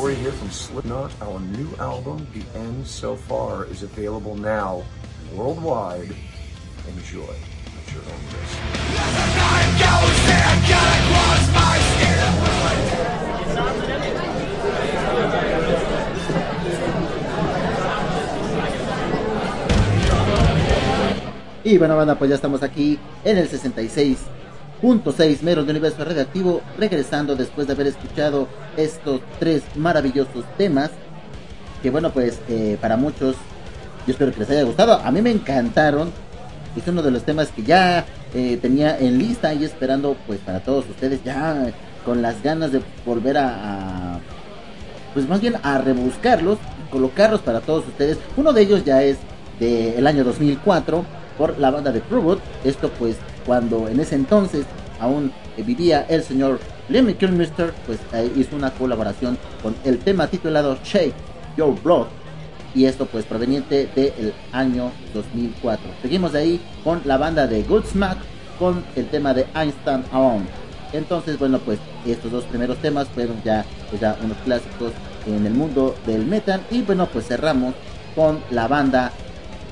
Corey 0.01 0.15
here 0.15 0.33
from 0.33 0.51
Slipknot. 0.51 1.13
Our 1.21 1.39
new 1.39 1.69
album, 1.79 2.27
The 2.33 2.59
End 2.59 2.87
So 2.87 3.17
Far, 3.17 3.67
is 3.67 3.83
available 3.83 4.35
now 4.35 4.83
worldwide. 5.35 6.17
Enjoy 6.89 7.21
at 7.21 7.93
your 7.93 8.01
own 8.09 8.23
risk. 8.33 8.57
Y 21.63 21.77
bueno, 21.77 21.97
banda, 21.99 22.15
pues 22.19 22.31
ya 22.31 22.37
estamos 22.37 22.63
aquí 22.63 22.99
en 23.23 23.37
el 23.37 23.49
66.6 24.82 25.43
Meros 25.43 25.66
de 25.66 25.73
Universo 25.73 26.05
Radioactivo, 26.05 26.62
regresando 26.78 27.36
después 27.36 27.66
de 27.66 27.73
haber 27.74 27.89
escuchado 27.89 28.48
estos 28.77 29.20
tres 29.39 29.62
maravillosos 29.77 30.44
temas. 30.57 30.90
Que 31.82 31.90
bueno, 31.90 32.11
pues 32.12 32.40
eh, 32.48 32.78
para 32.81 32.97
muchos, 32.97 33.36
yo 34.07 34.12
espero 34.12 34.32
que 34.32 34.40
les 34.40 34.51
haya 34.51 34.62
gustado. 34.65 34.94
A 34.94 35.11
mí 35.11 35.23
me 35.23 35.31
encantaron. 35.31 36.11
Es 36.77 36.86
uno 36.86 37.02
de 37.02 37.11
los 37.11 37.24
temas 37.24 37.48
que 37.48 37.62
ya 37.62 38.07
eh, 38.35 38.59
tenía 38.61 38.98
en 38.98 39.19
lista 39.19 39.52
y 39.55 39.65
esperando, 39.65 40.16
pues 40.27 40.39
para 40.40 40.61
todos 40.61 40.89
ustedes, 40.89 41.23
ya 41.24 41.73
con 42.05 42.23
las 42.23 42.43
ganas 42.43 42.73
de 42.73 42.81
volver 43.05 43.39
a, 43.39 44.20
pues 45.12 45.28
más 45.28 45.40
bien 45.40 45.57
a 45.62 45.78
rebuscarlos 45.78 46.59
colocarlos 46.90 47.40
para 47.40 47.61
todos 47.61 47.86
ustedes. 47.86 48.19
Uno 48.36 48.52
de 48.52 48.62
ellos 48.62 48.85
ya 48.85 49.02
es 49.02 49.16
del 49.59 50.07
año 50.07 50.24
2004 50.24 51.05
por 51.39 51.59
la 51.59 51.70
banda 51.70 51.93
de 51.93 52.01
Prubot. 52.01 52.40
Esto 52.65 52.90
pues 52.98 53.16
cuando 53.51 53.89
en 53.89 53.99
ese 53.99 54.15
entonces 54.15 54.65
aún 55.01 55.33
vivía 55.57 56.07
el 56.09 56.23
señor 56.23 56.61
Lemmy 56.89 57.15
Kilmister, 57.15 57.75
pues 57.85 57.99
eh, 58.13 58.31
hizo 58.37 58.55
una 58.55 58.71
colaboración 58.71 59.37
con 59.61 59.75
el 59.85 59.99
tema 59.99 60.29
titulado 60.29 60.79
Shake 60.85 61.13
Your 61.57 61.75
Blood. 61.83 62.07
Y 62.77 62.85
esto 62.85 63.07
pues 63.07 63.25
proveniente 63.25 63.89
del 63.97 64.33
año 64.53 64.93
2004. 65.15 65.85
Seguimos 66.01 66.33
de 66.33 66.39
ahí 66.39 66.61
con 66.85 67.03
la 67.05 67.17
banda 67.17 67.49
de 67.49 67.65
Goodsmack 67.65 68.19
con 68.57 68.85
el 68.95 69.09
tema 69.09 69.35
de 69.35 69.45
Einstein 69.57 70.05
Alone. 70.13 70.47
Entonces, 70.93 71.37
bueno, 71.37 71.59
pues 71.59 71.81
estos 72.07 72.31
dos 72.31 72.45
primeros 72.45 72.79
temas 72.79 73.09
fueron 73.09 73.43
ya, 73.43 73.65
pues, 73.89 74.01
ya 74.01 74.17
unos 74.23 74.37
clásicos 74.45 74.93
en 75.27 75.45
el 75.45 75.55
mundo 75.55 75.97
del 76.07 76.25
metal. 76.25 76.61
Y 76.71 76.83
bueno, 76.83 77.09
pues 77.13 77.27
cerramos 77.27 77.75
con 78.15 78.39
la 78.53 78.69
banda 78.69 79.11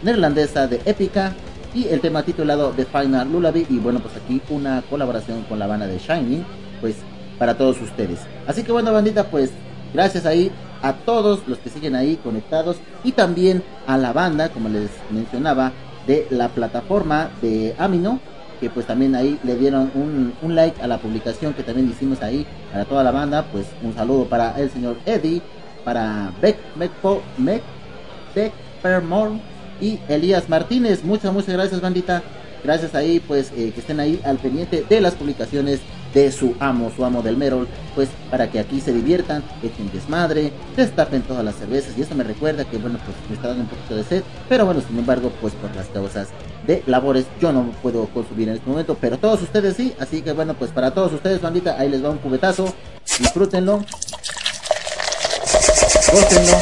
neerlandesa 0.02 0.66
de 0.66 0.80
Epica 0.84 1.32
y 1.78 1.88
el 1.88 2.00
tema 2.00 2.22
titulado 2.24 2.70
The 2.70 2.84
Final 2.86 3.30
Lullaby. 3.30 3.66
Y 3.70 3.78
bueno, 3.78 4.00
pues 4.00 4.14
aquí 4.16 4.40
una 4.50 4.82
colaboración 4.82 5.44
con 5.44 5.58
la 5.58 5.66
banda 5.66 5.86
de 5.86 5.98
Shining, 5.98 6.44
pues 6.80 6.96
para 7.38 7.56
todos 7.56 7.80
ustedes. 7.80 8.18
Así 8.46 8.64
que 8.64 8.72
bueno, 8.72 8.92
bandita, 8.92 9.24
pues 9.24 9.50
gracias 9.94 10.26
ahí 10.26 10.50
a 10.82 10.92
todos 10.92 11.46
los 11.46 11.58
que 11.58 11.70
siguen 11.70 11.94
ahí 11.94 12.16
conectados 12.16 12.76
y 13.04 13.12
también 13.12 13.62
a 13.86 13.96
la 13.96 14.12
banda, 14.12 14.48
como 14.48 14.68
les 14.68 14.90
mencionaba, 15.10 15.72
de 16.06 16.26
la 16.30 16.48
plataforma 16.48 17.30
de 17.42 17.74
Amino, 17.78 18.18
que 18.60 18.70
pues 18.70 18.86
también 18.86 19.14
ahí 19.14 19.38
le 19.44 19.56
dieron 19.56 19.92
un, 19.94 20.32
un 20.42 20.54
like 20.54 20.80
a 20.82 20.86
la 20.86 20.98
publicación 20.98 21.54
que 21.54 21.62
también 21.62 21.88
hicimos 21.88 22.22
ahí 22.22 22.46
para 22.72 22.84
toda 22.86 23.04
la 23.04 23.12
banda. 23.12 23.44
Pues 23.52 23.66
un 23.82 23.94
saludo 23.94 24.24
para 24.24 24.58
el 24.58 24.70
señor 24.70 24.96
Eddie, 25.06 25.42
para 25.84 26.32
Beck, 26.42 26.56
Beckpo, 26.76 27.22
Beck, 27.36 27.62
Beck 28.34 28.52
Permore 28.82 29.38
y 29.80 29.98
Elías 30.08 30.48
Martínez. 30.48 31.04
Muchas, 31.04 31.32
muchas 31.32 31.54
gracias, 31.54 31.80
bandita. 31.80 32.22
Gracias 32.64 32.94
ahí, 32.94 33.20
pues 33.20 33.52
eh, 33.56 33.70
que 33.72 33.80
estén 33.80 34.00
ahí 34.00 34.20
al 34.24 34.38
pendiente 34.38 34.84
de 34.88 35.00
las 35.00 35.14
publicaciones 35.14 35.80
de 36.14 36.32
su 36.32 36.54
amo, 36.58 36.90
su 36.94 37.04
amo 37.04 37.22
del 37.22 37.36
Merol, 37.36 37.68
pues 37.94 38.08
para 38.30 38.50
que 38.50 38.58
aquí 38.58 38.80
se 38.80 38.92
diviertan, 38.92 39.44
echen 39.62 39.90
desmadre, 39.92 40.52
destapen 40.76 41.22
todas 41.22 41.44
las 41.44 41.56
cervezas 41.56 41.96
y 41.96 42.02
eso 42.02 42.14
me 42.14 42.24
recuerda 42.24 42.64
que 42.64 42.78
bueno, 42.78 42.98
pues 43.04 43.16
me 43.28 43.36
está 43.36 43.48
dando 43.48 43.64
un 43.64 43.68
poquito 43.68 43.96
de 43.96 44.04
sed, 44.04 44.22
pero 44.48 44.64
bueno, 44.64 44.80
sin 44.86 44.98
embargo, 44.98 45.30
pues 45.40 45.52
por 45.54 45.74
las 45.76 45.86
causas 45.88 46.28
de 46.66 46.82
labores 46.86 47.26
yo 47.40 47.52
no 47.52 47.70
puedo 47.82 48.06
consumir 48.06 48.48
en 48.48 48.56
este 48.56 48.68
momento, 48.68 48.96
pero 49.00 49.18
todos 49.18 49.42
ustedes 49.42 49.76
sí, 49.76 49.92
así 50.00 50.22
que 50.22 50.32
bueno, 50.32 50.54
pues 50.54 50.70
para 50.70 50.92
todos 50.92 51.12
ustedes, 51.12 51.42
bandita, 51.42 51.78
ahí 51.78 51.88
les 51.88 52.02
va 52.02 52.10
un 52.10 52.18
cubetazo, 52.18 52.72
disfrútenlo, 53.18 53.84
gócenlo, 56.12 56.56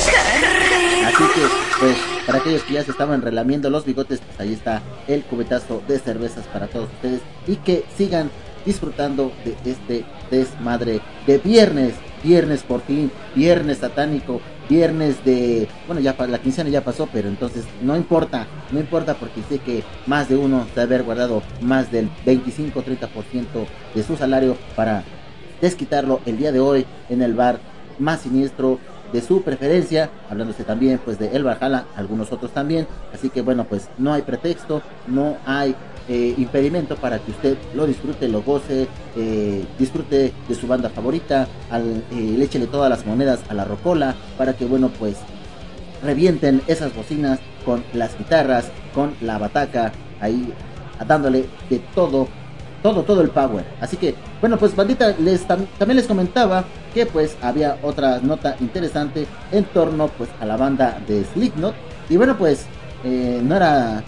así 1.06 1.24
que 1.34 1.40
pues 1.78 1.96
para 2.26 2.38
aquellos 2.38 2.62
que 2.62 2.74
ya 2.74 2.84
se 2.84 2.90
estaban 2.90 3.22
relamiendo 3.22 3.70
los 3.70 3.84
bigotes, 3.84 4.20
pues 4.20 4.40
ahí 4.40 4.52
está 4.52 4.82
el 5.06 5.22
cubetazo 5.22 5.82
de 5.86 5.98
cervezas 5.98 6.46
para 6.46 6.66
todos 6.66 6.88
ustedes 6.94 7.20
y 7.46 7.56
que 7.56 7.84
sigan 7.96 8.30
disfrutando 8.64 9.32
de 9.44 9.70
este 9.70 10.04
desmadre 10.30 11.00
de 11.26 11.38
viernes, 11.38 11.94
viernes 12.24 12.62
por 12.64 12.82
fin, 12.82 13.12
viernes 13.36 13.78
satánico, 13.78 14.40
viernes 14.68 15.24
de, 15.24 15.68
bueno, 15.86 16.00
ya 16.00 16.16
la 16.26 16.40
quincena 16.40 16.68
ya 16.68 16.82
pasó, 16.82 17.08
pero 17.12 17.28
entonces 17.28 17.64
no 17.82 17.96
importa, 17.96 18.48
no 18.72 18.80
importa 18.80 19.14
porque 19.14 19.42
sé 19.48 19.60
que 19.60 19.84
más 20.06 20.28
de 20.28 20.36
uno 20.36 20.66
debe 20.74 20.82
haber 20.82 21.02
guardado 21.04 21.42
más 21.60 21.92
del 21.92 22.10
25-30% 22.24 23.44
de 23.94 24.02
su 24.02 24.16
salario 24.16 24.56
para 24.74 25.04
desquitarlo 25.60 26.20
el 26.26 26.36
día 26.36 26.50
de 26.50 26.58
hoy 26.58 26.84
en 27.08 27.22
el 27.22 27.34
bar 27.34 27.60
más 27.98 28.22
siniestro 28.22 28.78
de 29.16 29.22
su 29.22 29.40
preferencia, 29.40 30.10
hablándose 30.28 30.62
también 30.62 31.00
pues 31.02 31.18
de 31.18 31.34
El 31.34 31.42
Valhalla, 31.42 31.86
algunos 31.96 32.30
otros 32.32 32.52
también, 32.52 32.86
así 33.14 33.30
que 33.30 33.40
bueno 33.40 33.64
pues 33.64 33.88
no 33.96 34.12
hay 34.12 34.20
pretexto, 34.20 34.82
no 35.06 35.38
hay 35.46 35.74
eh, 36.06 36.34
impedimento 36.36 36.96
para 36.96 37.18
que 37.18 37.30
usted 37.30 37.56
lo 37.74 37.86
disfrute, 37.86 38.28
lo 38.28 38.42
goce, 38.42 38.86
eh, 39.16 39.64
disfrute 39.78 40.34
de 40.46 40.54
su 40.54 40.66
banda 40.66 40.90
favorita, 40.90 41.48
al, 41.70 42.04
eh, 42.12 42.34
le 42.36 42.44
échele 42.44 42.66
todas 42.66 42.90
las 42.90 43.06
monedas 43.06 43.40
a 43.48 43.54
la 43.54 43.64
rocola 43.64 44.14
para 44.36 44.52
que, 44.52 44.66
bueno, 44.66 44.90
pues 44.98 45.16
revienten 46.04 46.60
esas 46.66 46.94
bocinas 46.94 47.40
con 47.64 47.82
las 47.94 48.18
guitarras, 48.18 48.70
con 48.94 49.14
la 49.22 49.38
bataca, 49.38 49.92
ahí 50.20 50.52
dándole 51.08 51.46
de 51.70 51.78
todo, 51.94 52.28
todo, 52.86 53.02
todo 53.02 53.20
el 53.20 53.30
power. 53.30 53.64
Así 53.80 53.96
que, 53.96 54.14
bueno, 54.40 54.58
pues 54.58 54.76
bandita, 54.76 55.14
les 55.18 55.44
también 55.44 55.96
les 55.96 56.06
comentaba 56.06 56.64
que 56.94 57.04
pues 57.04 57.36
había 57.42 57.78
otra 57.82 58.20
nota 58.20 58.56
interesante 58.60 59.26
en 59.50 59.64
torno 59.64 60.06
pues 60.06 60.30
a 60.40 60.46
la 60.46 60.56
banda 60.56 61.00
de 61.08 61.24
Slipknot. 61.24 61.74
Y 62.08 62.16
bueno, 62.16 62.36
pues 62.38 62.66
no 63.04 63.56
era 63.56 64.04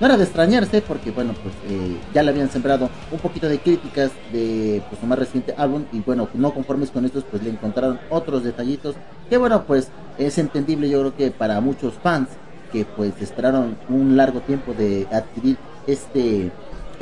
no 0.00 0.06
era 0.06 0.16
de 0.16 0.24
extrañarse 0.24 0.82
porque 0.82 1.12
bueno 1.12 1.32
pues 1.42 1.54
eh, 1.68 1.96
ya 2.12 2.24
le 2.24 2.30
habían 2.30 2.50
sembrado 2.50 2.90
un 3.12 3.18
poquito 3.20 3.48
de 3.48 3.60
críticas 3.60 4.10
de 4.32 4.82
pues, 4.88 5.00
su 5.00 5.06
más 5.06 5.16
reciente 5.16 5.54
álbum 5.56 5.84
y 5.92 6.00
bueno 6.00 6.28
no 6.34 6.52
conformes 6.52 6.90
con 6.90 7.04
estos 7.04 7.22
pues 7.22 7.40
le 7.44 7.50
encontraron 7.50 8.00
otros 8.10 8.42
detallitos 8.42 8.96
que 9.30 9.36
bueno 9.36 9.62
pues 9.64 9.90
es 10.18 10.38
entendible 10.38 10.88
yo 10.88 11.00
creo 11.00 11.16
que 11.16 11.30
para 11.30 11.60
muchos 11.60 11.94
fans 12.02 12.30
que 12.72 12.84
pues 12.84 13.12
esperaron 13.20 13.76
un 13.88 14.16
largo 14.16 14.40
tiempo 14.40 14.74
de 14.74 15.06
adquirir 15.12 15.56
este 15.86 16.50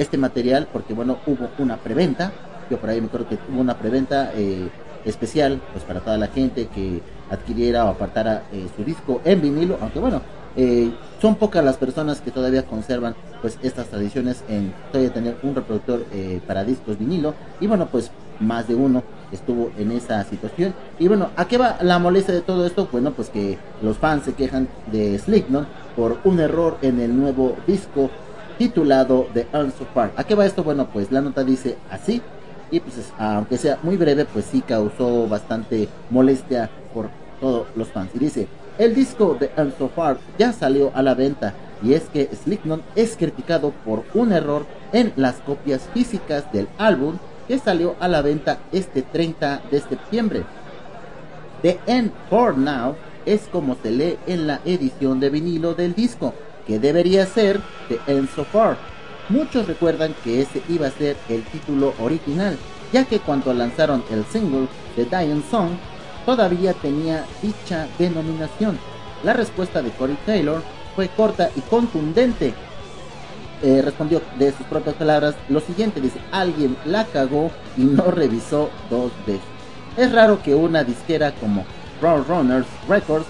este 0.01 0.17
material 0.17 0.67
porque 0.73 0.95
bueno 0.95 1.19
hubo 1.27 1.49
una 1.59 1.77
preventa. 1.77 2.33
Yo 2.71 2.79
por 2.79 2.89
ahí 2.89 3.01
me 3.01 3.09
acuerdo 3.09 3.29
que 3.29 3.39
hubo 3.53 3.61
una 3.61 3.79
preventa 3.79 4.33
eh, 4.35 4.69
especial 5.05 5.61
pues 5.73 5.85
para 5.85 6.01
toda 6.01 6.17
la 6.17 6.29
gente 6.29 6.69
que 6.69 7.03
adquiriera 7.31 7.85
o 7.85 7.89
apartara 7.89 8.45
eh, 8.53 8.67
su 8.75 8.83
disco 8.83 9.21
en 9.25 9.43
vinilo. 9.43 9.77
Aunque 9.81 9.99
bueno 9.99 10.23
eh, 10.57 10.91
son 11.21 11.37
pocas 11.37 11.63
las 11.63 11.77
personas 11.77 12.21
que 12.21 12.31
todavía 12.31 12.65
conservan 12.65 13.15
pues 13.43 13.59
estas 13.63 13.87
tradiciones 13.89 14.43
en 14.49 14.73
todavía 14.91 15.13
tener 15.13 15.37
un 15.43 15.55
reproductor 15.55 16.05
eh, 16.13 16.41
para 16.47 16.65
discos 16.65 16.99
vinilo. 16.99 17.35
Y 17.61 17.67
bueno 17.67 17.87
pues 17.91 18.11
más 18.41 18.67
de 18.69 18.75
uno 18.75 19.03
estuvo 19.33 19.71
en 19.77 19.93
esa 19.93 20.25
situación. 20.25 20.73
Y 20.99 21.09
bueno 21.09 21.29
a 21.37 21.47
qué 21.47 21.59
va 21.59 21.77
la 21.83 21.99
molestia 21.99 22.33
de 22.33 22.41
todo 22.41 22.67
esto 22.67 22.89
bueno 22.91 23.13
pues 23.13 23.29
que 23.29 23.59
los 23.83 23.99
fans 23.99 24.25
se 24.25 24.33
quejan 24.33 24.67
de 24.91 25.19
Slipknot 25.19 25.67
por 25.95 26.19
un 26.25 26.41
error 26.41 26.79
en 26.81 27.01
el 27.01 27.15
nuevo 27.15 27.57
disco 27.67 28.11
titulado 28.61 29.27
The 29.33 29.47
Answer 29.55 29.87
Part 29.87 30.19
a 30.19 30.25
qué 30.25 30.35
va 30.35 30.45
esto 30.45 30.63
bueno 30.63 30.87
pues 30.93 31.11
la 31.11 31.23
nota 31.23 31.43
dice 31.43 31.79
así 31.91 32.21
y 32.71 32.79
pues 32.81 33.11
aunque 33.19 33.57
sea 33.57 33.79
muy 33.83 33.97
breve 33.97 34.27
pues 34.27 34.45
sí 34.45 34.61
causó 34.61 35.27
bastante 35.27 35.89
molestia 36.11 36.69
por 36.93 37.09
todos 37.41 37.69
los 37.75 37.89
fans. 37.89 38.11
Y 38.15 38.19
dice 38.19 38.49
el 38.77 38.95
disco 38.95 39.35
de 39.41 39.51
So 39.79 39.89
Far 39.89 40.19
ya 40.39 40.53
salió 40.53 40.93
a 40.95 41.01
la 41.01 41.15
venta 41.15 41.55
y 41.83 41.95
es 41.95 42.03
que 42.11 42.29
Slipknot 42.35 42.83
es 42.97 43.17
criticado 43.17 43.73
por 43.83 44.05
un 44.13 44.31
error 44.31 44.67
en 44.93 45.15
las 45.17 45.37
copias 45.37 45.89
físicas 45.95 46.53
del 46.53 46.69
álbum 46.77 47.17
que 47.49 47.59
salió 47.59 47.97
a 47.99 48.09
la 48.09 48.21
venta 48.21 48.59
este 48.73 49.01
30 49.01 49.63
de 49.71 49.81
septiembre. 49.81 50.43
The 51.63 51.81
End 51.87 52.13
for 52.29 52.59
Now 52.59 52.95
es 53.25 53.49
como 53.51 53.75
se 53.83 53.91
lee 53.91 54.19
en 54.27 54.47
la 54.47 54.61
edición 54.67 55.19
de 55.19 55.31
vinilo 55.31 55.75
del 55.75 55.95
disco, 55.95 56.35
que 56.67 56.79
debería 56.79 57.27
ser 57.27 57.61
The 57.89 58.01
End 58.07 58.29
So 58.35 58.45
Far. 58.45 58.77
Muchos 59.29 59.67
recuerdan 59.67 60.15
que 60.25 60.43
ese 60.43 60.63
iba 60.69 60.89
a 60.89 60.91
ser 60.91 61.17
el 61.29 61.43
título 61.45 61.95
original, 62.01 62.57
ya 62.93 63.05
que 63.05 63.21
cuando 63.21 63.53
lanzaron 63.55 64.03
el 64.11 64.25
single 64.25 64.67
The 64.97 65.05
Dying 65.05 65.45
Song, 65.51 65.71
todavía 66.27 66.73
tenía 66.75 67.25
dicha 67.41 67.87
denominación. 67.99 68.79
La 69.23 69.33
respuesta 69.33 69.83
de 69.83 69.91
Corey 69.91 70.19
Taylor 70.27 70.63
fue 70.97 71.09
corta 71.09 71.51
y 71.55 71.61
contundente. 71.61 72.55
Eh, 73.63 73.83
respondió 73.83 74.23
de 74.39 74.53
sus 74.53 74.67
propias 74.67 74.97
palabras 74.97 75.35
lo 75.49 75.61
siguiente, 75.61 76.01
dice, 76.01 76.19
alguien 76.33 76.77
la 76.87 77.05
cagó 77.05 77.51
y 77.77 77.83
no 77.83 78.11
revisó 78.11 78.71
dos 78.89 79.13
veces. 79.27 79.43
Es 79.97 80.13
raro 80.13 80.43
que 80.43 80.55
una 80.55 80.83
disquera 80.83 81.33
como 81.33 81.65
Runners 82.01 82.67
Records 82.89 83.27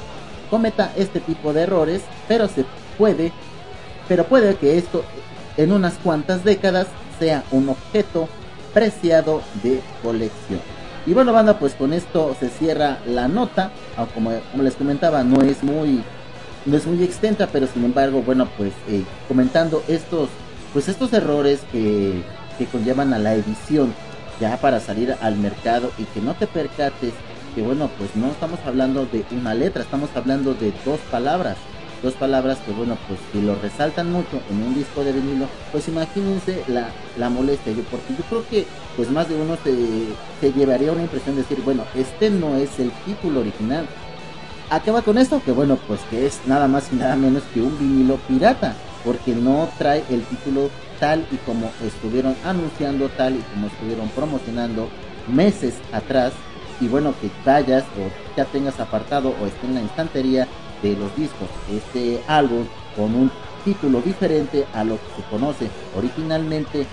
cometa 0.51 0.93
este 0.97 1.21
tipo 1.21 1.53
de 1.53 1.63
errores, 1.63 2.03
pero 2.29 2.49
se 2.49 2.65
puede, 3.01 3.33
pero 4.09 4.25
puede 4.25 4.57
que 4.57 4.77
esto 4.77 5.03
en 5.57 5.73
unas 5.73 5.95
cuantas 5.95 6.45
décadas 6.45 6.87
sea 7.19 7.45
un 7.51 7.71
objeto 7.71 8.29
preciado 8.75 9.41
de 9.63 9.81
colección. 10.03 10.61
Y 11.07 11.15
bueno, 11.15 11.33
banda, 11.33 11.59
pues 11.59 11.73
con 11.73 11.95
esto 11.95 12.37
se 12.39 12.51
cierra 12.51 12.99
la 13.07 13.27
nota. 13.27 13.71
Como, 14.13 14.33
como, 14.51 14.63
les 14.63 14.75
comentaba, 14.75 15.25
no 15.25 15.41
es 15.41 15.63
muy 15.63 16.05
no 16.67 16.77
es 16.77 16.87
muy 16.87 17.03
extensa, 17.03 17.49
pero 17.51 17.67
sin 17.67 17.87
embargo, 17.87 18.21
bueno, 18.21 18.47
pues 18.59 18.75
eh, 18.87 19.03
comentando 19.29 19.83
estos 19.89 20.29
pues 20.75 20.89
estos 20.89 21.11
errores 21.15 21.61
que, 21.73 22.23
que 22.59 22.67
conllevan 22.67 23.15
a 23.15 23.19
la 23.19 23.33
edición 23.33 23.95
ya 24.41 24.59
para 24.59 24.79
salir 24.79 25.17
al 25.23 25.37
mercado 25.37 25.91
y 25.97 26.05
que 26.05 26.21
no 26.21 26.35
te 26.35 26.47
percates 26.47 27.15
que 27.55 27.63
bueno, 27.63 27.91
pues 27.97 28.15
no 28.15 28.29
estamos 28.29 28.61
hablando 28.67 29.07
de 29.07 29.25
una 29.33 29.55
letra, 29.55 29.83
estamos 29.83 30.11
hablando 30.15 30.53
de 30.53 30.73
dos 30.85 31.01
palabras 31.11 31.57
dos 32.03 32.15
palabras 32.15 32.59
que 32.65 32.73
bueno 32.73 32.97
pues 33.07 33.21
si 33.33 33.43
lo 33.43 33.55
resaltan 33.57 34.11
mucho 34.11 34.41
en 34.51 34.63
un 34.63 34.75
disco 34.75 35.05
de 35.05 35.13
vinilo 35.13 35.47
pues 35.71 35.89
imagínense 35.89 36.63
la, 36.69 36.89
la 37.19 37.31
molestia 37.31 37.73
yo 37.73 37.83
porque 37.85 38.15
yo 38.17 38.25
creo 38.29 38.49
que 38.49 38.67
pues 38.97 39.11
más 39.11 39.29
de 39.29 39.37
uno 39.37 39.57
se, 39.63 40.53
llevaría 40.53 40.93
una 40.93 41.03
impresión 41.03 41.37
de 41.37 41.43
decir 41.43 41.63
bueno 41.65 41.85
este 41.95 42.31
no 42.31 42.57
es 42.57 42.79
el 42.79 42.91
título 43.05 43.41
original 43.41 43.87
¿a 44.71 44.81
qué 44.81 44.91
va 44.91 45.03
con 45.03 45.19
esto? 45.19 45.43
que 45.45 45.53
bueno 45.53 45.79
pues 45.87 46.01
que 46.11 46.27
es 46.27 46.41
nada 46.47 46.69
más 46.69 46.91
y 46.93 46.97
nada 46.97 47.17
menos 47.17 47.43
que 47.53 47.61
un 47.61 47.79
vinilo 47.79 48.17
pirata 48.29 48.75
porque 49.05 49.35
no 49.35 49.69
trae 49.79 50.05
el 50.11 50.23
título 50.23 50.71
tal 50.99 51.27
y 51.31 51.37
como 51.39 51.71
estuvieron 51.85 52.35
anunciando 52.45 53.09
tal 53.11 53.37
y 53.37 53.43
como 53.55 53.67
estuvieron 53.67 54.09
promocionando 54.11 54.89
meses 55.27 55.75
atrás 55.93 56.33
y 56.81 56.89
bueno 56.89 57.15
que 57.21 57.31
vayas 57.45 57.85
o 57.85 58.37
ya 58.37 58.45
tengas 58.47 58.81
apartado 58.81 59.35
o 59.41 59.47
esté 59.47 59.67
en 59.67 59.75
la 59.75 59.83
instantería 59.83 60.49
de 60.83 60.97
los 60.97 61.15
discos. 61.17 61.49
Este 61.71 62.21
álbum 62.27 62.65
con 62.97 63.15
un 63.15 63.31
título 63.65 64.01
diferente 64.01 64.67
a 64.73 64.85
lo 64.85 64.97
que 64.97 65.23
se 65.23 65.29
conoce 65.29 65.69
originalmente 65.97 66.87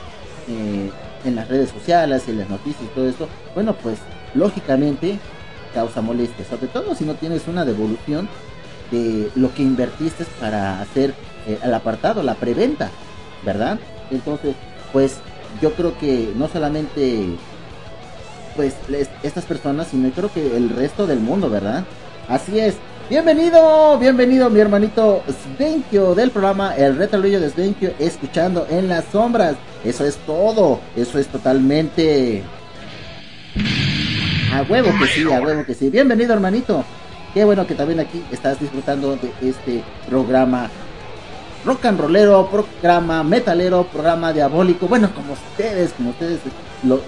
eh, 0.47 0.91
en 1.25 1.35
las 1.35 1.47
redes 1.47 1.69
sociales, 1.69 2.27
en 2.27 2.39
las 2.39 2.49
noticias 2.49 2.83
y 2.83 2.95
todo 2.95 3.07
esto, 3.07 3.27
bueno, 3.53 3.75
pues 3.75 3.97
lógicamente 4.33 5.19
causa 5.73 6.01
molestia, 6.01 6.45
sobre 6.45 6.67
todo 6.67 6.95
si 6.95 7.05
no 7.05 7.15
tienes 7.15 7.47
una 7.47 7.65
devolución 7.65 8.29
de 8.91 9.29
lo 9.35 9.53
que 9.53 9.63
invertiste 9.63 10.25
para 10.39 10.81
hacer 10.81 11.13
eh, 11.47 11.59
el 11.63 11.73
apartado, 11.73 12.23
la 12.23 12.35
preventa, 12.35 12.89
¿verdad? 13.43 13.79
Entonces, 14.11 14.55
pues 14.93 15.17
yo 15.61 15.73
creo 15.73 15.97
que 15.97 16.31
no 16.35 16.47
solamente 16.47 17.27
pues 18.55 18.75
estas 19.23 19.45
personas, 19.45 19.87
sino 19.87 20.09
creo 20.09 20.33
que 20.33 20.57
el 20.57 20.69
resto 20.69 21.05
del 21.05 21.19
mundo, 21.19 21.49
¿verdad? 21.49 21.85
Así 22.27 22.59
es, 22.59 22.75
Bienvenido, 23.09 23.97
bienvenido 23.99 24.49
mi 24.49 24.59
hermanito 24.59 25.23
Svenkio 25.55 26.13
del 26.13 26.29
programa 26.29 26.75
El 26.75 26.97
Retabrillo 26.97 27.39
de 27.39 27.49
Svenkio, 27.49 27.93
escuchando 27.99 28.67
en 28.69 28.89
las 28.89 29.05
sombras. 29.05 29.55
Eso 29.85 30.03
es 30.03 30.17
todo, 30.17 30.81
eso 30.93 31.17
es 31.17 31.27
totalmente... 31.29 32.43
A 34.51 34.61
huevo 34.63 34.89
que 34.99 35.07
sí, 35.07 35.23
a 35.31 35.39
huevo 35.39 35.63
que 35.63 35.73
sí. 35.73 35.89
Bienvenido 35.89 36.33
hermanito. 36.33 36.83
Qué 37.33 37.45
bueno 37.45 37.65
que 37.65 37.75
también 37.75 38.01
aquí 38.01 38.21
estás 38.29 38.59
disfrutando 38.59 39.15
de 39.15 39.31
este 39.41 39.85
programa 40.09 40.69
rock 41.63 41.85
and 41.85 42.01
rollero, 42.01 42.49
programa 42.51 43.23
metalero, 43.23 43.85
programa 43.85 44.33
diabólico, 44.33 44.85
bueno, 44.85 45.09
como 45.15 45.31
ustedes, 45.31 45.93
como 45.93 46.09
ustedes 46.09 46.39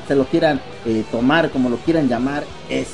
se 0.08 0.16
lo 0.16 0.26
quieran 0.28 0.62
eh, 0.86 1.04
tomar, 1.12 1.50
como 1.50 1.70
lo 1.70 1.76
quieran 1.76 2.08
llamar, 2.08 2.46
es. 2.70 2.88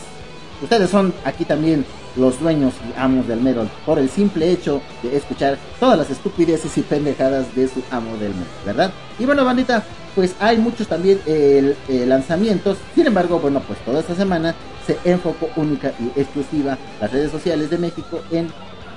Ustedes 0.63 0.89
son 0.89 1.13
aquí 1.23 1.45
también 1.45 1.85
los 2.15 2.39
dueños 2.39 2.73
y 2.87 2.99
amos 2.99 3.27
del 3.27 3.41
metal 3.41 3.69
por 3.85 3.99
el 3.99 4.09
simple 4.09 4.51
hecho 4.51 4.81
de 5.03 5.15
escuchar 5.15 5.57
todas 5.79 5.97
las 5.97 6.09
estupideces 6.09 6.77
y 6.77 6.81
pendejadas 6.81 7.53
de 7.55 7.67
su 7.67 7.81
amo 7.91 8.17
del 8.17 8.29
metal, 8.29 8.47
¿verdad? 8.65 8.91
Y 9.19 9.25
bueno, 9.25 9.43
bandita, 9.45 9.83
pues 10.13 10.35
hay 10.39 10.57
muchos 10.57 10.87
también 10.87 11.19
eh, 11.25 11.75
lanzamientos, 12.07 12.77
sin 12.93 13.07
embargo, 13.07 13.39
bueno, 13.39 13.61
pues 13.61 13.79
toda 13.79 13.99
esta 13.99 14.15
semana 14.15 14.55
se 14.85 14.97
enfocó 15.03 15.49
única 15.55 15.93
y 15.99 16.19
exclusiva 16.19 16.77
las 17.01 17.11
redes 17.11 17.31
sociales 17.31 17.69
de 17.69 17.77
México 17.77 18.21
en 18.31 18.47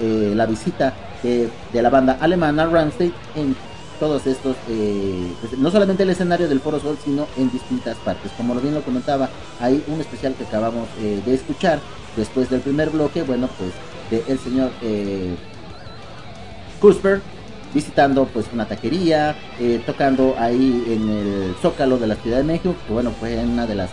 eh, 0.01 0.33
la 0.35 0.47
visita 0.47 0.95
de 1.23 1.83
la 1.83 1.91
banda 1.91 2.17
alemana 2.21 2.67
Rammstein 2.67 3.13
en 3.35 3.57
todos 3.99 4.27
estos, 4.27 4.57
eh, 4.69 5.33
pues, 5.41 5.59
no 5.59 5.71
solamente 5.71 6.03
el 6.03 6.11
escenario 6.11 6.49
del 6.49 6.61
Foro 6.61 6.81
Sol, 6.81 6.97
sino 7.05 7.27
en 7.37 7.51
distintas 7.51 7.97
partes. 7.99 8.31
Como 8.37 8.55
lo 8.55 8.61
bien 8.61 8.75
lo 8.75 8.83
comentaba, 8.83 9.29
hay 9.61 9.83
un 9.89 10.01
especial 10.01 10.35
que 10.35 10.45
acabamos 10.45 10.89
eh, 11.01 11.21
de 11.25 11.35
escuchar 11.35 11.81
después 12.19 12.51
del 12.51 12.61
primer 12.61 12.91
bloque, 12.91 13.23
bueno, 13.23 13.49
pues 13.59 13.71
de 14.11 14.31
el 14.31 14.39
señor 14.39 14.71
eh, 14.83 15.35
visitando 17.73 18.27
pues 18.27 18.47
una 18.53 18.67
taquería, 18.67 19.37
eh, 19.59 19.81
tocando 19.87 20.35
ahí 20.39 20.85
en 20.89 21.09
el 21.09 21.55
Zócalo 21.61 21.99
de 21.99 22.07
la 22.07 22.17
Ciudad 22.17 22.39
de 22.39 22.45
México, 22.45 22.75
que 22.87 22.93
bueno, 22.93 23.13
fue 23.19 23.39
en 23.39 23.51
una 23.51 23.67
de 23.67 23.75
las 23.75 23.91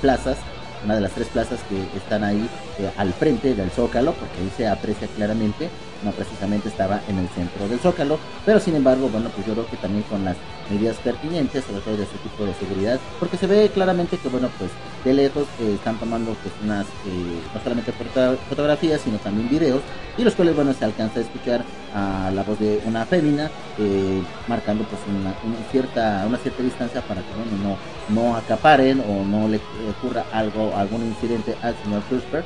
plazas 0.00 0.36
una 0.84 0.96
de 0.96 1.00
las 1.00 1.12
tres 1.12 1.28
plazas 1.28 1.60
que 1.68 1.80
están 1.96 2.24
ahí 2.24 2.48
al 2.96 3.12
frente 3.12 3.54
del 3.54 3.70
Zócalo, 3.70 4.12
porque 4.14 4.40
ahí 4.40 4.50
se 4.56 4.66
aprecia 4.66 5.06
claramente 5.08 5.70
no 6.04 6.10
precisamente 6.12 6.68
estaba 6.68 7.00
en 7.08 7.18
el 7.18 7.28
centro 7.28 7.68
del 7.68 7.78
Zócalo, 7.78 8.18
pero 8.44 8.60
sin 8.60 8.74
embargo, 8.76 9.08
bueno, 9.08 9.30
pues 9.34 9.46
yo 9.46 9.52
creo 9.54 9.66
que 9.66 9.76
también 9.76 10.04
con 10.04 10.24
las 10.24 10.36
medidas 10.70 10.96
pertinentes, 10.96 11.64
sobre 11.64 11.80
todo 11.80 11.96
de 11.96 12.04
ese 12.04 12.16
tipo 12.18 12.44
de 12.44 12.54
seguridad, 12.54 12.98
porque 13.18 13.36
se 13.36 13.46
ve 13.46 13.70
claramente 13.72 14.16
que, 14.18 14.28
bueno, 14.28 14.48
pues 14.58 14.70
de 15.04 15.14
lejos 15.14 15.44
eh, 15.60 15.74
están 15.74 15.98
tomando 15.98 16.34
pues 16.34 16.54
unas, 16.62 16.86
eh, 16.86 17.40
no 17.54 17.60
solamente 17.60 17.92
fotografías, 18.48 19.00
sino 19.00 19.18
también 19.18 19.48
videos, 19.48 19.82
y 20.16 20.24
los 20.24 20.34
cuales, 20.34 20.54
bueno, 20.54 20.72
se 20.72 20.84
alcanza 20.84 21.20
a 21.20 21.22
escuchar 21.22 21.64
a 21.94 22.30
la 22.34 22.42
voz 22.42 22.58
de 22.58 22.80
una 22.84 23.04
fémina, 23.04 23.50
eh, 23.78 24.22
marcando 24.48 24.84
pues 24.84 25.00
una, 25.08 25.34
cierta, 25.70 26.24
una 26.26 26.38
cierta 26.38 26.62
distancia 26.62 27.00
para 27.02 27.20
que, 27.20 27.28
bueno, 27.34 27.76
no, 28.08 28.22
no 28.22 28.36
acaparen 28.36 29.00
o 29.00 29.24
no 29.24 29.48
le 29.48 29.60
ocurra 29.90 30.24
algo, 30.32 30.74
algún 30.76 31.02
incidente 31.02 31.56
al 31.62 31.74
señor 31.82 32.02
Krusberg 32.04 32.44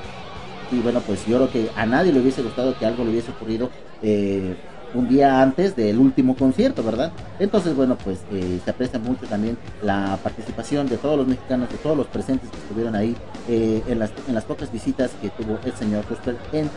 y 0.71 0.81
bueno, 0.81 1.01
pues 1.01 1.25
yo 1.27 1.37
creo 1.37 1.51
que 1.51 1.71
a 1.77 1.87
nadie 1.87 2.13
le 2.13 2.21
hubiese 2.21 2.43
gustado 2.43 2.77
que 2.79 2.87
algo 2.87 3.05
le 3.05 3.11
hubiese 3.11 3.31
ocurrido 3.31 3.71
eh, 4.03 4.57
un 4.95 5.09
día 5.09 5.43
antes 5.43 5.77
del 5.77 5.99
último 5.99 6.37
concierto, 6.37 6.83
¿verdad? 6.83 7.13
Entonces, 7.39 7.75
bueno, 7.75 7.97
pues 8.03 8.21
eh, 8.33 8.61
se 8.65 8.71
aprecia 8.71 8.99
mucho 8.99 9.27
también 9.27 9.59
la 9.83 10.19
participación 10.23 10.89
de 10.89 10.97
todos 10.97 11.19
los 11.19 11.27
mexicanos, 11.27 11.69
de 11.71 11.77
todos 11.77 11.97
los 11.97 12.07
presentes 12.07 12.51
que 12.51 12.57
estuvieron 12.57 12.95
ahí 12.95 13.15
eh, 13.49 13.83
en, 13.87 13.99
las, 13.99 14.11
en 14.27 14.35
las 14.35 14.45
pocas 14.45 14.73
visitas 14.73 15.11
que 15.21 15.31
tuvo 15.31 15.59
el 15.65 15.73
señor 15.75 16.05
Cosper 16.05 16.37
en 16.53 16.71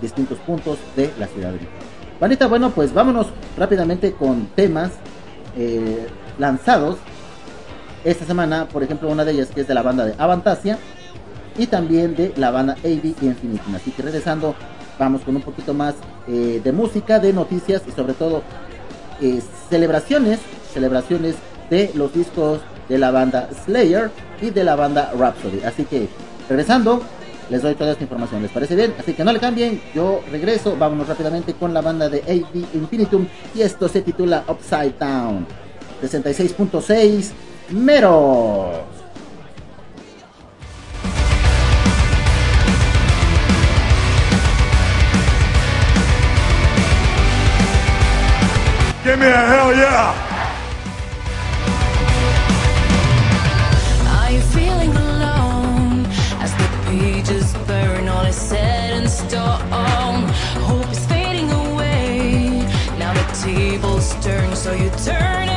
distintos 0.00 0.38
puntos 0.38 0.78
de 0.94 1.10
la 1.18 1.26
ciudad 1.26 1.48
de 1.48 1.54
México. 1.54 1.72
Vanita, 2.20 2.46
bueno, 2.46 2.70
pues 2.70 2.94
vámonos 2.94 3.26
rápidamente 3.56 4.12
con 4.12 4.46
temas 4.54 4.92
lanzados 6.38 6.96
esta 8.04 8.24
semana, 8.24 8.68
por 8.68 8.82
ejemplo, 8.82 9.08
una 9.08 9.24
de 9.24 9.32
ellas 9.32 9.48
que 9.52 9.62
es 9.62 9.68
de 9.68 9.74
la 9.74 9.82
banda 9.82 10.04
de 10.04 10.14
Avantasia 10.16 10.78
y 11.56 11.66
también 11.66 12.14
de 12.14 12.32
la 12.36 12.50
banda 12.50 12.74
AV 12.84 13.14
Infinitum. 13.22 13.74
Así 13.74 13.90
que 13.90 14.02
regresando, 14.02 14.54
vamos 14.98 15.22
con 15.22 15.36
un 15.36 15.42
poquito 15.42 15.74
más 15.74 15.94
eh, 16.28 16.60
de 16.62 16.72
música, 16.72 17.18
de 17.18 17.32
noticias 17.32 17.82
y 17.86 17.92
sobre 17.92 18.14
todo 18.14 18.42
eh, 19.20 19.40
celebraciones, 19.68 20.40
celebraciones 20.72 21.36
de 21.70 21.90
los 21.94 22.12
discos 22.12 22.60
de 22.88 22.98
la 22.98 23.10
banda 23.10 23.48
Slayer 23.64 24.10
y 24.42 24.50
de 24.50 24.64
la 24.64 24.76
banda 24.76 25.12
Rhapsody. 25.16 25.62
Así 25.64 25.84
que 25.84 26.08
regresando, 26.48 27.02
les 27.50 27.62
doy 27.62 27.74
toda 27.74 27.92
esta 27.92 28.04
información. 28.04 28.42
¿Les 28.42 28.50
parece 28.50 28.76
bien? 28.76 28.94
Así 28.98 29.12
que 29.12 29.24
no 29.24 29.32
le 29.32 29.40
cambien. 29.40 29.82
Yo 29.94 30.22
regreso. 30.30 30.76
Vámonos 30.76 31.08
rápidamente 31.08 31.54
con 31.54 31.74
la 31.74 31.80
banda 31.80 32.08
de 32.08 32.18
AV 32.22 32.64
Infinitum. 32.74 33.26
Y 33.54 33.62
esto 33.62 33.88
se 33.88 34.02
titula 34.02 34.44
Upside 34.48 34.94
Down. 34.98 35.46
66.6 36.02 37.30
Meros. 37.70 38.99
Give 49.02 49.18
me 49.18 49.26
a 49.26 49.30
hell 49.30 49.72
yeah! 49.72 50.14
Are 54.18 54.30
you 54.30 54.40
feeling 54.42 54.94
alone 54.94 56.04
as 56.38 56.52
the 56.54 56.68
pages 56.84 57.54
burn? 57.66 58.08
All 58.08 58.26
is 58.26 58.36
set 58.36 58.92
in 58.92 59.08
stone. 59.08 60.28
Hope 60.68 60.90
is 60.92 61.06
fading 61.06 61.50
away. 61.50 62.66
Now 62.98 63.14
the 63.14 63.24
tables 63.42 64.14
turn, 64.22 64.54
so 64.54 64.72
you 64.74 64.90
turn 65.02 65.49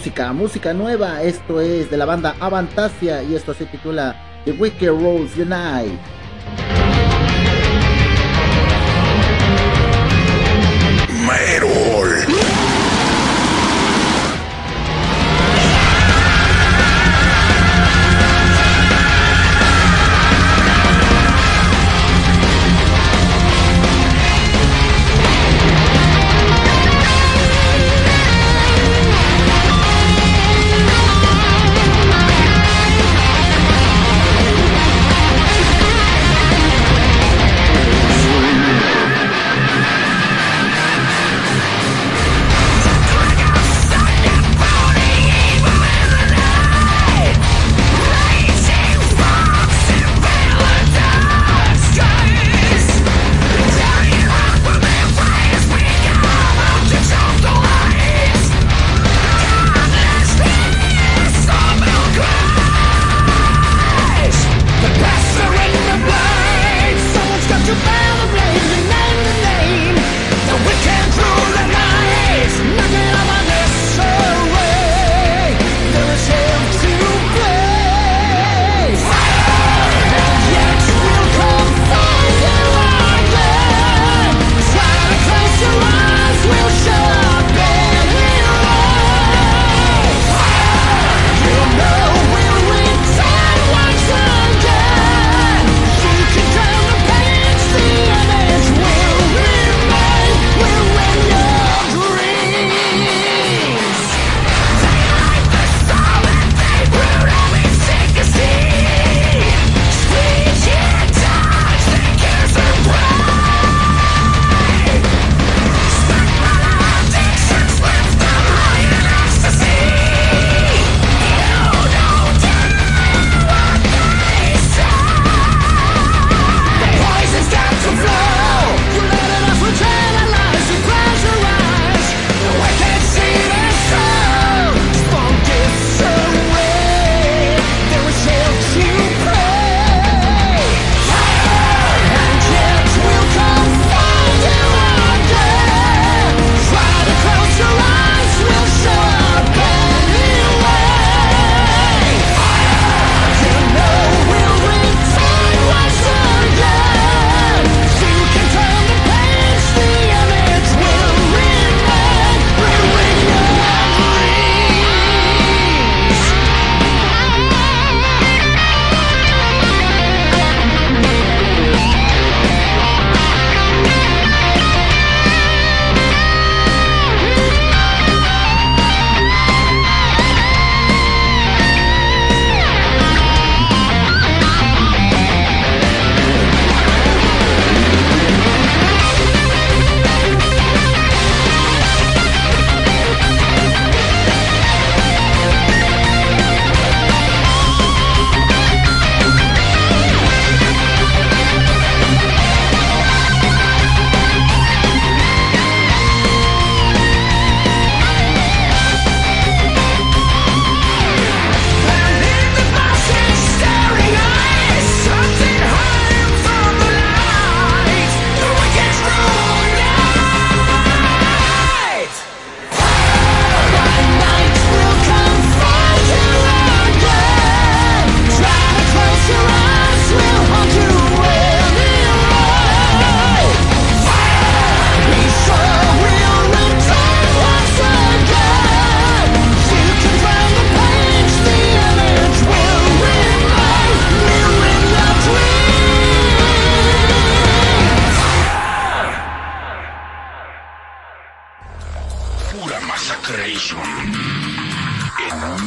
Música, 0.00 0.32
música 0.32 0.72
nueva. 0.72 1.22
Esto 1.22 1.60
es 1.60 1.90
de 1.90 1.98
la 1.98 2.06
banda 2.06 2.34
Avantasia 2.40 3.22
y 3.22 3.34
esto 3.34 3.52
se 3.52 3.66
titula 3.66 4.16
The 4.46 4.52
Wicked 4.52 4.88
Rolls 4.88 5.36
Unite. 5.36 5.98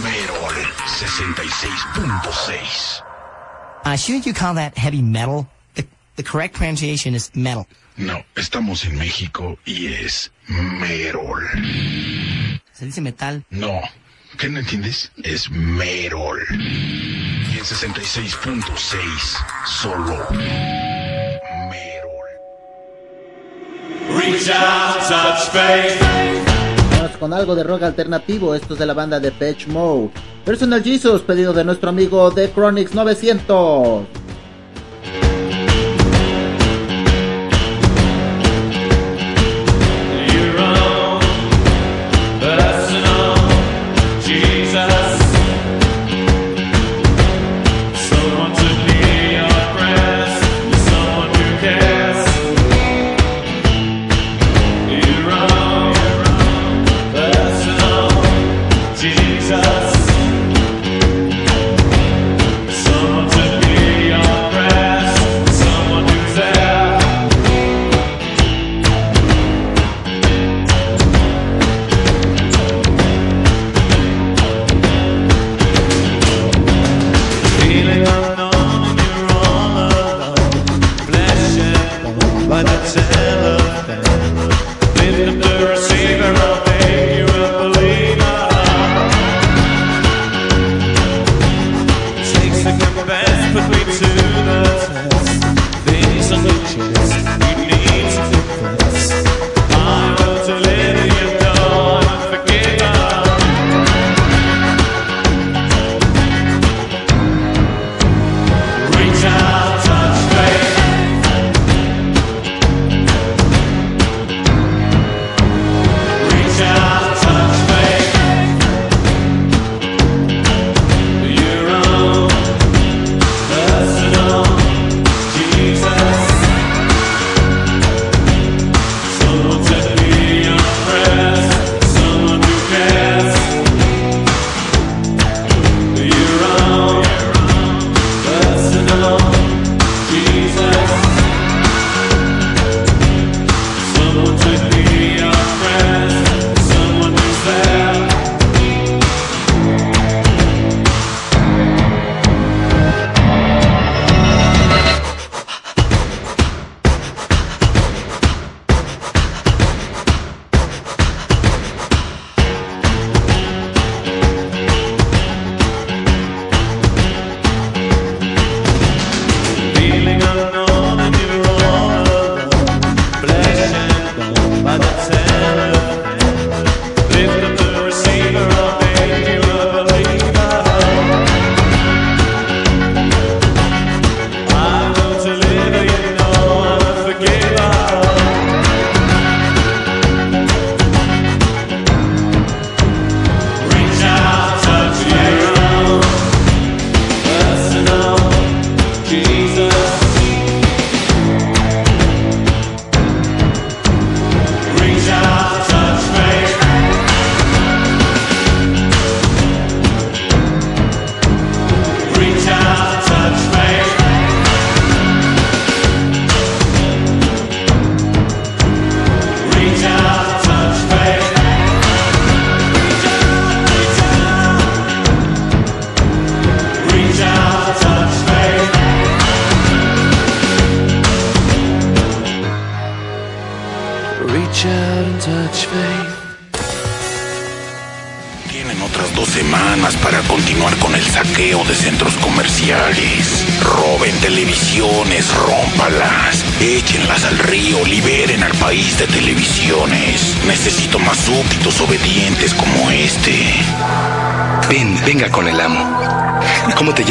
Merol. 0.03 0.73
shouldn't 3.97 4.25
you 4.25 4.33
call 4.33 4.55
that 4.55 4.77
heavy 4.77 5.01
metal? 5.01 5.47
The, 5.75 5.85
the 6.15 6.23
correct 6.23 6.55
pronunciation 6.55 7.15
is 7.15 7.29
metal. 7.35 7.67
No, 7.97 8.23
estamos 8.35 8.85
en 8.85 8.97
México 8.97 9.57
y 9.65 9.93
es 9.93 10.31
Merol. 10.47 11.43
¿Se 12.73 12.85
dice 12.85 13.01
metal? 13.01 13.43
No. 13.51 13.81
¿Qué 14.37 14.49
no 14.49 14.59
entiendes? 14.59 15.11
Es 15.23 15.49
Merol. 15.51 16.41
Y 16.51 17.57
en 17.57 17.63
66.6, 17.63 19.65
solo 19.65 20.27
Merol. 21.69 22.29
Reach 24.17 24.49
out, 24.49 25.01
touch 25.07 25.49
faith. 25.51 26.52
Con 27.23 27.31
algo 27.31 27.55
de 27.55 27.63
rock 27.63 27.83
alternativo. 27.83 28.53
Esto 28.53 28.73
es 28.73 28.79
de 28.81 28.85
la 28.85 28.93
banda 28.93 29.17
de 29.17 29.31
Patch 29.31 29.67
Mode. 29.67 30.09
Personal 30.43 30.83
Jesus, 30.83 31.21
pedido 31.21 31.53
de 31.53 31.63
nuestro 31.63 31.87
amigo 31.87 32.29
The 32.31 32.51
Chronics 32.51 32.93
900. 32.93 34.05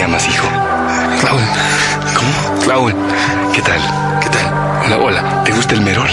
Llamas, 0.02 0.28
hijo? 0.28 0.48
Raúl. 1.22 1.42
¿Cómo? 2.16 2.66
Raúl. 2.66 2.94
¿Qué 3.54 3.62
tal? 3.62 3.80
¿Qué 4.20 4.28
tal? 4.28 4.46
Hola, 4.84 4.96
hola. 4.96 5.44
¿Te 5.44 5.52
gusta 5.52 5.74
el 5.74 5.80
merol? 5.80 6.08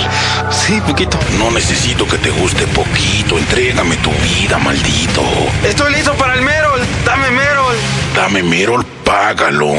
Sí, 0.52 0.80
poquito. 0.86 1.18
No 1.40 1.50
necesito 1.50 2.08
que 2.08 2.18
te 2.20 2.30
guste 2.30 2.68
poquito. 2.68 3.38
Entrégame 3.40 3.96
tu 3.98 4.12
vida, 4.12 4.60
maldito. 4.60 5.24
Estoy 5.64 5.92
listo 5.94 6.14
para 6.14 6.36
el 6.36 6.42
merol. 6.44 6.80
Dame 7.04 7.32
merol. 7.32 7.76
Dame 8.16 8.44
Merol, 8.44 8.86
págalo. 9.04 9.74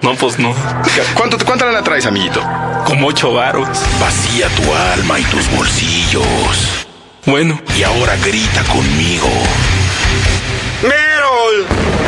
No, 0.00 0.14
pues 0.14 0.38
no. 0.38 0.54
¿Cuánto, 1.14 1.36
¿Cuánto 1.44 1.66
la 1.70 1.82
traes, 1.82 2.06
amiguito? 2.06 2.42
Como 2.86 3.08
ocho 3.08 3.34
varos. 3.34 3.68
Vacía 4.00 4.48
tu 4.48 4.74
alma 4.74 5.18
y 5.18 5.24
tus 5.24 5.50
bolsillos. 5.50 6.86
Bueno. 7.26 7.60
Y 7.76 7.82
ahora 7.82 8.16
grita 8.24 8.62
conmigo. 8.72 9.28
¡Merol! 10.82 11.09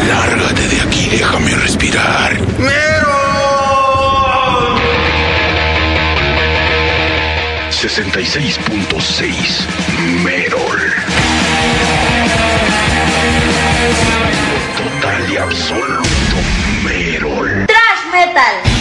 Lárgate 0.07 0.69
de 0.69 0.81
aquí, 0.83 1.09
déjame 1.11 1.55
respirar. 1.55 2.39
¡Merol! 2.59 2.83
66.6 7.71 9.67
Merol. 10.23 10.95
Total 14.77 15.33
y 15.33 15.37
absoluto 15.39 16.37
Merol. 16.85 17.67
Trash 17.67 18.05
Metal. 18.13 18.72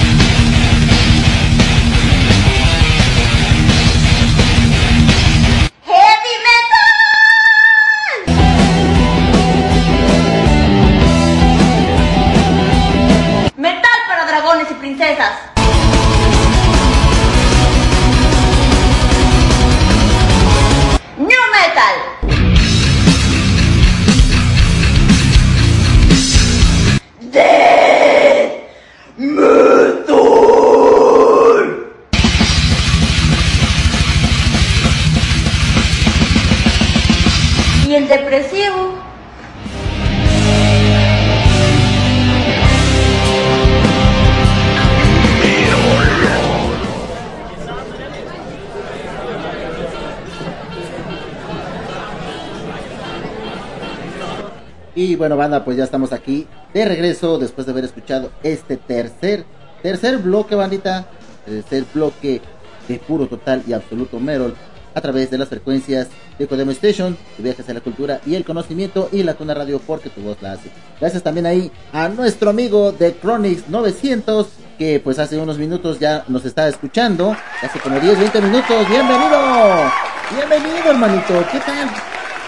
Bueno, 55.21 55.37
banda, 55.37 55.63
pues 55.63 55.77
ya 55.77 55.83
estamos 55.83 56.13
aquí 56.13 56.47
de 56.73 56.83
regreso 56.83 57.37
después 57.37 57.67
de 57.67 57.73
haber 57.73 57.85
escuchado 57.85 58.31
este 58.41 58.75
tercer, 58.75 59.45
tercer 59.83 60.17
bloque, 60.17 60.55
bandita. 60.55 61.05
Tercer 61.45 61.85
bloque 61.93 62.41
de 62.87 62.97
puro, 62.97 63.27
total 63.27 63.61
y 63.67 63.73
absoluto 63.73 64.19
Merol 64.19 64.55
a 64.95 64.99
través 64.99 65.29
de 65.29 65.37
las 65.37 65.47
frecuencias 65.47 66.07
de 66.39 66.47
Codemo 66.47 66.71
Station, 66.71 67.15
de 67.37 67.43
viajes 67.43 67.69
a 67.69 67.73
la 67.75 67.81
cultura 67.81 68.19
y 68.25 68.33
el 68.33 68.43
conocimiento 68.43 69.09
y 69.11 69.21
la 69.21 69.35
Tuna 69.35 69.53
Radio 69.53 69.79
porque 69.85 70.09
tu 70.09 70.21
voz 70.21 70.41
la 70.41 70.53
hace. 70.53 70.71
Gracias 70.99 71.21
también 71.21 71.45
ahí 71.45 71.71
a 71.93 72.09
nuestro 72.09 72.49
amigo 72.49 72.91
de 72.91 73.15
Chronix 73.21 73.69
900 73.69 74.47
que 74.79 74.99
pues 74.99 75.19
hace 75.19 75.37
unos 75.37 75.59
minutos 75.59 75.99
ya 75.99 76.25
nos 76.29 76.45
está 76.45 76.67
escuchando, 76.67 77.37
hace 77.61 77.79
como 77.79 77.99
10, 77.99 78.17
20 78.17 78.41
minutos. 78.41 78.89
Bienvenido, 78.89 79.91
bienvenido 80.35 80.89
hermanito, 80.89 81.45
¿qué 81.51 81.59
tal? 81.59 81.89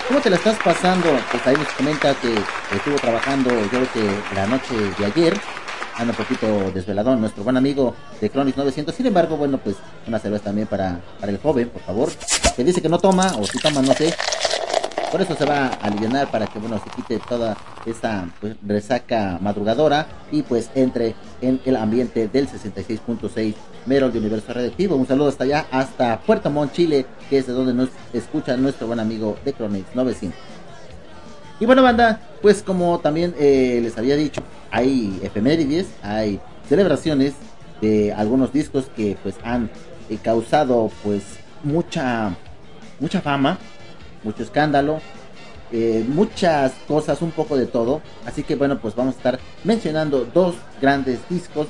¿Cómo 0.08 0.20
te 0.20 0.30
la 0.30 0.36
estás 0.36 0.58
pasando? 0.64 1.08
Pues 1.32 1.48
ahí 1.48 1.56
nos 1.56 1.68
comenta 1.70 2.14
que 2.16 2.34
estuvo 2.76 2.96
trabajando 2.98 3.50
yo 3.50 3.70
creo 3.70 3.92
que 3.94 4.36
la 4.36 4.46
noche 4.48 4.76
de 4.98 5.06
ayer. 5.06 5.40
Anda 5.96 6.12
un 6.12 6.18
poquito 6.18 6.72
desveladón 6.72 7.22
nuestro 7.22 7.44
buen 7.44 7.56
amigo 7.56 7.96
de 8.20 8.30
Chronix 8.30 8.58
900. 8.58 8.96
Sin 8.96 9.06
embargo, 9.06 9.38
bueno, 9.38 9.60
pues 9.60 9.76
una 10.08 10.18
cerveza 10.18 10.46
también 10.46 10.68
para, 10.68 11.00
para 11.20 11.32
el 11.32 11.38
joven, 11.38 11.70
por 11.70 11.84
favor. 11.84 12.10
Que 12.56 12.64
dice 12.64 12.82
que 12.82 12.90
no 12.90 12.98
toma, 12.98 13.36
o 13.38 13.46
si 13.46 13.60
toma, 13.60 13.82
no 13.82 13.94
sé. 13.94 14.14
Por 15.14 15.22
eso 15.22 15.36
se 15.36 15.46
va 15.46 15.68
a 15.68 15.74
aliviar 15.86 16.32
para 16.32 16.48
que, 16.48 16.58
bueno, 16.58 16.82
se 16.84 16.90
quite 16.90 17.20
toda 17.20 17.56
esa 17.86 18.28
pues, 18.42 18.56
resaca 18.66 19.38
madrugadora 19.40 20.08
y 20.32 20.42
pues 20.42 20.72
entre 20.74 21.14
en 21.40 21.62
el 21.66 21.76
ambiente 21.76 22.28
del 22.28 22.48
66.6 22.48 23.54
Merol 23.86 24.12
de 24.12 24.18
Universo 24.18 24.52
Radioactivo. 24.52 24.96
Un 24.96 25.06
saludo 25.06 25.30
hasta 25.30 25.44
allá, 25.44 25.68
hasta 25.70 26.20
Puerto 26.22 26.50
Montt, 26.50 26.74
Chile, 26.74 27.06
que 27.30 27.38
es 27.38 27.46
de 27.46 27.54
donde 27.54 27.76
nos 27.76 27.90
escucha 28.12 28.58
nuestro 28.58 28.88
buen 28.88 29.00
amigo 29.00 29.38
de 29.46 29.54
Chronix 29.54 29.86
900. 29.94 30.36
Y 31.60 31.68
bueno, 31.68 31.84
banda, 31.84 32.20
pues 32.42 32.64
como 32.64 32.98
también 32.98 33.36
eh, 33.38 33.82
les 33.84 33.96
había 34.00 34.16
dicho, 34.16 34.42
hay 34.72 35.20
efemérides, 35.22 35.90
hay 36.02 36.40
celebraciones 36.68 37.34
de 37.82 38.12
algunos 38.14 38.52
discos 38.52 38.86
que 38.96 39.16
pues 39.22 39.36
han 39.44 39.70
eh, 40.10 40.18
causado 40.24 40.90
pues 41.04 41.22
mucha 41.64 42.36
mucha 43.00 43.22
fama, 43.22 43.58
mucho 44.24 44.44
escándalo, 44.44 45.00
eh, 45.72 46.06
muchas 46.08 46.74
cosas, 46.88 47.22
un 47.22 47.32
poco 47.32 47.58
de 47.58 47.66
todo. 47.66 48.02
Así 48.26 48.44
que 48.44 48.56
bueno, 48.56 48.80
pues 48.80 48.96
vamos 48.96 49.16
a 49.16 49.18
estar 49.18 49.40
mencionando 49.64 50.28
dos 50.34 50.56
grandes 50.82 51.20
discos. 51.30 51.68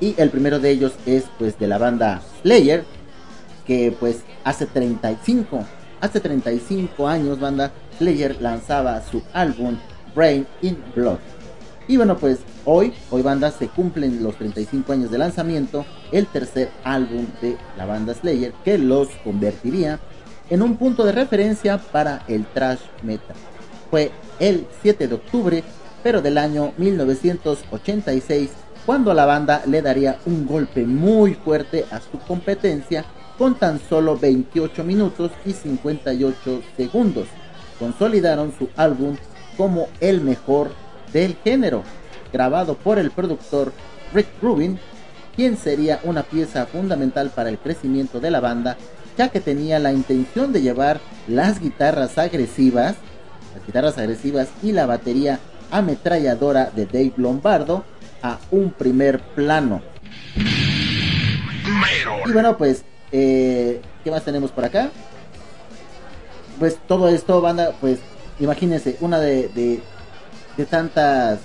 Y 0.00 0.14
el 0.18 0.30
primero 0.30 0.58
de 0.58 0.70
ellos 0.70 0.92
es 1.06 1.24
pues 1.38 1.58
de 1.58 1.68
la 1.68 1.78
banda 1.78 2.22
Slayer, 2.42 2.84
que 3.66 3.94
pues 3.98 4.22
hace 4.44 4.66
35, 4.66 5.64
hace 6.00 6.20
35 6.20 7.06
años 7.06 7.38
banda 7.38 7.70
Slayer 7.98 8.40
lanzaba 8.40 9.00
su 9.02 9.22
álbum 9.32 9.76
Brain 10.14 10.46
in 10.62 10.76
Blood. 10.94 11.18
Y 11.88 11.96
bueno, 11.96 12.16
pues 12.16 12.38
hoy, 12.64 12.94
hoy 13.10 13.22
banda, 13.22 13.50
se 13.50 13.68
cumplen 13.68 14.22
los 14.22 14.36
35 14.36 14.92
años 14.92 15.10
de 15.10 15.18
lanzamiento, 15.18 15.84
el 16.12 16.26
tercer 16.26 16.70
álbum 16.84 17.26
de 17.40 17.56
la 17.76 17.86
banda 17.86 18.14
Slayer, 18.14 18.52
que 18.64 18.78
los 18.78 19.08
convertiría 19.24 19.98
en 20.52 20.60
un 20.60 20.76
punto 20.76 21.02
de 21.04 21.12
referencia 21.12 21.78
para 21.78 22.24
el 22.28 22.44
thrash 22.44 22.80
metal. 23.02 23.34
Fue 23.90 24.10
el 24.38 24.66
7 24.82 25.08
de 25.08 25.14
octubre, 25.14 25.64
pero 26.02 26.20
del 26.20 26.36
año 26.36 26.74
1986, 26.76 28.50
cuando 28.84 29.14
la 29.14 29.24
banda 29.24 29.62
le 29.64 29.80
daría 29.80 30.18
un 30.26 30.46
golpe 30.46 30.84
muy 30.84 31.32
fuerte 31.32 31.86
a 31.90 32.00
su 32.00 32.18
competencia 32.18 33.06
con 33.38 33.54
tan 33.54 33.80
solo 33.80 34.18
28 34.18 34.84
minutos 34.84 35.30
y 35.46 35.54
58 35.54 36.62
segundos. 36.76 37.28
Consolidaron 37.78 38.52
su 38.58 38.68
álbum 38.76 39.16
como 39.56 39.88
el 40.00 40.20
mejor 40.20 40.72
del 41.14 41.34
género, 41.42 41.82
grabado 42.30 42.74
por 42.74 42.98
el 42.98 43.10
productor 43.10 43.72
Rick 44.12 44.28
Rubin, 44.42 44.78
quien 45.34 45.56
sería 45.56 45.98
una 46.04 46.24
pieza 46.24 46.66
fundamental 46.66 47.30
para 47.30 47.48
el 47.48 47.56
crecimiento 47.56 48.20
de 48.20 48.30
la 48.30 48.40
banda, 48.40 48.76
ya 49.16 49.28
que 49.28 49.40
tenía 49.40 49.78
la 49.78 49.92
intención 49.92 50.52
de 50.52 50.62
llevar 50.62 51.00
las 51.28 51.60
guitarras 51.60 52.18
agresivas, 52.18 52.96
las 53.54 53.66
guitarras 53.66 53.98
agresivas 53.98 54.48
y 54.62 54.72
la 54.72 54.86
batería 54.86 55.38
ametralladora 55.70 56.70
de 56.74 56.86
Dave 56.86 57.12
Lombardo 57.16 57.84
a 58.22 58.38
un 58.50 58.70
primer 58.70 59.20
plano. 59.20 59.82
Y 62.26 62.32
bueno, 62.32 62.56
pues, 62.56 62.84
eh, 63.10 63.80
¿qué 64.04 64.10
más 64.10 64.24
tenemos 64.24 64.50
por 64.50 64.64
acá? 64.64 64.90
Pues 66.58 66.78
todo 66.86 67.08
esto, 67.08 67.40
banda, 67.40 67.72
pues, 67.80 67.98
imagínense, 68.38 68.96
una 69.00 69.18
de, 69.18 69.48
de, 69.48 69.80
de 70.56 70.66
tantas 70.66 71.40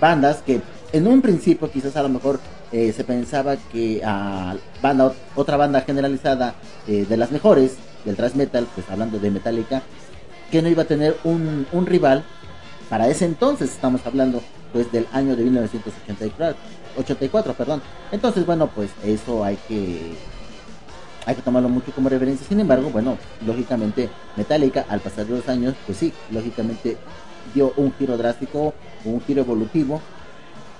bandas 0.00 0.42
que 0.44 0.60
en 0.92 1.06
un 1.06 1.22
principio 1.22 1.70
quizás 1.70 1.96
a 1.96 2.02
lo 2.02 2.08
mejor 2.08 2.40
eh, 2.74 2.92
se 2.92 3.04
pensaba 3.04 3.56
que 3.56 4.02
a 4.04 4.56
banda, 4.82 5.12
otra 5.36 5.56
banda 5.56 5.82
generalizada 5.82 6.56
eh, 6.88 7.06
de 7.08 7.16
las 7.16 7.30
mejores 7.30 7.76
del 8.04 8.16
thrash 8.16 8.34
metal, 8.34 8.66
pues 8.74 8.90
hablando 8.90 9.20
de 9.20 9.30
Metallica, 9.30 9.82
que 10.50 10.60
no 10.60 10.68
iba 10.68 10.82
a 10.82 10.86
tener 10.86 11.16
un, 11.22 11.68
un 11.70 11.86
rival 11.86 12.24
para 12.90 13.06
ese 13.06 13.26
entonces, 13.26 13.70
estamos 13.70 14.04
hablando 14.04 14.42
pues 14.72 14.90
del 14.90 15.06
año 15.12 15.36
de 15.36 15.44
1984, 15.44 16.56
84, 16.98 17.54
perdón. 17.54 17.80
Entonces, 18.10 18.44
bueno, 18.44 18.66
pues 18.66 18.90
eso 19.04 19.44
hay 19.44 19.56
que 19.68 20.12
hay 21.26 21.36
que 21.36 21.42
tomarlo 21.42 21.68
mucho 21.68 21.92
como 21.92 22.08
referencia. 22.08 22.44
Sin 22.44 22.58
embargo, 22.58 22.90
bueno, 22.90 23.18
lógicamente 23.46 24.10
Metallica 24.36 24.84
al 24.88 24.98
pasar 24.98 25.26
de 25.26 25.36
los 25.36 25.48
años, 25.48 25.76
pues 25.86 25.98
sí, 25.98 26.12
lógicamente 26.32 26.96
dio 27.54 27.72
un 27.76 27.94
giro 27.94 28.16
drástico, 28.18 28.74
un 29.04 29.20
giro 29.20 29.42
evolutivo 29.42 30.00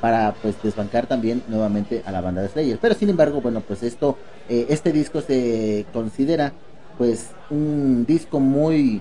para 0.04 0.34
pues 0.34 0.62
desbancar 0.62 1.06
también 1.06 1.42
nuevamente 1.48 2.02
a 2.04 2.12
la 2.12 2.20
banda 2.20 2.42
de 2.42 2.48
Slayer. 2.48 2.78
Pero 2.78 2.94
sin 2.94 3.08
embargo, 3.08 3.40
bueno, 3.40 3.62
pues 3.62 3.82
esto, 3.82 4.18
eh, 4.50 4.66
este 4.68 4.92
disco 4.92 5.22
se 5.22 5.86
considera 5.94 6.52
pues 6.98 7.30
un 7.48 8.04
disco 8.06 8.38
muy, 8.38 9.00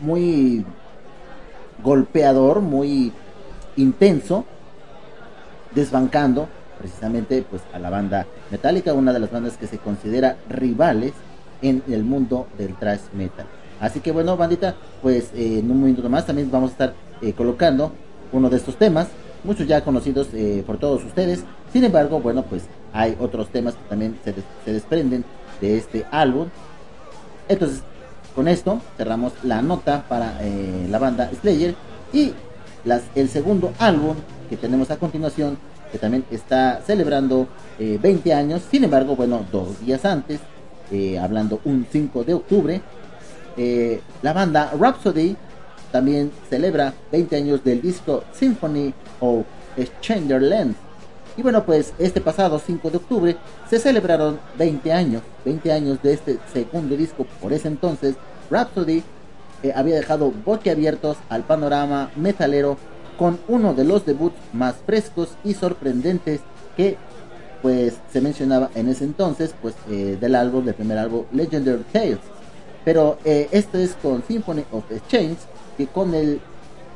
muy 0.00 0.64
golpeador, 1.82 2.60
muy 2.60 3.12
intenso, 3.76 4.44
desbancando 5.74 6.46
precisamente 6.78 7.44
pues 7.50 7.62
a 7.72 7.80
la 7.80 7.90
banda 7.90 8.28
Metallica, 8.52 8.94
una 8.94 9.12
de 9.12 9.18
las 9.18 9.32
bandas 9.32 9.56
que 9.56 9.66
se 9.66 9.78
considera 9.78 10.36
rivales 10.48 11.14
en 11.62 11.82
el 11.88 12.04
mundo 12.04 12.46
del 12.56 12.76
thrash 12.76 13.10
metal. 13.12 13.46
Así 13.80 13.98
que 13.98 14.12
bueno, 14.12 14.36
bandita, 14.36 14.76
pues 15.02 15.32
eh, 15.34 15.58
en 15.58 15.68
un 15.68 15.80
momento 15.80 16.08
más 16.08 16.26
también 16.26 16.48
vamos 16.48 16.70
a 16.70 16.72
estar 16.74 16.94
eh, 17.22 17.32
colocando 17.32 17.90
uno 18.30 18.48
de 18.48 18.56
estos 18.56 18.76
temas, 18.76 19.08
muchos 19.44 19.66
ya 19.66 19.82
conocidos 19.82 20.28
eh, 20.32 20.62
por 20.66 20.78
todos 20.78 21.04
ustedes. 21.04 21.44
Sin 21.72 21.84
embargo, 21.84 22.20
bueno, 22.20 22.42
pues 22.44 22.64
hay 22.92 23.16
otros 23.20 23.48
temas 23.48 23.74
que 23.74 23.88
también 23.88 24.18
se, 24.24 24.32
des 24.32 24.44
se 24.64 24.72
desprenden 24.72 25.24
de 25.60 25.76
este 25.76 26.04
álbum. 26.10 26.48
Entonces, 27.48 27.82
con 28.34 28.48
esto 28.48 28.80
cerramos 28.96 29.32
la 29.42 29.62
nota 29.62 30.04
para 30.08 30.38
eh, 30.42 30.86
la 30.88 30.98
banda 30.98 31.30
Slayer 31.40 31.74
y 32.12 32.32
las, 32.84 33.02
el 33.14 33.28
segundo 33.28 33.72
álbum 33.78 34.16
que 34.48 34.56
tenemos 34.56 34.90
a 34.90 34.96
continuación 34.96 35.58
que 35.90 35.98
también 35.98 36.24
está 36.30 36.80
celebrando 36.86 37.48
eh, 37.78 37.98
20 38.00 38.32
años. 38.32 38.62
Sin 38.70 38.84
embargo, 38.84 39.16
bueno, 39.16 39.44
dos 39.50 39.80
días 39.84 40.04
antes, 40.04 40.40
eh, 40.90 41.18
hablando 41.18 41.60
un 41.64 41.86
5 41.90 42.24
de 42.24 42.34
octubre, 42.34 42.80
eh, 43.56 44.00
la 44.22 44.32
banda 44.32 44.72
Rhapsody 44.78 45.36
también 45.90 46.30
celebra 46.48 46.94
20 47.10 47.36
años 47.36 47.64
del 47.64 47.82
disco 47.82 48.24
Symphony 48.32 48.94
of 49.20 49.44
Changerland. 50.00 50.74
Y 51.36 51.42
bueno, 51.42 51.64
pues 51.64 51.92
este 51.98 52.20
pasado 52.20 52.58
5 52.58 52.90
de 52.90 52.96
octubre 52.96 53.36
se 53.68 53.78
celebraron 53.78 54.40
20 54.58 54.92
años, 54.92 55.22
20 55.44 55.72
años 55.72 56.02
de 56.02 56.12
este 56.12 56.38
segundo 56.52 56.96
disco. 56.96 57.26
Por 57.40 57.52
ese 57.52 57.68
entonces, 57.68 58.16
Rhapsody 58.50 59.02
eh, 59.62 59.72
había 59.74 59.96
dejado 59.96 60.32
boquiabiertos 60.44 61.18
al 61.28 61.44
panorama 61.44 62.10
metalero 62.16 62.78
con 63.18 63.38
uno 63.48 63.74
de 63.74 63.84
los 63.84 64.06
debuts 64.06 64.36
más 64.54 64.76
frescos 64.86 65.36
y 65.44 65.52
sorprendentes 65.52 66.40
que 66.76 66.96
pues 67.60 67.98
se 68.10 68.22
mencionaba 68.22 68.70
en 68.74 68.88
ese 68.88 69.04
entonces 69.04 69.54
pues 69.60 69.74
eh, 69.90 70.16
del 70.18 70.34
álbum 70.34 70.64
del 70.64 70.74
primer 70.74 70.96
álbum 70.96 71.24
Legendary 71.30 71.84
Tales 71.92 72.18
pero 72.86 73.18
eh, 73.26 73.48
esto 73.50 73.76
es 73.76 73.94
con 74.02 74.22
Symphony 74.26 74.64
of 74.72 74.84
Change 75.08 75.36
que 75.76 75.86
con 75.86 76.14
el 76.14 76.40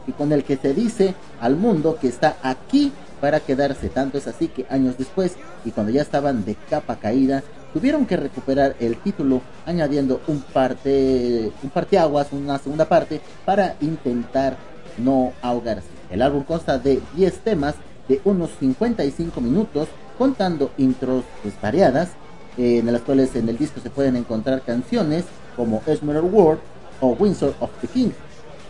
y 0.06 0.12
con 0.12 0.32
el 0.32 0.44
que 0.44 0.56
se 0.56 0.74
dice 0.74 1.14
al 1.40 1.56
mundo 1.56 1.98
que 2.00 2.08
está 2.08 2.36
aquí 2.42 2.92
para 3.20 3.40
quedarse. 3.40 3.88
Tanto 3.88 4.18
es 4.18 4.26
así 4.26 4.48
que 4.48 4.66
años 4.68 4.98
después 4.98 5.36
y 5.64 5.70
cuando 5.70 5.92
ya 5.92 6.02
estaban 6.02 6.44
de 6.44 6.56
capa 6.68 6.96
caída 6.96 7.42
tuvieron 7.72 8.06
que 8.06 8.16
recuperar 8.16 8.76
el 8.80 8.96
título 8.98 9.40
añadiendo 9.66 10.20
un 10.28 10.40
parte 10.40 11.50
un 11.62 11.70
parteaguas 11.70 12.32
una 12.32 12.58
segunda 12.58 12.84
parte 12.84 13.20
para 13.44 13.76
intentar 13.80 14.56
no 14.98 15.32
ahogarse. 15.42 15.88
El 16.10 16.22
álbum 16.22 16.44
consta 16.44 16.78
de 16.78 17.00
10 17.16 17.38
temas 17.40 17.74
de 18.08 18.20
unos 18.24 18.50
55 18.60 19.40
minutos, 19.40 19.88
contando 20.18 20.70
intros 20.78 21.24
pues, 21.42 21.54
variadas, 21.60 22.10
en 22.56 22.92
las 22.92 23.02
cuales 23.02 23.34
en 23.34 23.48
el 23.48 23.58
disco 23.58 23.80
se 23.80 23.90
pueden 23.90 24.14
encontrar 24.16 24.62
canciones 24.62 25.24
como 25.56 25.82
Esmeralda 25.86 26.28
World 26.28 26.60
o 27.00 27.08
Windsor 27.08 27.54
of 27.58 27.70
the 27.80 27.88
King, 27.88 28.10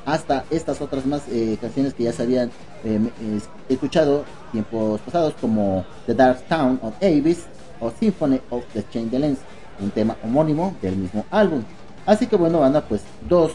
hasta 0.06 0.44
estas 0.50 0.80
otras 0.80 1.06
más 1.06 1.22
eh, 1.30 1.56
canciones 1.60 1.94
que 1.94 2.04
ya 2.04 2.12
se 2.12 2.22
habían 2.22 2.50
eh, 2.84 3.00
escuchado 3.68 4.24
tiempos 4.52 5.00
pasados 5.00 5.34
como 5.40 5.84
The 6.06 6.14
Dark 6.14 6.42
Town 6.48 6.78
of 6.82 6.94
Abyss 7.02 7.44
o 7.80 7.90
Symphony 7.90 8.40
of 8.50 8.64
the 8.72 8.84
Changelings, 8.90 9.38
un 9.80 9.90
tema 9.90 10.16
homónimo 10.22 10.74
del 10.80 10.96
mismo 10.96 11.24
álbum. 11.30 11.62
Así 12.06 12.26
que 12.26 12.36
bueno, 12.36 12.60
banda, 12.60 12.82
pues 12.82 13.02
dos 13.28 13.52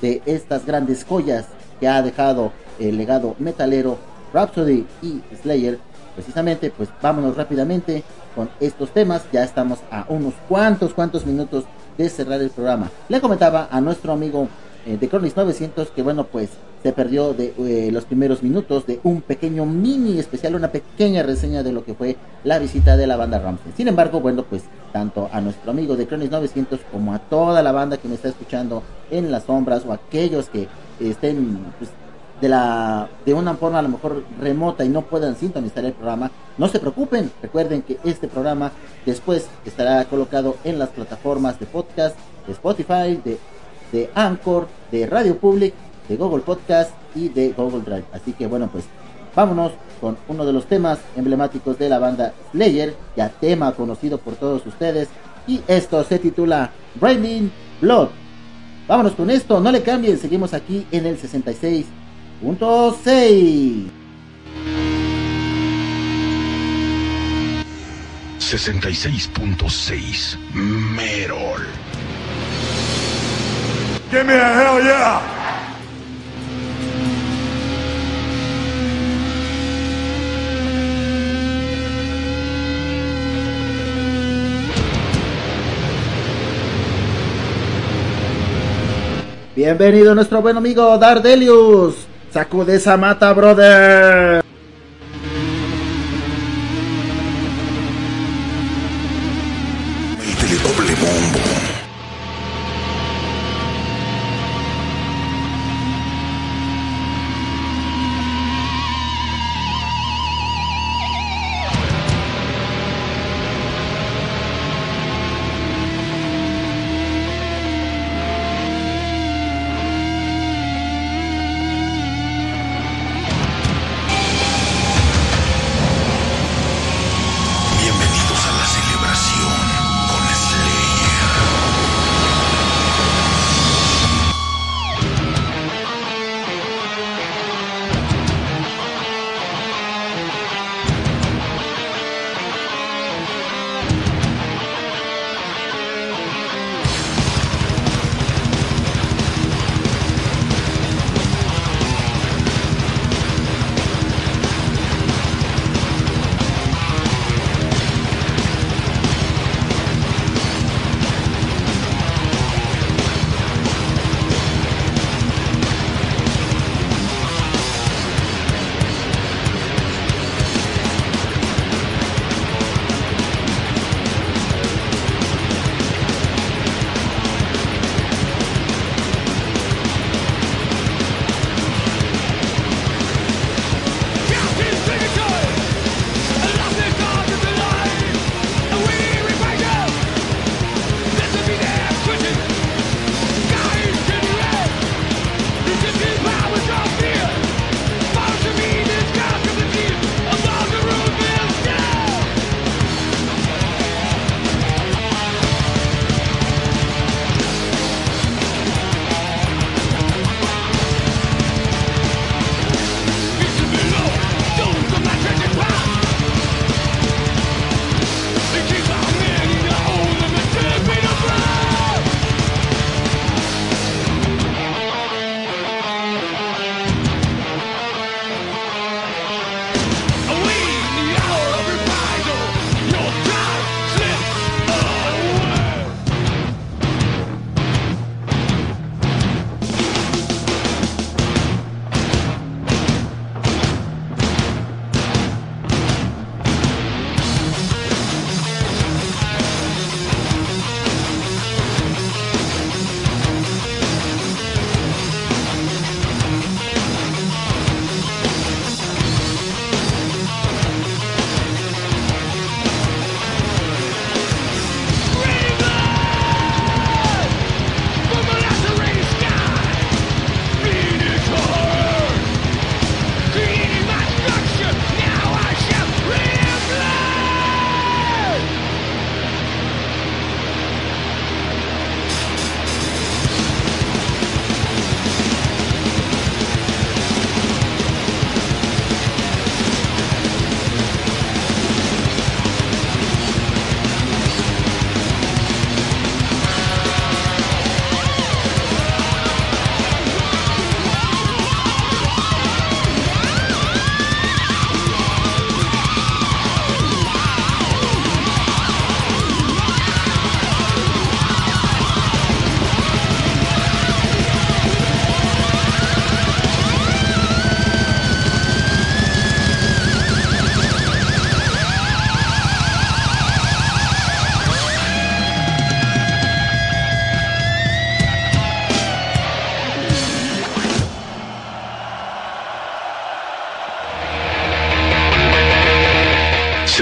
de 0.00 0.22
estas 0.26 0.66
grandes 0.66 1.04
joyas 1.04 1.46
que 1.80 1.88
ha 1.88 2.02
dejado 2.02 2.52
el 2.78 2.96
legado 2.98 3.34
metalero 3.38 3.98
Rhapsody 4.32 4.86
y 5.02 5.22
Slayer. 5.42 5.78
Precisamente, 6.14 6.70
pues 6.70 6.88
vámonos 7.02 7.36
rápidamente 7.36 8.02
con 8.34 8.48
estos 8.60 8.90
temas. 8.90 9.22
Ya 9.32 9.44
estamos 9.44 9.78
a 9.90 10.06
unos 10.08 10.34
cuantos, 10.48 10.94
cuantos 10.94 11.26
minutos 11.26 11.64
de 11.96 12.08
cerrar 12.08 12.40
el 12.40 12.50
programa. 12.50 12.90
Le 13.08 13.20
comentaba 13.20 13.68
a 13.70 13.80
nuestro 13.80 14.12
amigo 14.12 14.48
eh, 14.86 14.96
de 14.98 15.08
Chronis 15.08 15.36
900 15.36 15.90
que 15.90 16.02
bueno, 16.02 16.24
pues 16.24 16.50
se 16.82 16.92
perdió 16.92 17.34
de 17.34 17.52
eh, 17.58 17.90
los 17.90 18.04
primeros 18.04 18.44
minutos 18.44 18.86
de 18.86 19.00
un 19.02 19.20
pequeño 19.20 19.66
mini 19.66 20.20
especial, 20.20 20.54
una 20.54 20.70
pequeña 20.70 21.24
reseña 21.24 21.64
de 21.64 21.72
lo 21.72 21.84
que 21.84 21.94
fue 21.94 22.16
la 22.44 22.60
visita 22.60 22.96
de 22.96 23.08
la 23.08 23.16
banda 23.16 23.40
Ramsey. 23.40 23.72
Sin 23.76 23.88
embargo, 23.88 24.20
bueno, 24.20 24.44
pues 24.44 24.62
tanto 24.92 25.28
a 25.32 25.40
nuestro 25.40 25.72
amigo 25.72 25.96
de 25.96 26.06
Chronis 26.06 26.30
900 26.30 26.80
como 26.92 27.12
a 27.12 27.18
toda 27.18 27.62
la 27.64 27.72
banda 27.72 27.96
que 27.96 28.06
me 28.06 28.14
está 28.14 28.28
escuchando 28.28 28.84
en 29.10 29.32
las 29.32 29.44
sombras 29.44 29.84
o 29.84 29.92
aquellos 29.92 30.48
que 30.48 30.68
estén 31.00 31.58
pues, 31.78 31.90
de 32.40 32.48
la 32.48 33.08
de 33.24 33.34
una 33.34 33.54
forma 33.54 33.80
a 33.80 33.82
lo 33.82 33.88
mejor 33.88 34.22
remota 34.40 34.84
y 34.84 34.88
no 34.88 35.02
puedan 35.02 35.34
sintonizar 35.36 35.84
el 35.84 35.94
programa, 35.94 36.30
no 36.58 36.68
se 36.68 36.78
preocupen, 36.78 37.32
recuerden 37.42 37.82
que 37.82 37.98
este 38.04 38.28
programa 38.28 38.70
después 39.04 39.48
estará 39.64 40.04
colocado 40.04 40.56
en 40.62 40.78
las 40.78 40.90
plataformas 40.90 41.58
de 41.58 41.66
podcast 41.66 42.16
de 42.46 42.52
Spotify, 42.52 43.20
de, 43.24 43.38
de 43.92 44.10
Anchor, 44.14 44.68
de 44.90 45.06
Radio 45.06 45.38
Public, 45.38 45.74
de 46.08 46.16
Google 46.16 46.42
Podcast 46.42 46.90
y 47.14 47.28
de 47.28 47.52
Google 47.52 47.80
Drive. 47.80 48.04
Así 48.12 48.32
que 48.32 48.46
bueno, 48.46 48.68
pues 48.70 48.84
vámonos 49.34 49.72
con 50.00 50.16
uno 50.28 50.44
de 50.44 50.52
los 50.52 50.66
temas 50.66 50.98
emblemáticos 51.16 51.78
de 51.78 51.88
la 51.88 51.98
banda 51.98 52.32
Slayer, 52.52 52.94
ya 53.16 53.28
tema 53.28 53.72
conocido 53.72 54.18
por 54.18 54.34
todos 54.34 54.66
ustedes, 54.66 55.08
y 55.46 55.60
esto 55.68 56.02
se 56.04 56.18
titula 56.18 56.70
Branding 57.00 57.48
Blood. 57.80 58.08
Vámonos 58.88 59.12
con 59.12 59.30
esto, 59.30 59.60
no 59.60 59.72
le 59.72 59.82
cambien, 59.82 60.18
seguimos 60.18 60.54
aquí 60.54 60.86
en 60.92 61.06
el 61.06 61.18
66 61.18 61.86
Punto 62.40 62.94
6. 63.02 63.86
66.6 68.38 70.36
Merol. 70.54 71.66
Give 74.16 74.30
a! 74.30 75.20
Bienvenido 89.54 90.14
nuestro 90.14 90.40
buen 90.40 90.56
amigo 90.56 90.96
Dardelius. 90.96 92.06
Sacude 92.30 92.76
esa 92.76 92.96
mata, 92.96 93.34
brother. 93.34 94.42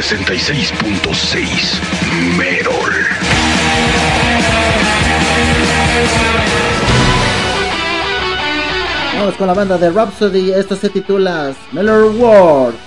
66.6 0.05 1.81
Merol. 2.37 2.93
Vamos 9.17 9.35
con 9.37 9.47
la 9.47 9.55
banda 9.55 9.79
de 9.79 9.89
Rhapsody. 9.89 10.53
Esto 10.53 10.77
se 10.77 10.91
titula 10.91 11.55
Smeller 11.71 12.03
World. 12.03 12.84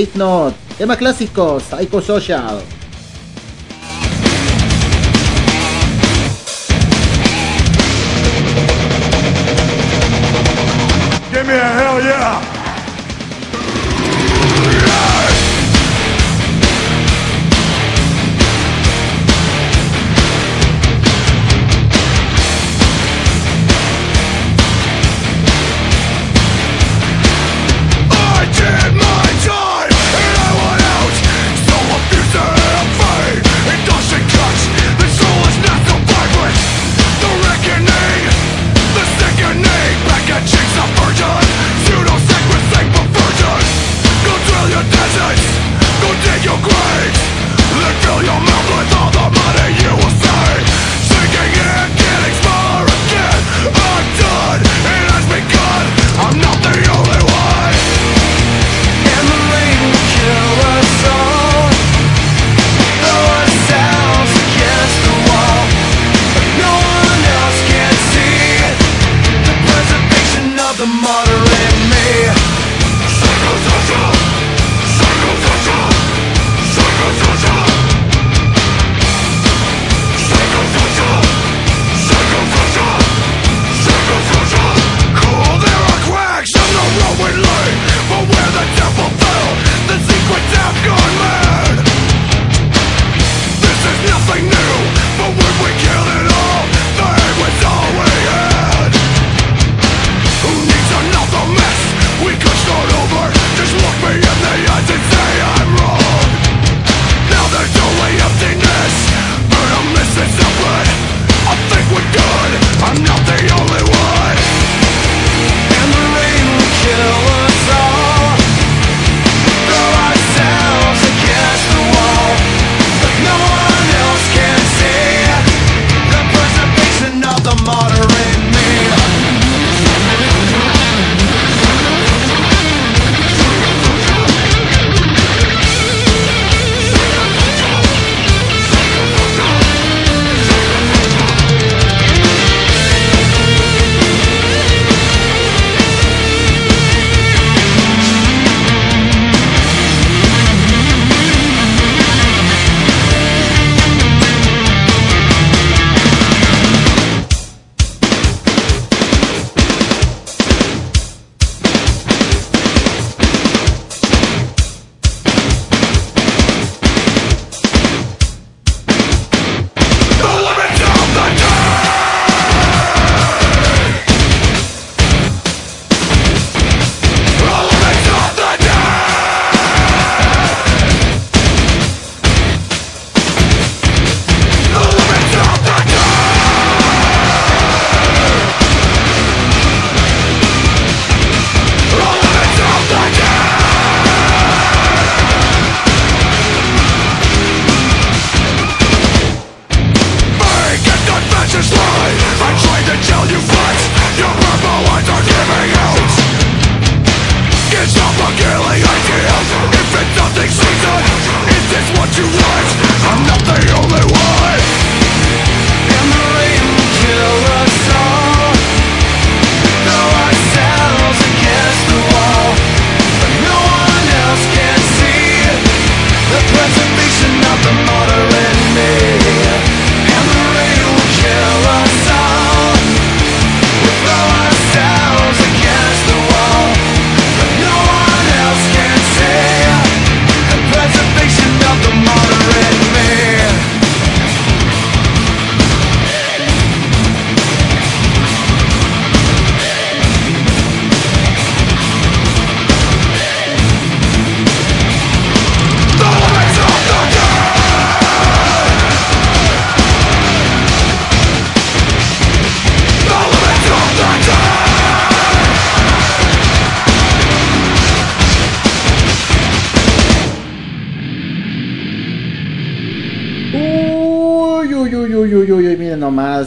Slipknot. 0.00 0.54
Tema 0.78 0.96
clásico, 0.96 1.60
Psycho 1.60 2.00
Social. 2.00 2.79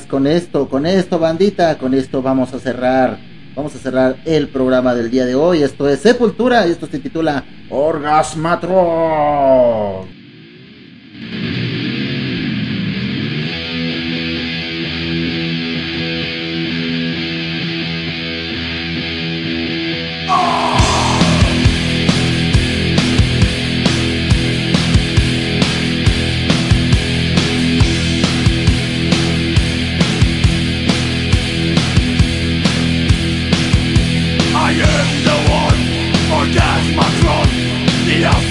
Nomás, 0.03 0.07
con 0.07 0.27
esto, 0.27 0.69
con 0.69 0.85
esto, 0.85 1.17
bandita, 1.19 1.77
con 1.77 1.93
esto 1.93 2.21
vamos 2.21 2.53
a 2.53 2.59
cerrar, 2.59 3.17
vamos 3.55 3.75
a 3.75 3.79
cerrar 3.79 4.17
el 4.25 4.49
programa 4.49 4.93
del 4.95 5.09
día 5.09 5.25
de 5.25 5.35
hoy. 5.35 5.63
Esto 5.63 5.87
es 5.89 6.01
Sepultura 6.01 6.67
y 6.67 6.71
esto 6.71 6.87
se 6.87 6.99
titula 6.99 7.45
Orgasmatron. 7.69 10.22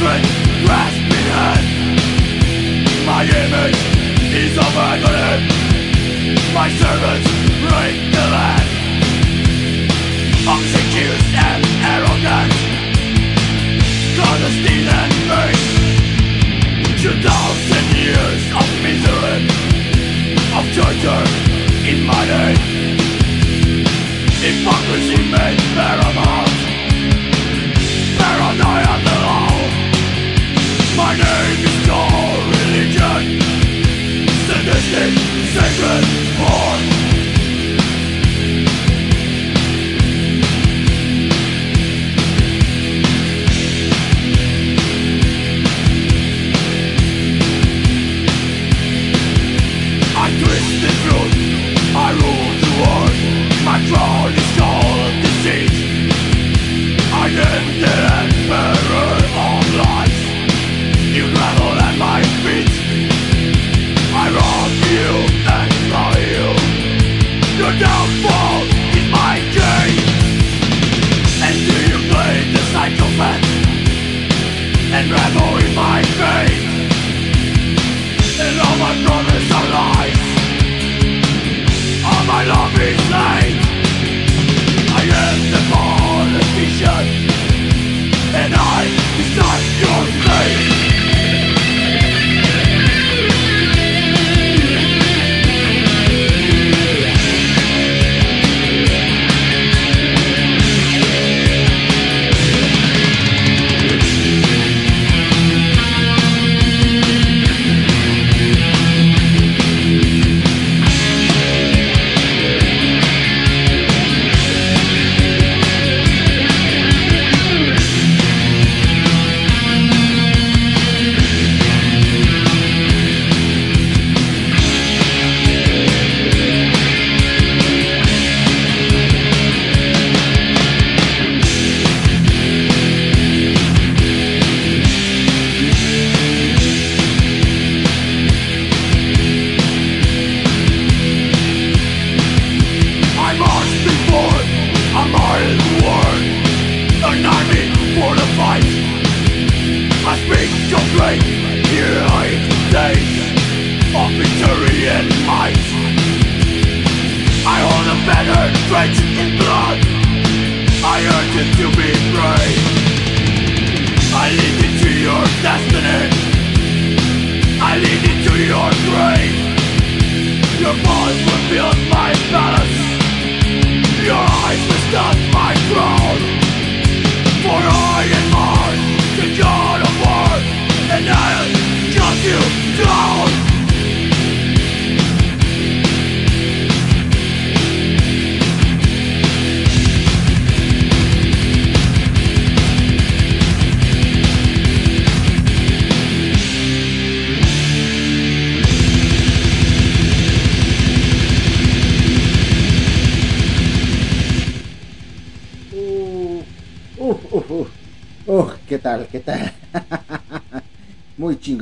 The 0.02 0.08
Alfred 0.08 0.24
grasping 0.64 1.28
hand. 1.30 1.66
My 3.06 3.22
image 3.22 3.80
is 4.34 4.56
of 4.58 4.74
agony. 4.76 5.46
My 6.54 6.68
servants 6.70 7.28
break 7.62 7.96
the 8.10 8.24
land. 8.34 8.68
Obsequious 10.42 11.24
and 11.38 11.62
arrogant, 11.94 12.52
clandestine 14.16 14.88
and 15.00 15.14
vain. 15.30 15.60
Two 16.98 17.16
thousand 17.22 17.86
years 17.94 18.42
of 18.58 18.66
misery, 18.82 19.46
of 20.58 20.64
torture 20.74 21.26
in 21.86 22.04
my 22.04 22.22
name. 22.26 22.58
Hypocrisy 24.42 25.30
made 25.30 25.60
paramount 25.76 26.51
Sacred 34.92 36.04
heart. 36.36 37.01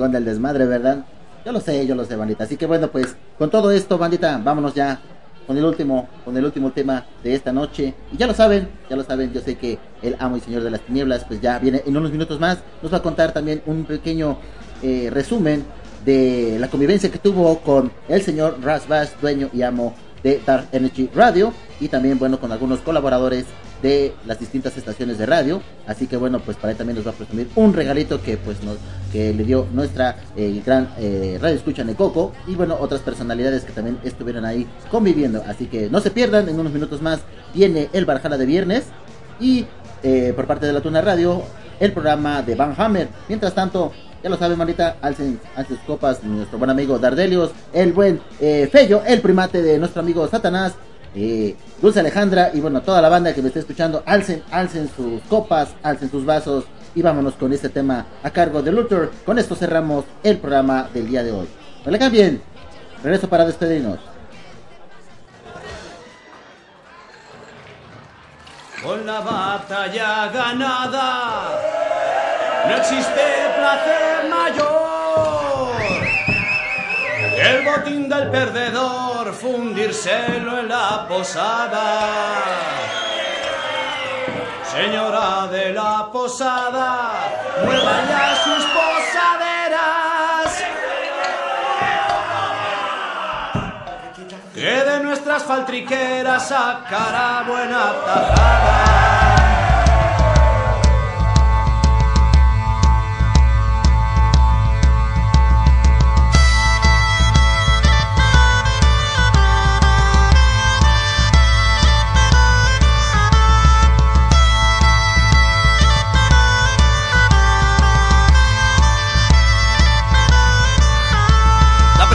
Chingón 0.00 0.12
del 0.12 0.24
desmadre, 0.24 0.64
¿verdad? 0.64 1.04
Yo 1.44 1.52
lo 1.52 1.60
sé, 1.60 1.86
yo 1.86 1.94
lo 1.94 2.06
sé, 2.06 2.16
bandita. 2.16 2.44
Así 2.44 2.56
que 2.56 2.64
bueno, 2.64 2.88
pues 2.90 3.16
con 3.38 3.50
todo 3.50 3.70
esto, 3.70 3.98
bandita, 3.98 4.40
vámonos 4.42 4.74
ya 4.74 4.98
con 5.46 5.58
el 5.58 5.64
último, 5.64 6.08
con 6.24 6.34
el 6.38 6.44
último 6.44 6.70
tema 6.72 7.04
de 7.22 7.34
esta 7.34 7.52
noche. 7.52 7.92
Y 8.10 8.16
ya 8.16 8.26
lo 8.26 8.32
saben, 8.32 8.68
ya 8.88 8.96
lo 8.96 9.04
saben, 9.04 9.30
yo 9.34 9.42
sé 9.42 9.56
que 9.56 9.78
el 10.00 10.16
amo 10.18 10.38
y 10.38 10.40
señor 10.40 10.62
de 10.62 10.70
las 10.70 10.80
tinieblas, 10.80 11.24
pues 11.24 11.42
ya 11.42 11.58
viene 11.58 11.82
en 11.84 11.94
unos 11.94 12.12
minutos 12.12 12.40
más. 12.40 12.58
Nos 12.82 12.90
va 12.90 12.98
a 12.98 13.02
contar 13.02 13.32
también 13.32 13.62
un 13.66 13.84
pequeño 13.84 14.38
eh, 14.82 15.10
resumen 15.12 15.64
de 16.06 16.56
la 16.58 16.68
convivencia 16.68 17.10
que 17.10 17.18
tuvo 17.18 17.58
con 17.58 17.92
el 18.08 18.22
señor 18.22 18.56
Ras 18.62 18.86
dueño 19.20 19.50
y 19.52 19.60
amo 19.60 19.94
de 20.22 20.40
Dark 20.46 20.68
Energy 20.72 21.10
Radio. 21.14 21.52
Y 21.78 21.88
también, 21.88 22.18
bueno, 22.18 22.40
con 22.40 22.52
algunos 22.52 22.80
colaboradores 22.80 23.44
de 23.82 24.14
las 24.26 24.38
distintas 24.38 24.76
estaciones 24.76 25.18
de 25.18 25.26
radio. 25.26 25.62
Así 25.86 26.06
que 26.06 26.16
bueno, 26.16 26.40
pues 26.40 26.56
para 26.56 26.72
él 26.72 26.76
también 26.76 26.96
nos 26.96 27.06
va 27.06 27.10
a 27.10 27.14
presumir 27.14 27.48
un 27.56 27.72
regalito 27.72 28.22
que 28.22 28.36
pues 28.36 28.62
nos, 28.62 28.76
que 29.12 29.32
le 29.32 29.44
dio 29.44 29.66
nuestra 29.72 30.16
eh, 30.36 30.62
gran 30.64 30.90
eh, 30.98 31.38
radio 31.40 31.56
escucha 31.56 31.84
Necoco. 31.84 32.32
Y 32.46 32.54
bueno, 32.54 32.76
otras 32.80 33.00
personalidades 33.00 33.64
que 33.64 33.72
también 33.72 33.98
estuvieron 34.04 34.44
ahí 34.44 34.66
conviviendo. 34.90 35.42
Así 35.46 35.66
que 35.66 35.88
no 35.90 36.00
se 36.00 36.10
pierdan, 36.10 36.48
en 36.48 36.58
unos 36.58 36.72
minutos 36.72 37.02
más 37.02 37.20
viene 37.54 37.88
el 37.92 38.04
Barjala 38.04 38.36
de 38.36 38.46
viernes. 38.46 38.84
Y 39.40 39.66
eh, 40.02 40.32
por 40.34 40.46
parte 40.46 40.66
de 40.66 40.72
la 40.72 40.80
Tuna 40.80 41.00
Radio, 41.00 41.42
el 41.78 41.92
programa 41.92 42.42
de 42.42 42.54
Van 42.54 42.74
Hammer. 42.76 43.08
Mientras 43.28 43.54
tanto, 43.54 43.92
Ya 44.22 44.28
lo 44.28 44.36
saben, 44.36 44.58
manita, 44.58 44.96
alcen, 45.00 45.40
sus 45.66 45.78
copas 45.78 46.22
nuestro 46.22 46.58
buen 46.58 46.68
amigo 46.68 46.98
Dardelius, 46.98 47.52
el 47.72 47.94
buen 47.94 48.20
eh, 48.38 48.68
Fello, 48.70 49.02
el 49.06 49.22
primate 49.22 49.62
de 49.62 49.78
nuestro 49.78 50.02
amigo 50.02 50.28
Satanás, 50.28 50.74
eh, 51.14 51.56
Dulce 51.80 52.00
Alejandra 52.00 52.50
y 52.54 52.60
bueno, 52.60 52.82
toda 52.82 53.02
la 53.02 53.08
banda 53.08 53.34
que 53.34 53.42
me 53.42 53.48
esté 53.48 53.60
escuchando, 53.60 54.02
alcen, 54.06 54.42
alcen 54.50 54.88
sus 54.94 55.20
copas, 55.22 55.70
alcen 55.82 56.10
sus 56.10 56.24
vasos 56.24 56.64
y 56.94 57.02
vámonos 57.02 57.34
con 57.34 57.52
este 57.52 57.68
tema 57.68 58.06
a 58.22 58.30
cargo 58.30 58.62
de 58.62 58.72
Luther. 58.72 59.10
Con 59.24 59.38
esto 59.38 59.54
cerramos 59.54 60.04
el 60.22 60.38
programa 60.38 60.88
del 60.92 61.08
día 61.08 61.22
de 61.22 61.32
hoy. 61.32 61.48
No 61.84 61.90
le 61.90 61.98
cambien, 61.98 62.42
regreso 63.02 63.28
para 63.28 63.44
despedirnos. 63.44 63.98
Con 68.82 69.04
la 69.04 69.20
batalla 69.20 70.28
ganada, 70.28 71.60
no 72.66 72.76
existe 72.76 73.20
placer 73.58 74.30
mayor. 74.30 74.79
El 77.40 77.64
botín 77.64 78.06
del 78.06 78.30
perdedor, 78.30 79.32
fundírselo 79.32 80.58
en 80.58 80.68
la 80.68 81.06
posada. 81.08 82.00
Señora 84.70 85.46
de 85.50 85.72
la 85.72 86.10
posada, 86.12 87.12
mueva 87.64 88.04
ya 88.08 88.36
sus 88.44 88.64
posaderas. 88.66 90.50
Que 94.54 94.84
de 94.84 95.00
nuestras 95.00 95.42
faltriqueras 95.42 96.46
sacará 96.46 97.42
buena 97.48 97.92
tajada. 98.04 99.59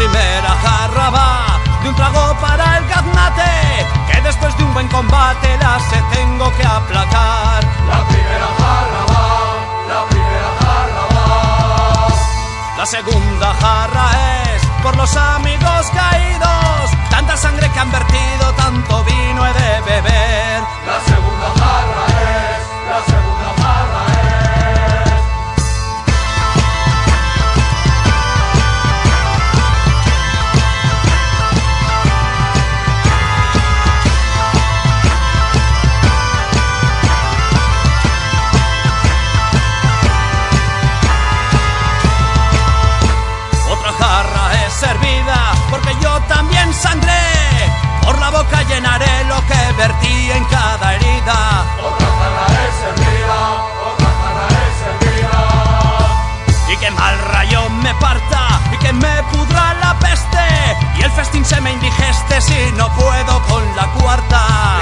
Primera 0.08 0.50
jarra 0.64 1.10
va 1.10 1.60
de 1.82 1.90
un 1.90 1.96
trago 1.96 2.36
para 2.40 2.78
el 2.78 2.88
gaznate, 2.88 3.86
que 4.12 4.22
después 4.22 4.56
de 4.58 4.64
un 4.64 4.74
buen 4.74 4.88
combate 4.88 5.58
la 5.58 5.80
se 5.80 6.00
tengo 6.16 6.52
que 6.58 6.64
aplacar. 6.64 7.64
La 7.90 8.02
primera 8.12 8.50
jarra 8.60 9.02
va, 9.12 9.26
la 9.94 10.02
primera 10.12 10.52
jarra 10.62 11.04
va. 11.16 12.08
La 12.78 12.86
segunda 12.86 13.54
jarra 13.62 14.06
es 14.44 14.62
por 14.84 14.96
los 14.96 15.16
amigos 15.16 15.92
caídos, 15.94 16.92
tanta 17.10 17.36
sangre 17.38 17.70
que 17.72 17.80
han 17.80 17.92
vertido, 17.92 18.54
tanto 18.56 19.04
vino 19.06 19.46
he 19.48 19.54
de 19.54 19.82
beber. 19.82 20.62
La 20.92 21.00
segunda 21.12 21.48
jarra 21.62 22.04
es, 22.08 22.62
la 22.92 23.00
segunda 23.12 23.48
jarra 23.58 23.65
Por 48.06 48.20
la 48.20 48.30
boca 48.30 48.62
llenaré 48.64 49.24
lo 49.26 49.36
que 49.48 49.74
vertí 49.78 50.32
en 50.32 50.46
cada 50.46 50.94
herida. 50.94 51.66
Otra 51.84 52.08
es 52.68 52.76
servida, 52.84 53.40
otra 53.92 54.10
es 54.62 54.74
servida. 54.86 56.72
Y 56.72 56.78
que 56.78 56.92
mal 56.92 57.18
rayo 57.34 57.68
me 57.70 57.94
parta 57.96 58.62
y 58.72 58.78
que 58.78 58.94
me 58.94 59.24
pudra 59.32 59.74
la 59.82 59.98
peste. 59.98 60.38
Y 61.00 61.02
el 61.02 61.12
festín 61.12 61.44
se 61.44 61.60
me 61.62 61.72
indigeste 61.72 62.42
si 62.42 62.72
no 62.78 62.94
puedo 62.94 63.42
con 63.48 63.64
la 63.76 63.88
cuarta. 64.00 64.76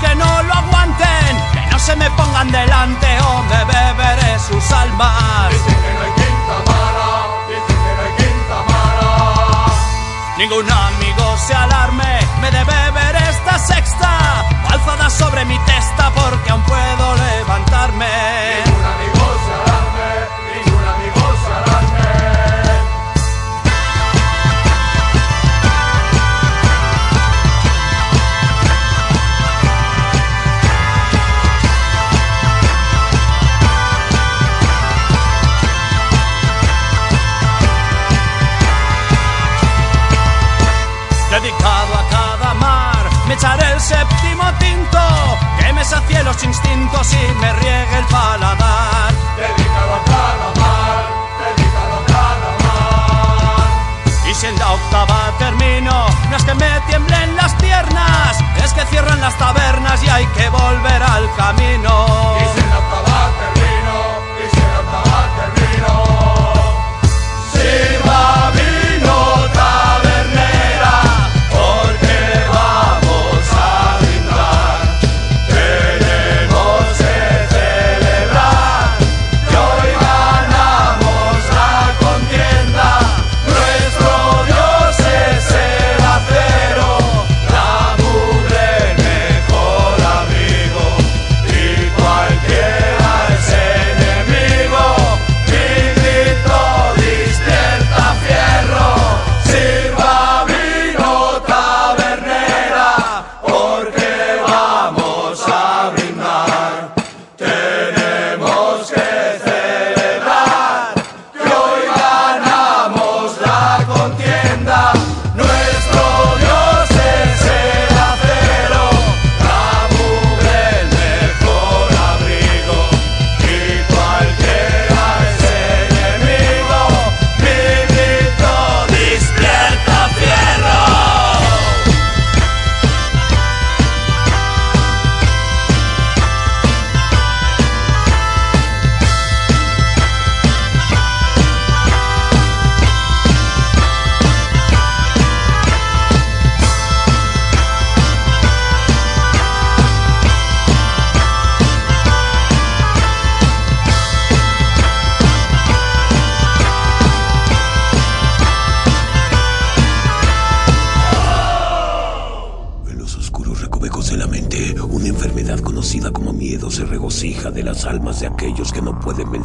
Que 0.00 0.14
no 0.16 0.42
lo 0.42 0.54
aguanten, 0.54 1.36
que 1.52 1.66
no 1.70 1.78
se 1.78 1.96
me 1.96 2.10
pongan 2.12 2.50
delante 2.50 3.20
o 3.20 3.42
me 3.42 3.64
beberé 3.64 4.38
sus 4.38 4.70
almas. 4.72 5.50
Dicen 5.50 5.80
que 5.82 5.92
no 5.94 6.00
hay 6.00 6.12
quinta 6.20 6.56
mala, 6.70 7.08
dicen 7.48 7.78
que 7.84 7.92
no 7.96 8.02
hay 8.02 8.14
quinta 8.20 8.56
mala. 8.72 9.66
Ningún 10.38 10.70
amigo 10.70 11.36
se 11.46 11.54
alarme, 11.54 12.20
me 12.40 12.50
de 12.50 12.64
beber 12.64 13.16
esta 13.16 13.58
sexta, 13.58 14.44
alzada 14.70 15.10
sobre 15.10 15.44
mi 15.44 15.58
testa 15.60 16.10
porque 16.14 16.50
aún 16.50 16.62
puedo 16.62 17.14
levantarme. 17.16 18.69
Sacie 45.90 46.22
los 46.22 46.42
instintos 46.44 47.12
y 47.12 47.34
me 47.40 47.52
riegue 47.54 47.98
el 47.98 48.04
paladar. 48.04 49.12
Dedicado 49.36 49.94
a 49.94 49.98
mar, 50.06 51.02
dedicado 51.56 51.96
a 51.96 52.22
mar. 52.64 53.66
Y 54.30 54.34
si 54.34 54.46
en 54.46 54.56
la 54.56 54.70
octava 54.70 55.32
termino, 55.38 56.06
no 56.30 56.36
es 56.36 56.44
que 56.44 56.54
me 56.54 56.80
tiemblen 56.86 57.34
las 57.34 57.52
piernas, 57.54 58.38
es 58.64 58.72
que 58.72 58.86
cierran 58.86 59.20
las 59.20 59.36
tabernas 59.36 60.00
y 60.04 60.08
hay 60.08 60.26
que 60.26 60.48
volver 60.50 61.02
al 61.02 61.28
camino. 61.34 62.06
Y 62.38 62.44
si 62.54 62.60
en 62.60 62.70
la 62.70 62.78
octava 62.78 63.30
termino, 63.42 63.94
y 64.38 64.46
si 64.54 64.60
en 64.60 64.72
la 64.72 64.78
octava 64.84 65.20
termino. 65.40 65.92
Sirva 67.52 68.50
vino 68.54 68.59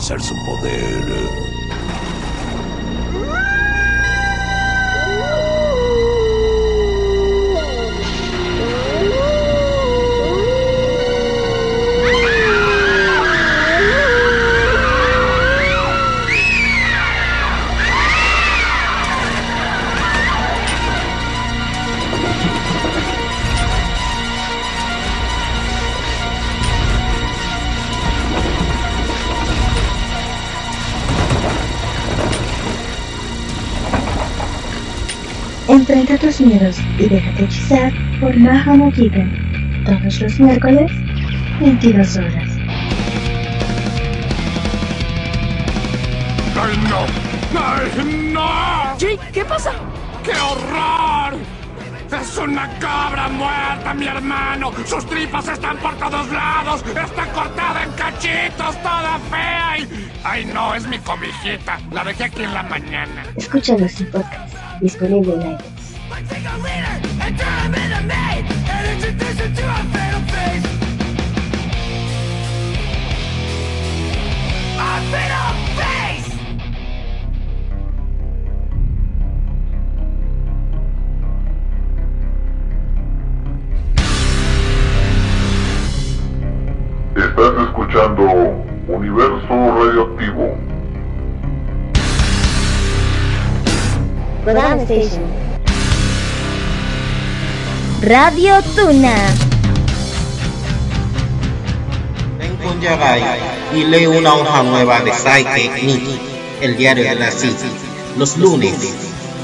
vencer 0.08 0.22
su 0.22 0.36
poder. 0.46 0.75
Tus 36.26 36.42
miedos 36.42 36.78
y 36.98 37.08
déjate 37.08 37.44
hechizar 37.44 37.94
por 38.20 38.36
Mahamo 38.36 38.92
Given. 38.94 39.84
Todos 39.86 40.20
los 40.20 40.40
miércoles, 40.40 40.92
22 41.60 42.18
horas. 42.18 42.50
¡Ay, 46.60 46.78
no! 46.90 47.06
¡Ay, 47.60 48.32
no! 48.34 48.98
Jake, 48.98 49.20
¿qué 49.34 49.46
pasa? 49.46 49.74
¡Qué 50.24 50.32
horror! 50.32 51.40
¡Es 52.20 52.38
una 52.40 52.72
cabra 52.80 53.30
muerta, 53.30 53.94
mi 53.94 54.08
hermano! 54.08 54.72
¡Sus 54.88 55.06
tripas 55.06 55.48
están 55.48 55.78
por 55.78 55.94
todos 56.00 56.28
lados! 56.32 56.84
¡Está 56.88 57.28
cortada 57.34 57.84
en 57.84 57.92
cachitos, 57.92 58.82
toda 58.82 59.20
fea! 59.30 59.78
Y... 59.78 60.10
¡Ay, 60.24 60.46
no! 60.46 60.74
Es 60.74 60.88
mi 60.88 60.98
comijita. 60.98 61.78
La 61.92 62.04
dejé 62.04 62.24
aquí 62.24 62.42
en 62.42 62.54
la 62.56 62.64
mañana. 62.64 63.24
Escúchanos 63.36 64.02
en 64.02 64.10
podcast, 64.10 64.56
disponible 64.82 65.36
en 65.36 65.75
Radio 98.06 98.62
Tuna. 98.76 99.16
Vengo 102.38 102.72
un 102.72 102.80
Yagai 102.80 103.24
y 103.74 103.84
leo 103.86 104.12
una 104.12 104.36
hoja 104.36 104.62
nueva 104.62 105.00
de 105.00 105.12
Saike 105.12 105.72
Niki, 105.82 106.20
el 106.62 106.78
diario 106.78 107.04
de 107.04 107.16
la 107.16 107.32
City, 107.32 107.66
los 108.16 108.38
lunes 108.38 108.76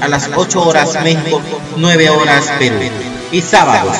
a 0.00 0.06
las 0.06 0.30
8 0.32 0.62
horas 0.62 0.96
México, 1.02 1.42
9 1.76 2.10
horas 2.10 2.52
Perú, 2.60 2.76
y 3.32 3.40
sábados 3.40 3.96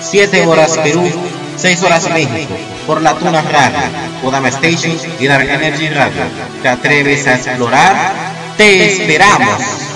7 0.00 0.44
horas 0.44 0.76
Perú, 0.78 1.08
6 1.56 1.82
horas 1.84 2.10
México, 2.10 2.56
por 2.88 3.00
la 3.02 3.14
Tuna 3.14 3.42
Radio, 3.42 3.78
Kodama 4.24 4.48
Station 4.48 4.98
y 5.20 5.26
Dark 5.28 5.48
Energy 5.48 5.88
Radio. 5.88 6.22
¿Te 6.60 6.68
atreves 6.68 7.28
a 7.28 7.36
explorar? 7.36 8.12
¡Te 8.56 8.86
esperamos! 8.86 9.89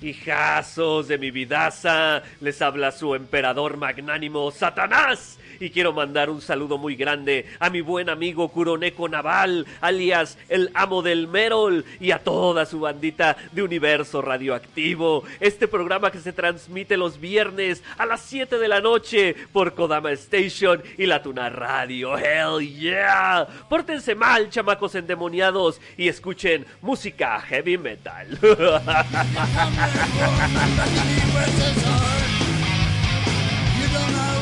Hijazos 0.00 1.08
de 1.08 1.18
mi 1.18 1.32
vidaza, 1.32 2.22
les 2.40 2.62
habla 2.62 2.92
su 2.92 3.16
emperador 3.16 3.76
magnánimo 3.76 4.52
Satanás. 4.52 5.38
Y 5.60 5.70
quiero 5.70 5.92
mandar 5.92 6.30
un 6.30 6.40
saludo 6.40 6.78
muy 6.78 6.96
grande 6.96 7.46
a 7.58 7.70
mi 7.70 7.80
buen 7.80 8.08
amigo 8.08 8.48
Kuroneko 8.48 9.08
Naval, 9.08 9.66
alias 9.80 10.38
el 10.48 10.70
amo 10.74 11.02
del 11.02 11.28
Merol, 11.28 11.84
y 12.00 12.10
a 12.10 12.18
toda 12.18 12.66
su 12.66 12.80
bandita 12.80 13.36
de 13.52 13.62
Universo 13.62 14.22
Radioactivo. 14.22 15.24
Este 15.40 15.68
programa 15.68 16.10
que 16.10 16.20
se 16.20 16.32
transmite 16.32 16.96
los 16.96 17.20
viernes 17.20 17.82
a 17.98 18.06
las 18.06 18.22
7 18.22 18.58
de 18.58 18.68
la 18.68 18.80
noche 18.80 19.34
por 19.52 19.74
Kodama 19.74 20.12
Station 20.12 20.82
y 20.98 21.06
la 21.06 21.22
Tuna 21.22 21.48
Radio. 21.48 22.16
¡Hell 22.18 22.60
yeah! 22.60 23.46
Pórtense 23.68 24.14
mal, 24.14 24.50
chamacos 24.50 24.94
endemoniados, 24.94 25.80
y 25.96 26.08
escuchen 26.08 26.66
música 26.82 27.40
heavy 27.40 27.78
metal. 27.78 28.38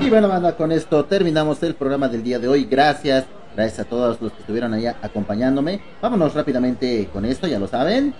Y 0.00 0.08
bueno, 0.08 0.28
banda, 0.28 0.56
con 0.56 0.72
esto 0.72 1.04
terminamos 1.04 1.62
el 1.62 1.74
programa 1.74 2.08
del 2.08 2.22
día 2.22 2.38
de 2.38 2.48
hoy. 2.48 2.64
Gracias, 2.64 3.26
gracias 3.54 3.80
a 3.80 3.84
todos 3.84 4.18
los 4.20 4.32
que 4.32 4.40
estuvieron 4.40 4.72
allá 4.72 4.96
acompañándome. 5.02 5.80
Vámonos 6.00 6.32
rápidamente 6.34 7.08
con 7.12 7.26
esto, 7.26 7.46
ya 7.46 7.58
lo 7.58 7.68
saben. 7.68 8.14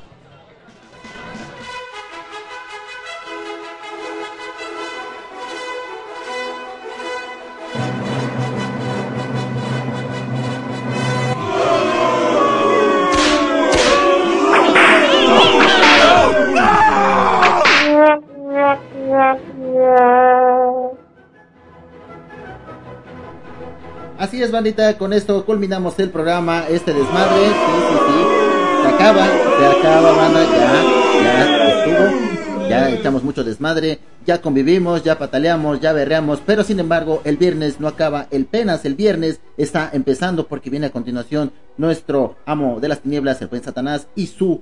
Así 24.20 24.42
es, 24.42 24.50
bandita, 24.50 24.98
con 24.98 25.14
esto 25.14 25.46
culminamos 25.46 25.98
el 25.98 26.10
programa, 26.10 26.66
este 26.68 26.92
desmadre, 26.92 27.46
sí, 27.46 27.52
sí, 27.88 27.96
sí, 28.06 28.82
se 28.82 28.88
acaba, 28.88 29.24
se 29.24 29.66
acaba, 29.78 30.12
banda, 30.12 30.44
ya, 30.44 31.22
ya 31.22 31.68
estuvo, 31.70 32.68
ya 32.68 32.90
echamos 32.90 33.24
mucho 33.24 33.42
desmadre, 33.42 33.98
ya 34.26 34.42
convivimos, 34.42 35.02
ya 35.04 35.16
pataleamos, 35.16 35.80
ya 35.80 35.94
berreamos, 35.94 36.42
pero 36.44 36.64
sin 36.64 36.80
embargo, 36.80 37.22
el 37.24 37.38
viernes 37.38 37.80
no 37.80 37.88
acaba, 37.88 38.26
el 38.30 38.44
penas, 38.44 38.84
el 38.84 38.94
viernes 38.94 39.40
está 39.56 39.88
empezando 39.90 40.48
porque 40.48 40.68
viene 40.68 40.88
a 40.88 40.92
continuación 40.92 41.52
nuestro 41.78 42.36
amo 42.44 42.78
de 42.78 42.88
las 42.88 43.00
tinieblas, 43.00 43.40
el 43.40 43.48
buen 43.48 43.64
Satanás, 43.64 44.06
y 44.14 44.26
su 44.26 44.60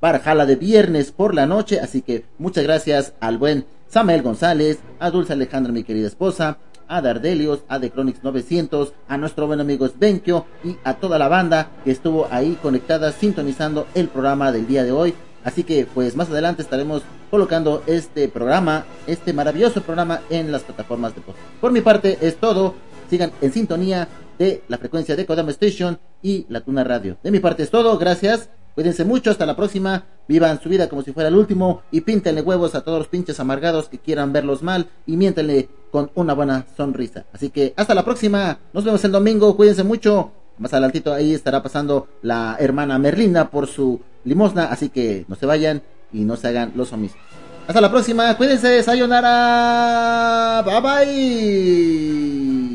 barjala 0.00 0.46
de 0.46 0.54
viernes 0.54 1.10
por 1.10 1.34
la 1.34 1.46
noche, 1.46 1.80
así 1.80 2.00
que 2.00 2.26
muchas 2.38 2.62
gracias 2.62 3.14
al 3.18 3.38
buen 3.38 3.66
Samuel 3.88 4.22
González, 4.22 4.78
a 5.00 5.10
Dulce 5.10 5.32
Alejandra, 5.32 5.72
mi 5.72 5.82
querida 5.82 6.06
esposa, 6.06 6.58
a 6.90 7.00
Dardelios, 7.00 7.60
a 7.68 7.80
The 7.80 7.90
Chronics 7.90 8.22
900, 8.22 8.92
a 9.08 9.16
nuestro 9.16 9.46
buen 9.46 9.60
amigo 9.60 9.88
Svenkio 9.88 10.44
y 10.62 10.76
a 10.84 10.94
toda 10.94 11.18
la 11.18 11.28
banda 11.28 11.70
que 11.84 11.92
estuvo 11.92 12.26
ahí 12.30 12.58
conectada 12.60 13.12
sintonizando 13.12 13.86
el 13.94 14.08
programa 14.08 14.52
del 14.52 14.66
día 14.66 14.84
de 14.84 14.92
hoy. 14.92 15.14
Así 15.44 15.64
que 15.64 15.86
pues 15.86 16.16
más 16.16 16.28
adelante 16.28 16.62
estaremos 16.62 17.02
colocando 17.30 17.82
este 17.86 18.28
programa, 18.28 18.84
este 19.06 19.32
maravilloso 19.32 19.80
programa 19.82 20.20
en 20.28 20.52
las 20.52 20.62
plataformas 20.62 21.14
de 21.14 21.22
podcast. 21.22 21.46
Por 21.60 21.72
mi 21.72 21.80
parte 21.80 22.18
es 22.20 22.36
todo. 22.36 22.74
Sigan 23.08 23.32
en 23.40 23.52
sintonía 23.52 24.08
de 24.38 24.62
la 24.68 24.78
frecuencia 24.78 25.16
de 25.16 25.26
Kodama 25.26 25.50
Station 25.52 25.98
y 26.22 26.46
la 26.48 26.60
Tuna 26.60 26.84
Radio. 26.84 27.16
De 27.22 27.30
mi 27.30 27.38
parte 27.38 27.62
es 27.62 27.70
todo. 27.70 27.96
Gracias. 27.98 28.50
Cuídense 28.80 29.04
mucho, 29.04 29.30
hasta 29.30 29.44
la 29.44 29.56
próxima. 29.56 30.04
Vivan 30.26 30.58
su 30.62 30.70
vida 30.70 30.88
como 30.88 31.02
si 31.02 31.12
fuera 31.12 31.28
el 31.28 31.36
último 31.36 31.82
y 31.90 32.00
píntenle 32.00 32.40
huevos 32.40 32.74
a 32.74 32.80
todos 32.80 32.98
los 32.98 33.08
pinches 33.08 33.38
amargados 33.38 33.90
que 33.90 33.98
quieran 33.98 34.32
verlos 34.32 34.62
mal 34.62 34.88
y 35.04 35.18
miéntenle 35.18 35.68
con 35.90 36.10
una 36.14 36.32
buena 36.32 36.64
sonrisa. 36.78 37.26
Así 37.30 37.50
que 37.50 37.74
hasta 37.76 37.94
la 37.94 38.06
próxima. 38.06 38.58
Nos 38.72 38.84
vemos 38.84 39.04
el 39.04 39.12
domingo. 39.12 39.54
Cuídense 39.54 39.84
mucho. 39.84 40.32
Más 40.56 40.72
adelantito 40.72 41.12
ahí 41.12 41.34
estará 41.34 41.62
pasando 41.62 42.08
la 42.22 42.56
hermana 42.58 42.98
Merlina 42.98 43.50
por 43.50 43.66
su 43.66 44.00
limosna. 44.24 44.64
Así 44.64 44.88
que 44.88 45.26
no 45.28 45.36
se 45.36 45.44
vayan 45.44 45.82
y 46.10 46.20
no 46.20 46.36
se 46.36 46.48
hagan 46.48 46.72
los 46.74 46.90
omisos. 46.94 47.18
Hasta 47.68 47.82
la 47.82 47.90
próxima. 47.90 48.34
Cuídense. 48.38 48.82
Sayonara. 48.82 50.62
Bye 50.64 50.80
bye. 50.80 52.69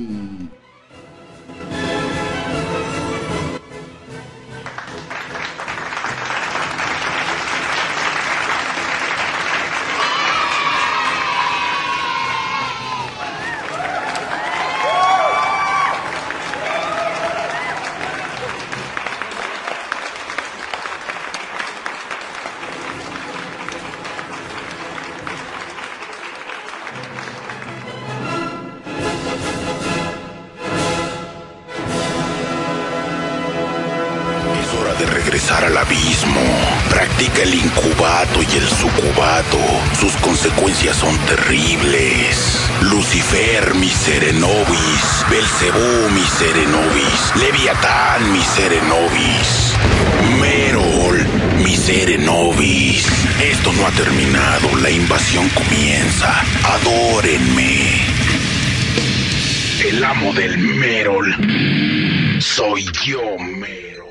Sergio 63.05 63.37
Mero. 63.37 64.07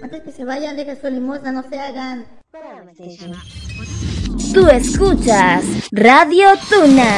Antes 0.00 0.22
que 0.22 0.30
se 0.30 0.44
vayan, 0.44 0.76
dejen 0.76 1.00
su 1.00 1.08
limosna, 1.08 1.50
no 1.50 1.68
se 1.68 1.80
hagan. 1.80 2.24
Tú 4.54 4.68
escuchas 4.68 5.64
Radio 5.90 6.50
Tuna. 6.70 7.16